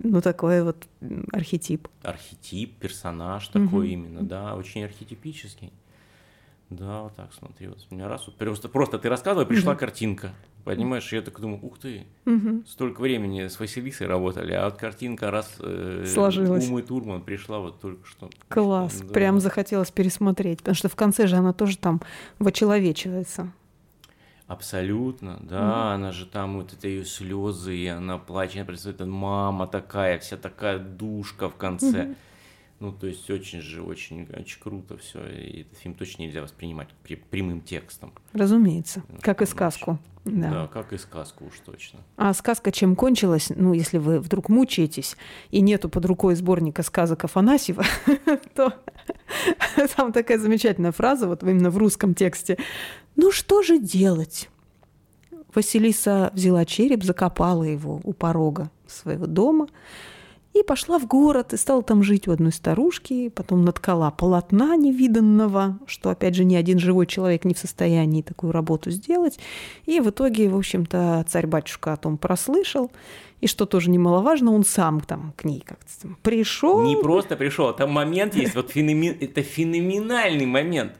ну, 0.00 0.20
такой 0.20 0.64
вот 0.64 0.88
архетип. 1.32 1.86
Архетип, 2.02 2.78
персонаж 2.78 3.46
такой 3.48 3.90
именно, 3.90 4.22
да, 4.22 4.56
очень 4.56 4.82
архетипический. 4.82 5.72
Да, 6.76 7.02
вот 7.02 7.14
так 7.14 7.30
смотри, 7.38 7.68
вот 7.68 7.78
у 7.90 7.94
меня 7.94 8.08
раз 8.08 8.26
вот 8.26 8.36
просто, 8.36 8.68
просто 8.68 8.98
ты 8.98 9.08
рассказывала, 9.08 9.46
пришла 9.46 9.74
картинка. 9.74 10.32
Понимаешь, 10.64 11.12
я 11.12 11.22
так 11.22 11.40
думаю, 11.40 11.58
ух 11.64 11.78
ты, 11.78 12.06
угу. 12.24 12.62
столько 12.68 13.00
времени 13.00 13.48
с 13.48 13.58
Василисой 13.58 14.06
работали, 14.06 14.52
а 14.52 14.66
вот 14.66 14.76
картинка 14.76 15.30
раз 15.32 15.56
э, 15.58 16.04
сложилась. 16.06 16.68
Умы 16.68 16.82
Турман 16.82 17.22
пришла 17.22 17.58
вот 17.58 17.80
только 17.80 18.06
что. 18.06 18.30
Класс, 18.48 19.00
да. 19.00 19.12
прям 19.12 19.40
захотелось 19.40 19.90
пересмотреть, 19.90 20.58
потому 20.58 20.76
что 20.76 20.88
в 20.88 20.94
конце 20.94 21.26
же 21.26 21.36
она 21.36 21.52
тоже 21.52 21.78
там 21.78 22.00
вочеловечивается. 22.38 23.52
Абсолютно, 24.46 25.40
да, 25.42 25.58
угу. 25.58 25.94
она 25.94 26.12
же 26.12 26.26
там 26.26 26.58
вот 26.58 26.72
это 26.72 26.86
ее 26.86 27.04
слезы, 27.04 27.74
и 27.76 27.86
она 27.88 28.18
плачет, 28.18 28.56
она 28.56 28.64
представляет, 28.66 29.12
мама 29.12 29.66
такая, 29.66 30.20
вся 30.20 30.36
такая 30.36 30.78
душка 30.78 31.48
в 31.48 31.56
конце. 31.56 32.04
Угу. 32.04 32.14
Ну, 32.82 32.90
то 32.90 33.06
есть 33.06 33.30
очень 33.30 33.60
же, 33.60 33.80
очень, 33.80 34.26
очень 34.36 34.60
круто 34.60 34.96
все. 34.96 35.24
И 35.24 35.60
этот 35.60 35.78
фильм 35.78 35.94
точно 35.94 36.22
нельзя 36.22 36.42
воспринимать 36.42 36.88
при, 37.04 37.14
прямым 37.14 37.60
текстом. 37.60 38.12
Разумеется, 38.32 39.04
ну, 39.08 39.18
как 39.20 39.40
и 39.40 39.46
сказку. 39.46 40.00
Да. 40.24 40.50
да, 40.50 40.66
как 40.66 40.92
и 40.92 40.98
сказку 40.98 41.44
уж 41.44 41.60
точно. 41.64 42.00
А 42.16 42.34
сказка 42.34 42.72
чем 42.72 42.96
кончилась? 42.96 43.52
Ну, 43.54 43.72
если 43.72 43.98
вы 43.98 44.18
вдруг 44.18 44.48
мучаетесь 44.48 45.16
и 45.52 45.60
нету 45.60 45.88
под 45.88 46.06
рукой 46.06 46.34
сборника 46.34 46.82
сказок 46.82 47.22
Афанасьева, 47.22 47.84
то 48.56 48.74
там 49.96 50.12
такая 50.12 50.38
замечательная 50.38 50.90
фраза, 50.90 51.28
вот 51.28 51.44
именно 51.44 51.70
в 51.70 51.78
русском 51.78 52.14
тексте. 52.16 52.58
Ну 53.14 53.30
что 53.30 53.62
же 53.62 53.78
делать? 53.78 54.48
Василиса 55.54 56.32
взяла 56.34 56.64
череп, 56.64 57.04
закопала 57.04 57.62
его 57.62 58.00
у 58.02 58.12
порога 58.12 58.72
своего 58.88 59.26
дома, 59.26 59.68
и 60.54 60.62
пошла 60.62 60.98
в 60.98 61.06
город 61.06 61.52
и 61.52 61.56
стала 61.56 61.82
там 61.82 62.02
жить 62.02 62.28
у 62.28 62.32
одной 62.32 62.52
старушки, 62.52 63.28
потом 63.30 63.64
наткала 63.64 64.10
полотна 64.10 64.76
невиданного, 64.76 65.78
что, 65.86 66.10
опять 66.10 66.34
же, 66.34 66.44
ни 66.44 66.54
один 66.54 66.78
живой 66.78 67.06
человек 67.06 67.44
не 67.44 67.54
в 67.54 67.58
состоянии 67.58 68.22
такую 68.22 68.52
работу 68.52 68.90
сделать. 68.90 69.38
И 69.86 70.00
в 70.00 70.10
итоге, 70.10 70.48
в 70.48 70.56
общем-то, 70.56 71.24
царь-батюшка 71.28 71.94
о 71.94 71.96
том 71.96 72.18
прослышал, 72.18 72.90
и 73.40 73.46
что 73.46 73.66
тоже 73.66 73.90
немаловажно, 73.90 74.52
он 74.52 74.64
сам 74.64 75.00
там 75.00 75.32
к 75.36 75.44
ней 75.44 75.64
как-то 75.66 76.08
пришел. 76.22 76.82
Не 76.82 76.96
просто 76.96 77.36
пришел, 77.36 77.72
там 77.72 77.90
момент 77.90 78.34
есть, 78.34 78.54
вот 78.54 78.70
феномен, 78.70 79.16
это 79.20 79.42
феноменальный 79.42 80.46
момент. 80.46 80.92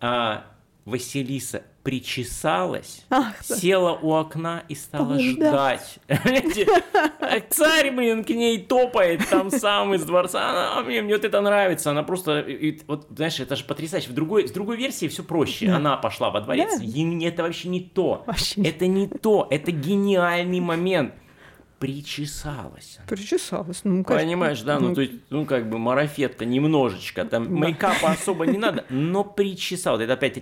А, 0.00 0.44
Василиса 0.84 1.62
причесалась, 1.82 3.04
Ах, 3.10 3.34
да. 3.48 3.56
села 3.56 3.98
у 4.00 4.12
окна 4.12 4.62
и 4.68 4.74
стала 4.74 5.18
Ждать. 5.18 5.98
ждать. 6.08 6.68
Царь, 7.50 7.90
блин, 7.90 8.24
к 8.24 8.30
ней 8.30 8.58
топает 8.58 9.28
там 9.28 9.50
сам 9.50 9.94
из 9.94 10.04
дворца. 10.04 10.50
Она, 10.50 10.78
а 10.78 10.82
мне, 10.82 11.02
мне 11.02 11.14
вот 11.14 11.24
это 11.24 11.40
нравится. 11.40 11.90
Она 11.90 12.02
просто, 12.02 12.40
и- 12.40 12.70
и 12.70 12.82
вот, 12.86 13.06
знаешь, 13.10 13.40
это 13.40 13.56
же 13.56 13.64
потрясающе. 13.64 14.10
В 14.10 14.14
другой, 14.14 14.46
в 14.46 14.52
другой 14.52 14.76
версии 14.76 15.08
все 15.08 15.22
проще. 15.22 15.66
Да. 15.66 15.76
Она 15.76 15.96
пошла 15.96 16.30
во 16.30 16.40
дворец. 16.40 16.78
Да. 16.78 16.84
Ей 16.84 17.26
это 17.26 17.42
вообще 17.42 17.68
не 17.68 17.80
то. 17.80 18.24
Вообще 18.26 18.62
Это 18.62 18.86
не 18.86 19.08
то. 19.08 19.46
Это 19.50 19.70
гениальный 19.72 20.60
момент. 20.60 21.14
Причесалась. 21.82 23.00
Причесалась. 23.08 23.80
Ну, 23.82 24.04
конечно. 24.04 24.26
Понимаешь, 24.26 24.62
да, 24.62 24.78
ну, 24.78 24.94
то 24.94 25.00
есть, 25.00 25.14
ну, 25.30 25.44
как 25.44 25.68
бы 25.68 25.78
марафет-то 25.78 26.44
немножечко, 26.44 27.24
там 27.24 27.52
мейкапа 27.52 28.12
особо 28.12 28.46
не 28.46 28.56
надо, 28.56 28.84
но 28.90 29.24
причесал. 29.24 29.98
Это 29.98 30.12
опять 30.12 30.38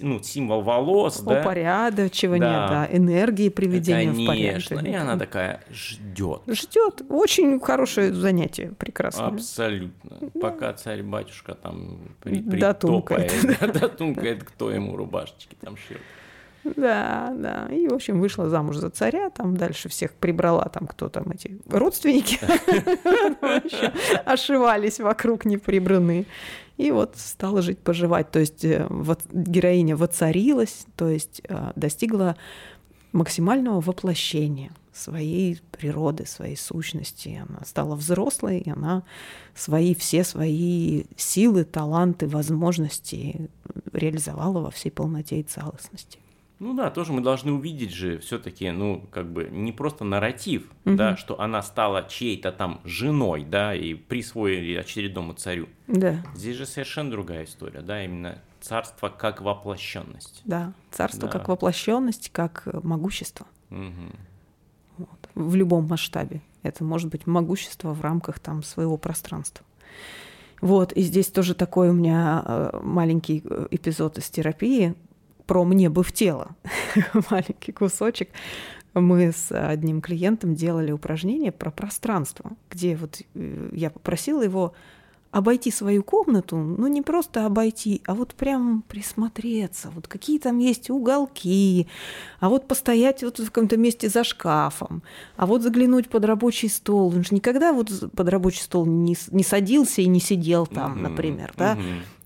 ну, 0.00 0.22
символ 0.22 0.60
волос, 0.60 1.20
да? 1.20 1.40
Упорядочивание, 1.40 2.50
Да. 2.50 2.68
да. 2.68 2.96
энергии 2.96 3.48
приведения 3.48 4.12
в 4.12 4.26
Конечно. 4.26 4.76
порядок. 4.76 4.92
И 4.92 4.94
она 4.94 5.16
такая 5.18 5.64
ждет. 5.70 6.42
Ждет. 6.48 7.00
Очень 7.08 7.58
хорошее 7.60 8.12
занятие, 8.12 8.72
прекрасное. 8.78 9.28
Абсолютно. 9.28 10.30
Пока 10.38 10.74
царь-батюшка 10.74 11.54
там 11.54 12.14
при, 12.20 12.40
Дотумкает. 12.40 13.32
притопает, 13.32 13.72
да, 13.72 13.80
дотумкает, 13.80 14.44
кто 14.44 14.70
ему 14.70 14.96
рубашечки 14.96 15.56
там 15.62 15.78
шил. 15.78 15.96
Да, 16.76 17.34
да. 17.36 17.68
И, 17.70 17.88
в 17.88 17.94
общем, 17.94 18.20
вышла 18.20 18.48
замуж 18.48 18.76
за 18.76 18.90
царя, 18.90 19.30
там 19.30 19.56
дальше 19.56 19.88
всех 19.88 20.14
прибрала, 20.14 20.64
там 20.72 20.86
кто 20.86 21.08
там 21.08 21.30
эти 21.30 21.58
родственники 21.68 22.38
ошивались 24.24 25.00
вокруг 25.00 25.44
неприбранные. 25.44 26.26
И 26.76 26.90
вот 26.90 27.14
стала 27.16 27.62
жить, 27.62 27.78
поживать. 27.78 28.30
То 28.30 28.40
есть 28.40 28.64
э, 28.64 28.88
героиня 29.32 29.96
воцарилась, 29.96 30.86
то 30.96 31.08
есть 31.08 31.40
э, 31.48 31.72
достигла 31.76 32.36
максимального 33.12 33.80
воплощения 33.80 34.72
своей 34.92 35.60
природы, 35.70 36.26
своей 36.26 36.56
сущности. 36.56 37.40
Она 37.48 37.64
стала 37.64 37.94
взрослой, 37.94 38.58
и 38.58 38.70
она 38.70 39.04
свои, 39.54 39.94
все 39.94 40.24
свои 40.24 41.04
силы, 41.16 41.64
таланты, 41.64 42.26
возможности 42.26 43.50
реализовала 43.92 44.60
во 44.60 44.70
всей 44.70 44.90
полноте 44.90 45.40
и 45.40 45.42
целостности. 45.42 46.18
Ну 46.60 46.72
да, 46.74 46.90
тоже 46.90 47.12
мы 47.12 47.20
должны 47.20 47.52
увидеть 47.52 47.90
же 47.92 48.18
все-таки, 48.18 48.70
ну, 48.70 49.04
как 49.10 49.30
бы 49.30 49.48
не 49.50 49.72
просто 49.72 50.04
нарратив, 50.04 50.70
Мгм. 50.84 50.96
да, 50.96 51.16
что 51.16 51.40
она 51.40 51.62
стала 51.62 52.04
чьей-то 52.08 52.52
там 52.52 52.80
женой, 52.84 53.44
да, 53.44 53.74
и 53.74 53.94
присвоили 53.94 54.74
очередному 54.76 55.32
царю. 55.34 55.68
Да. 55.88 56.22
Здесь 56.34 56.56
же 56.56 56.64
совершенно 56.66 57.10
другая 57.10 57.44
история, 57.44 57.80
да, 57.80 58.04
именно 58.04 58.38
царство 58.60 59.08
как 59.08 59.42
воплощенность. 59.42 60.42
Да, 60.44 60.72
царство 60.90 61.28
Да. 61.28 61.38
как 61.38 61.48
воплощенность, 61.48 62.30
как 62.32 62.62
э, 62.66 62.80
могущество 62.82 63.46
Мгм. 63.70 64.12
вот, 64.98 65.28
в 65.34 65.54
любом 65.56 65.86
масштабе. 65.88 66.40
Это 66.62 66.84
может 66.84 67.10
быть 67.10 67.26
могущество 67.26 67.92
в 67.92 68.00
рамках 68.00 68.38
там 68.38 68.62
своего 68.62 68.96
пространства. 68.96 69.66
Вот, 70.60 70.92
и 70.92 71.02
здесь 71.02 71.26
тоже 71.26 71.54
такой 71.54 71.90
у 71.90 71.92
меня 71.92 72.42
э, 72.46 72.80
маленький 72.82 73.42
э, 73.44 73.66
эпизод 73.70 74.16
из 74.18 74.30
терапии 74.30 74.94
про 75.46 75.64
«мне 75.64 75.88
бы 75.88 76.02
в 76.02 76.12
тело». 76.12 76.56
маленький 77.30 77.72
кусочек. 77.72 78.30
Мы 78.94 79.32
с 79.32 79.50
одним 79.50 80.00
клиентом 80.00 80.54
делали 80.54 80.92
упражнение 80.92 81.50
про 81.50 81.70
пространство, 81.70 82.52
где 82.70 82.96
вот 82.96 83.22
э, 83.34 83.70
я 83.72 83.90
попросила 83.90 84.42
его 84.42 84.74
обойти 85.34 85.72
свою 85.72 86.04
комнату, 86.04 86.56
ну 86.56 86.86
не 86.86 87.02
просто 87.02 87.44
обойти, 87.44 88.02
а 88.06 88.14
вот 88.14 88.34
прям 88.36 88.84
присмотреться, 88.86 89.90
вот 89.92 90.06
какие 90.06 90.38
там 90.38 90.58
есть 90.58 90.90
уголки, 90.90 91.88
а 92.38 92.48
вот 92.48 92.68
постоять 92.68 93.24
вот 93.24 93.40
в 93.40 93.46
каком-то 93.46 93.76
месте 93.76 94.08
за 94.08 94.22
шкафом, 94.22 95.02
а 95.36 95.46
вот 95.46 95.62
заглянуть 95.62 96.08
под 96.08 96.24
рабочий 96.24 96.68
стол. 96.68 97.08
Он 97.08 97.24
же 97.24 97.34
никогда 97.34 97.72
вот 97.72 97.90
под 98.14 98.28
рабочий 98.28 98.62
стол 98.62 98.86
не, 98.86 99.16
не 99.32 99.42
садился 99.42 100.02
и 100.02 100.06
не 100.06 100.20
сидел 100.20 100.68
там, 100.68 101.02
например, 101.02 101.52
да? 101.56 101.76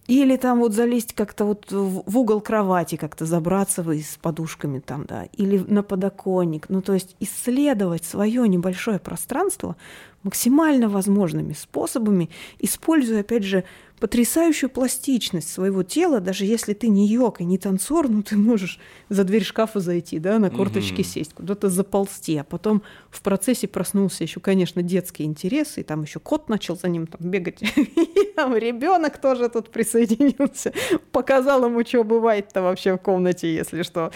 Или 0.09 0.37
там 0.37 0.61
вот 0.61 0.73
залезть 0.73 1.13
как-то 1.13 1.45
вот 1.45 1.71
в 1.71 2.19
угол 2.19 2.41
кровати, 2.41 2.97
как-то 2.97 3.27
забраться 3.27 3.83
вы 3.83 4.01
с 4.01 4.17
подушками 4.17 4.81
там, 4.81 5.05
да, 5.05 5.25
или 5.35 5.59
на 5.59 5.83
подоконник. 5.83 6.71
Ну, 6.71 6.81
то 6.81 6.95
есть 6.95 7.15
исследовать 7.21 8.05
свое 8.05 8.49
небольшое 8.49 8.99
пространство 8.99 9.77
максимально 10.23 10.89
возможными 10.89 11.53
способами, 11.53 12.29
используя, 12.59 13.21
опять 13.21 13.45
же, 13.45 13.65
потрясающую 14.01 14.71
пластичность 14.71 15.51
своего 15.51 15.83
тела, 15.83 16.21
даже 16.21 16.45
если 16.45 16.73
ты 16.73 16.89
не 16.89 17.09
йог 17.09 17.41
и 17.41 17.45
не 17.45 17.59
танцор, 17.59 18.09
ну 18.09 18.23
ты 18.23 18.37
можешь 18.37 18.79
за 19.09 19.25
дверь 19.25 19.43
шкафа 19.45 19.81
зайти, 19.81 20.19
да, 20.19 20.39
на 20.39 20.51
корточки 20.51 21.01
Мгм. 21.01 21.05
сесть, 21.05 21.35
куда-то 21.35 21.69
заползти, 21.69 22.37
а 22.37 22.45
потом 22.45 22.83
в 23.11 23.23
процессе 23.23 23.67
проснулся 23.67 24.23
еще, 24.25 24.41
конечно, 24.41 24.83
детский 24.83 25.25
интерес, 25.25 25.79
и 25.79 25.83
там 25.83 26.03
еще 26.03 26.21
кот 26.21 26.49
начал 26.49 26.77
за 26.77 26.89
ним 26.89 27.07
там 27.07 27.29
бегать, 27.29 27.61
и 27.77 28.33
там 28.37 28.57
ребенок 28.57 29.21
тоже 29.21 29.49
тут 29.49 29.71
присоединился, 29.71 30.73
показал 31.11 31.65
ему, 31.65 31.85
что 31.85 32.05
бывает-то 32.05 32.63
вообще 32.63 32.95
в 32.95 32.99
комнате, 32.99 33.53
если 33.53 33.83
что. 33.83 34.13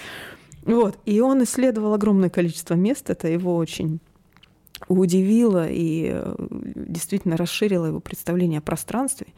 Вот, 0.65 0.97
и 1.07 1.21
он 1.21 1.43
исследовал 1.43 1.93
огромное 1.95 2.31
количество 2.31 2.75
мест, 2.75 3.11
это 3.11 3.27
его 3.27 3.57
очень 3.57 3.99
удивило 4.89 5.69
и 5.69 6.11
э, 6.13 6.35
действительно 6.75 7.37
расширило 7.37 7.87
его 7.87 8.01
представление 8.01 8.59
о 8.59 8.63
пространстве. 8.63 9.29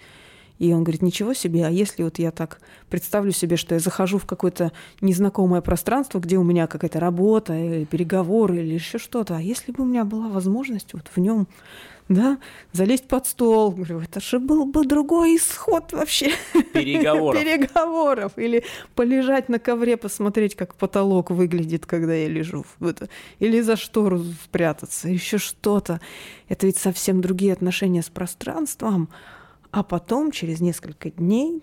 И 0.58 0.72
он 0.72 0.84
говорит, 0.84 1.02
ничего 1.02 1.34
себе, 1.34 1.66
а 1.66 1.70
если 1.70 2.04
вот 2.04 2.18
я 2.18 2.30
так 2.30 2.60
представлю 2.88 3.32
себе, 3.32 3.56
что 3.56 3.74
я 3.74 3.80
захожу 3.80 4.18
в 4.18 4.26
какое-то 4.26 4.70
незнакомое 5.00 5.60
пространство, 5.60 6.20
где 6.20 6.38
у 6.38 6.44
меня 6.44 6.68
какая-то 6.68 7.00
работа, 7.00 7.58
или 7.58 7.84
переговоры, 7.84 8.58
или 8.58 8.74
еще 8.74 8.98
что-то, 8.98 9.36
а 9.36 9.40
если 9.40 9.72
бы 9.72 9.82
у 9.82 9.86
меня 9.86 10.04
была 10.04 10.28
возможность 10.28 10.94
вот 10.94 11.10
в 11.14 11.18
нем 11.18 11.48
да, 12.08 12.38
залезть 12.72 13.08
под 13.08 13.26
стол, 13.26 13.70
говорю, 13.70 14.00
это 14.00 14.20
же 14.20 14.38
был 14.38 14.66
бы 14.66 14.84
другой 14.84 15.36
исход 15.36 15.92
вообще 15.92 16.32
Переговоров. 16.74 17.42
переговоров. 17.42 18.32
Или 18.36 18.64
полежать 18.94 19.48
на 19.48 19.58
ковре, 19.58 19.96
посмотреть, 19.96 20.54
как 20.54 20.74
потолок 20.74 21.30
выглядит, 21.30 21.86
когда 21.86 22.12
я 22.12 22.28
лежу. 22.28 22.66
Или 23.38 23.60
за 23.62 23.76
штору 23.76 24.22
спрятаться, 24.44 25.08
еще 25.08 25.38
что-то. 25.38 26.00
Это 26.48 26.66
ведь 26.66 26.76
совсем 26.76 27.22
другие 27.22 27.54
отношения 27.54 28.02
с 28.02 28.10
пространством. 28.10 29.08
А 29.70 29.82
потом, 29.82 30.30
через 30.30 30.60
несколько 30.60 31.10
дней, 31.10 31.62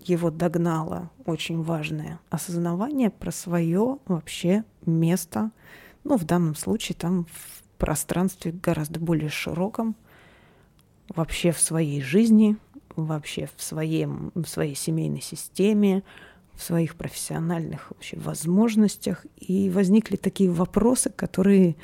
его 0.00 0.30
догнало 0.30 1.10
очень 1.24 1.62
важное 1.62 2.20
осознавание 2.30 3.10
про 3.10 3.32
свое 3.32 3.98
вообще 4.06 4.64
место. 4.84 5.50
Ну, 6.04 6.16
в 6.16 6.24
данном 6.24 6.54
случае 6.54 6.94
там 6.96 7.26
в 7.32 7.57
пространстве 7.78 8.52
гораздо 8.52 9.00
более 9.00 9.30
широком, 9.30 9.94
вообще 11.14 11.52
в 11.52 11.60
своей 11.60 12.02
жизни, 12.02 12.56
вообще 12.96 13.48
в, 13.56 13.62
своем, 13.62 14.32
в 14.34 14.46
своей 14.46 14.74
семейной 14.74 15.20
системе, 15.22 16.02
в 16.54 16.62
своих 16.62 16.96
профессиональных 16.96 17.90
вообще 17.90 18.18
возможностях. 18.18 19.24
И 19.38 19.70
возникли 19.70 20.16
такие 20.16 20.50
вопросы, 20.50 21.08
которые, 21.08 21.76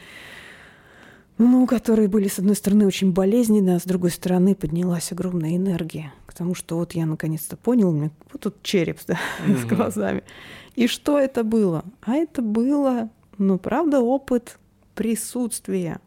ну, 1.38 1.66
которые 1.66 2.09
были, 2.09 2.28
с 2.28 2.38
одной 2.38 2.57
стороны, 2.57 2.86
очень 2.86 3.12
болезненны, 3.12 3.76
а 3.76 3.80
с 3.80 3.84
другой 3.84 4.11
стороны 4.11 4.55
поднялась 4.55 5.12
огромная 5.12 5.57
энергия. 5.57 6.12
К 6.26 6.34
тому, 6.34 6.55
что 6.55 6.76
вот 6.76 6.92
я 6.95 7.07
наконец-то 7.07 7.57
понял, 7.57 7.90
у 7.90 7.92
меня 7.92 8.11
вот 8.32 8.42
тут 8.42 8.62
череп 8.62 8.99
да, 9.07 9.18
с 9.47 9.64
Мгм. 9.64 9.76
глазами. 9.76 10.22
И 10.74 10.88
что 10.88 11.18
это 11.18 11.45
было? 11.45 11.84
А 12.03 12.14
это 12.16 12.42
было, 12.42 13.09
ну, 13.38 13.59
правда, 13.59 14.01
опыт 14.01 14.59
присутствия. 14.95 16.01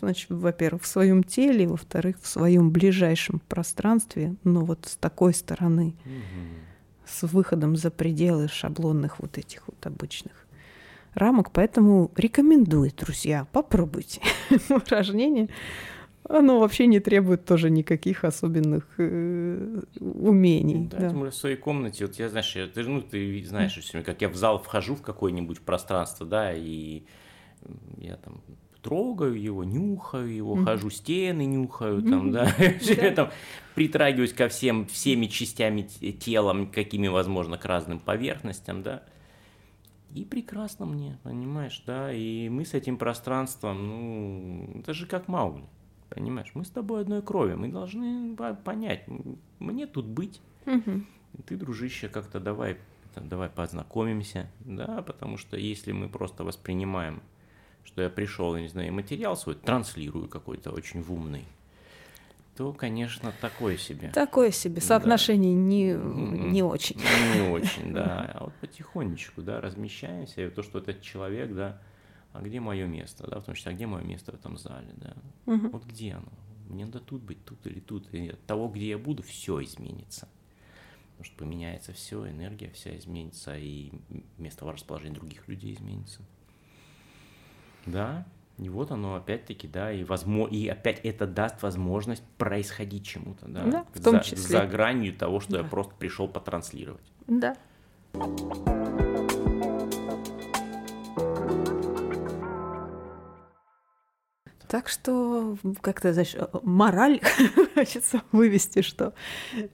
Значит, 0.00 0.30
во-первых, 0.30 0.82
в 0.82 0.86
своем 0.86 1.22
теле, 1.22 1.66
во-вторых, 1.68 2.16
в 2.22 2.26
своем 2.26 2.70
ближайшем 2.70 3.40
пространстве, 3.48 4.34
но 4.44 4.64
вот 4.64 4.86
с 4.86 4.96
такой 4.96 5.34
стороны, 5.34 5.94
Мгм. 6.04 6.54
с 7.04 7.22
выходом 7.24 7.76
за 7.76 7.90
пределы 7.90 8.48
шаблонных 8.48 9.18
вот 9.20 9.36
этих 9.36 9.66
вот 9.66 9.84
обычных 9.84 10.46
рамок. 11.14 11.50
Поэтому 11.52 12.10
рекомендую, 12.16 12.92
друзья, 12.96 13.46
попробуйте 13.52 14.22
упражнение. 14.70 15.48
Оно 16.28 16.60
вообще 16.60 16.86
не 16.86 17.00
требует 17.00 17.44
тоже 17.44 17.68
никаких 17.70 18.24
особенных 18.24 18.86
э, 18.98 19.82
умений. 19.98 20.86
Да, 20.86 20.98
да. 20.98 21.08
тем 21.10 21.18
более 21.18 21.32
в 21.32 21.36
своей 21.36 21.56
комнате, 21.56 22.06
вот 22.06 22.14
я, 22.16 22.28
знаешь, 22.28 22.54
я- 22.56 22.68
ты, 22.68 22.84
ну, 22.84 23.02
ты 23.02 23.44
знаешь, 23.44 23.78
как 24.04 24.20
я 24.22 24.28
в 24.28 24.36
зал 24.36 24.62
вхожу 24.62 24.94
в 24.94 25.02
какое-нибудь 25.02 25.60
пространство, 25.60 26.24
да, 26.24 26.52
и 26.54 27.02
я 27.98 28.16
там 28.16 28.40
трогаю 28.82 29.40
его, 29.40 29.62
нюхаю 29.64 30.34
его, 30.34 30.54
Мгм. 30.56 30.64
хожу 30.64 30.90
стены, 30.90 31.44
нюхаю, 31.44 32.02
там, 32.02 32.28
Мгм. 32.28 32.32
да, 32.32 32.46
там 33.14 33.30
притрагиваюсь 33.74 34.32
ко 34.32 34.48
всем, 34.48 34.86
всеми 34.86 35.26
частями 35.26 35.82
те- 35.82 36.12
тела, 36.12 36.66
какими 36.66 37.08
возможно, 37.08 37.58
к 37.58 37.64
разным 37.66 37.98
поверхностям, 37.98 38.82
да, 38.82 39.02
и 40.14 40.24
прекрасно 40.24 40.86
мне, 40.86 41.18
понимаешь, 41.22 41.82
да, 41.86 42.12
и 42.12 42.48
мы 42.48 42.64
с 42.64 42.74
этим 42.74 42.96
пространством, 42.96 43.86
ну, 43.86 44.80
это 44.80 44.92
же 44.94 45.06
как 45.06 45.28
Маугли, 45.28 45.64
понимаешь, 46.08 46.50
мы 46.54 46.64
с 46.64 46.70
тобой 46.70 47.02
одной 47.02 47.22
крови, 47.22 47.54
мы 47.54 47.68
должны 47.68 48.34
по- 48.34 48.54
понять, 48.54 49.04
мне 49.58 49.86
тут 49.86 50.06
быть, 50.06 50.40
Мгм. 50.64 51.06
ты, 51.46 51.56
дружище, 51.56 52.08
как-то 52.08 52.40
давай 52.40 52.78
давай 53.16 53.48
познакомимся, 53.50 54.48
да, 54.60 55.02
потому 55.02 55.36
что 55.36 55.56
если 55.56 55.90
мы 55.92 56.08
просто 56.08 56.44
воспринимаем, 56.44 57.22
что 57.90 58.02
я 58.02 58.10
пришел, 58.10 58.54
я 58.54 58.62
не 58.62 58.68
знаю, 58.68 58.92
материал 58.92 59.36
свой 59.36 59.56
транслирую 59.56 60.28
какой-то 60.28 60.70
очень 60.70 61.04
умный, 61.08 61.44
то, 62.56 62.72
конечно, 62.72 63.32
такое 63.40 63.76
себе. 63.76 64.10
Такое 64.10 64.50
себе. 64.50 64.80
Соотношение 64.80 65.54
да. 65.54 65.60
не, 65.60 66.50
не 66.52 66.62
очень. 66.62 67.00
Не 67.34 67.48
очень, 67.50 67.92
да. 67.92 68.30
А 68.34 68.44
вот 68.44 68.54
потихонечку, 68.60 69.42
да, 69.42 69.60
размещаемся. 69.60 70.42
И 70.42 70.50
то, 70.50 70.62
что 70.62 70.78
этот 70.78 71.00
человек, 71.00 71.52
да, 71.54 71.80
а 72.32 72.42
где 72.42 72.60
мое 72.60 72.86
место, 72.86 73.26
да, 73.28 73.40
в 73.40 73.44
том 73.44 73.54
числе, 73.54 73.72
а 73.72 73.74
где 73.74 73.86
мое 73.86 74.04
место 74.04 74.32
в 74.32 74.34
этом 74.34 74.56
зале, 74.56 74.92
да. 74.96 75.16
Угу. 75.46 75.68
Вот 75.70 75.84
где 75.86 76.12
оно? 76.12 76.32
Мне 76.68 76.84
надо 76.86 77.00
тут 77.00 77.22
быть, 77.22 77.44
тут 77.44 77.66
или 77.66 77.80
тут. 77.80 78.12
И 78.14 78.28
от 78.28 78.44
того, 78.44 78.68
где 78.68 78.90
я 78.90 78.98
буду, 78.98 79.22
все 79.22 79.62
изменится. 79.62 80.28
Потому 81.12 81.24
что 81.24 81.36
поменяется 81.38 81.92
все, 81.92 82.30
энергия 82.30 82.70
вся 82.70 82.96
изменится, 82.96 83.56
и 83.56 83.90
место 84.38 84.70
расположения 84.70 85.14
других 85.14 85.48
людей 85.48 85.74
изменится. 85.74 86.20
Да, 87.86 88.26
и 88.58 88.68
вот 88.68 88.90
оно 88.90 89.14
опять-таки, 89.14 89.66
да, 89.66 89.90
и, 89.90 90.04
возможно, 90.04 90.54
и 90.54 90.68
опять 90.68 91.00
это 91.02 91.26
даст 91.26 91.62
возможность 91.62 92.22
происходить 92.36 93.06
чему-то, 93.06 93.46
да, 93.48 93.64
да 93.64 93.86
в 93.94 94.02
том 94.02 94.16
за, 94.16 94.22
числе. 94.22 94.58
за 94.58 94.66
гранью 94.66 95.14
того, 95.14 95.40
что 95.40 95.52
да. 95.52 95.58
я 95.58 95.64
просто 95.64 95.94
пришел 95.98 96.28
потранслировать. 96.28 97.12
Да. 97.26 97.56
Так 104.68 104.88
что 104.88 105.56
как-то, 105.80 106.12
знаешь, 106.12 106.36
мораль 106.62 107.20
хочется 107.74 108.22
вывести, 108.30 108.82
что 108.82 109.14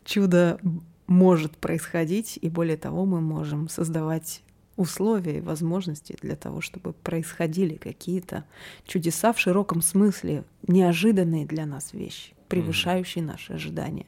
чудо 0.04 0.60
может 1.06 1.56
происходить, 1.56 2.38
и 2.40 2.48
более 2.48 2.76
того, 2.76 3.04
мы 3.04 3.20
можем 3.20 3.68
создавать 3.68 4.42
условия 4.76 5.38
и 5.38 5.40
возможности 5.40 6.16
для 6.20 6.36
того, 6.36 6.60
чтобы 6.60 6.92
происходили 6.92 7.76
какие-то 7.76 8.44
чудеса 8.86 9.32
в 9.32 9.38
широком 9.38 9.80
смысле, 9.80 10.44
неожиданные 10.66 11.46
для 11.46 11.66
нас 11.66 11.92
вещи, 11.92 12.34
превышающие 12.48 13.24
mm-hmm. 13.24 13.28
наши 13.28 13.52
ожидания. 13.54 14.06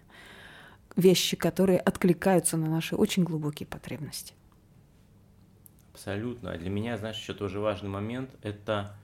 Вещи, 0.97 1.37
которые 1.37 1.79
откликаются 1.79 2.57
на 2.57 2.69
наши 2.69 2.97
очень 2.97 3.25
глубокие 3.25 3.67
потребности. 3.67 4.35
Абсолютно. 5.93 6.53
А 6.53 6.59
для 6.59 6.71
меня, 6.71 6.99
знаешь, 6.99 7.19
еще 7.19 7.35
тоже 7.35 7.61
важный 7.61 7.89
момент– 7.89 8.31
это 8.43 8.95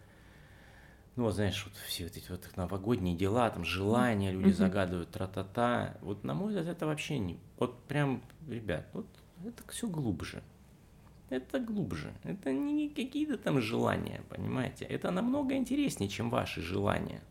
ну, 1.16 1.30
знаешь, 1.30 1.64
вот 1.64 1.74
все 1.86 2.04
вот 2.04 2.16
эти 2.16 2.28
вот 2.28 2.44
новогодние 2.56 3.16
дела, 3.16 3.48
там, 3.48 3.64
желания 3.64 4.32
люди 4.32 4.48
mm-hmm. 4.48 4.52
загадывают, 4.52 5.10
тра-та-та. 5.12 5.96
Вот, 6.00 6.24
на 6.24 6.34
мой 6.34 6.48
взгляд, 6.48 6.66
это 6.66 6.86
вообще 6.86 7.20
не... 7.20 7.38
Вот 7.56 7.84
прям, 7.84 8.20
ребят, 8.48 8.88
вот 8.92 9.06
это 9.44 9.62
все 9.68 9.86
глубже 9.86 10.42
это 11.36 11.58
глубже. 11.58 12.12
Это 12.22 12.52
не 12.52 12.88
какие-то 12.88 13.36
там 13.36 13.60
желания, 13.60 14.22
понимаете? 14.28 14.84
Это 14.84 15.10
намного 15.10 15.56
интереснее, 15.56 16.08
чем 16.08 16.30
ваши 16.30 16.60
желания. 16.60 17.22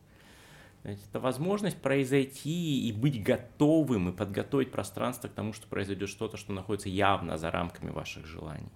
Это 0.84 1.20
возможность 1.20 1.78
произойти 1.78 2.88
и 2.88 2.92
быть 2.92 3.24
готовым, 3.24 4.10
и 4.10 4.12
подготовить 4.12 4.72
пространство 4.72 5.30
к 5.30 5.34
тому, 5.34 5.54
что 5.54 5.66
произойдет 5.68 6.10
что-то, 6.10 6.36
что 6.36 6.52
находится 6.52 6.90
явно 6.90 7.38
за 7.38 7.52
рамками 7.52 7.90
ваших 7.90 8.26
желаний. 8.26 8.72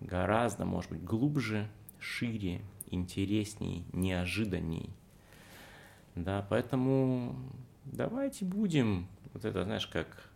Гораздо, 0.00 0.64
может 0.64 0.90
быть, 0.90 1.04
глубже, 1.04 1.68
шире, 1.98 2.62
интересней, 2.86 3.84
неожиданней. 3.92 4.88
Да, 6.14 6.46
поэтому 6.48 7.36
давайте 7.84 8.46
будем, 8.46 9.06
вот 9.34 9.44
это, 9.44 9.64
знаешь, 9.64 9.86
как 9.86 10.29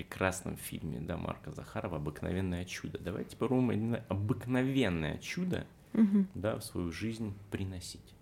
прекрасном 0.00 0.56
фильме 0.56 0.98
да, 0.98 1.18
Марка 1.18 1.50
Захарова 1.50 1.98
«Обыкновенное 1.98 2.64
чудо». 2.64 2.98
Давайте 2.98 3.36
попробуем 3.36 3.98
обыкновенное 4.08 5.18
чудо 5.18 5.66
угу. 5.92 6.24
да, 6.34 6.56
в 6.56 6.64
свою 6.64 6.90
жизнь 6.90 7.34
приносить. 7.50 8.14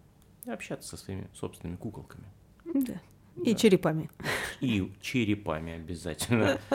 И 0.45 0.51
общаться 0.51 0.89
со 0.89 0.97
своими 0.97 1.29
собственными 1.35 1.77
куколками. 1.77 2.25
Да. 2.65 3.01
И 3.45 3.53
да. 3.53 3.55
черепами. 3.55 4.11
И 4.61 4.93
черепами 5.01 5.75
обязательно. 5.75 6.59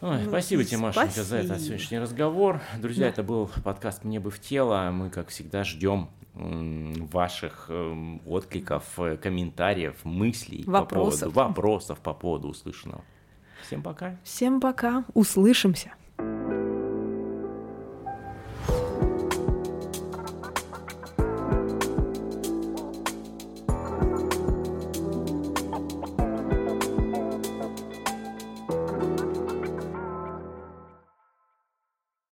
Ой, 0.00 0.22
ну, 0.24 0.28
спасибо 0.28 0.64
тебе, 0.64 0.78
Машенька, 0.78 1.12
спасибо. 1.12 1.24
за 1.26 1.36
этот 1.36 1.60
сегодняшний 1.60 2.00
разговор. 2.00 2.60
Друзья, 2.80 3.04
да. 3.04 3.10
это 3.10 3.22
был 3.22 3.48
подкаст 3.62 4.02
«Мне 4.02 4.18
бы 4.18 4.32
в 4.32 4.40
тело». 4.40 4.90
Мы, 4.90 5.08
как 5.08 5.28
всегда, 5.28 5.62
ждем 5.62 6.10
ваших 6.34 7.66
эм, 7.68 8.20
откликов, 8.26 8.98
э, 8.98 9.16
комментариев, 9.18 10.04
мыслей 10.04 10.64
вопросов. 10.66 11.28
по 11.28 11.34
поводу, 11.34 11.48
вопросов 11.48 12.00
по 12.00 12.14
поводу 12.14 12.48
услышанного. 12.48 13.04
Всем 13.62 13.82
пока. 13.82 14.16
Всем 14.24 14.60
пока. 14.60 15.04
Услышимся. 15.14 15.92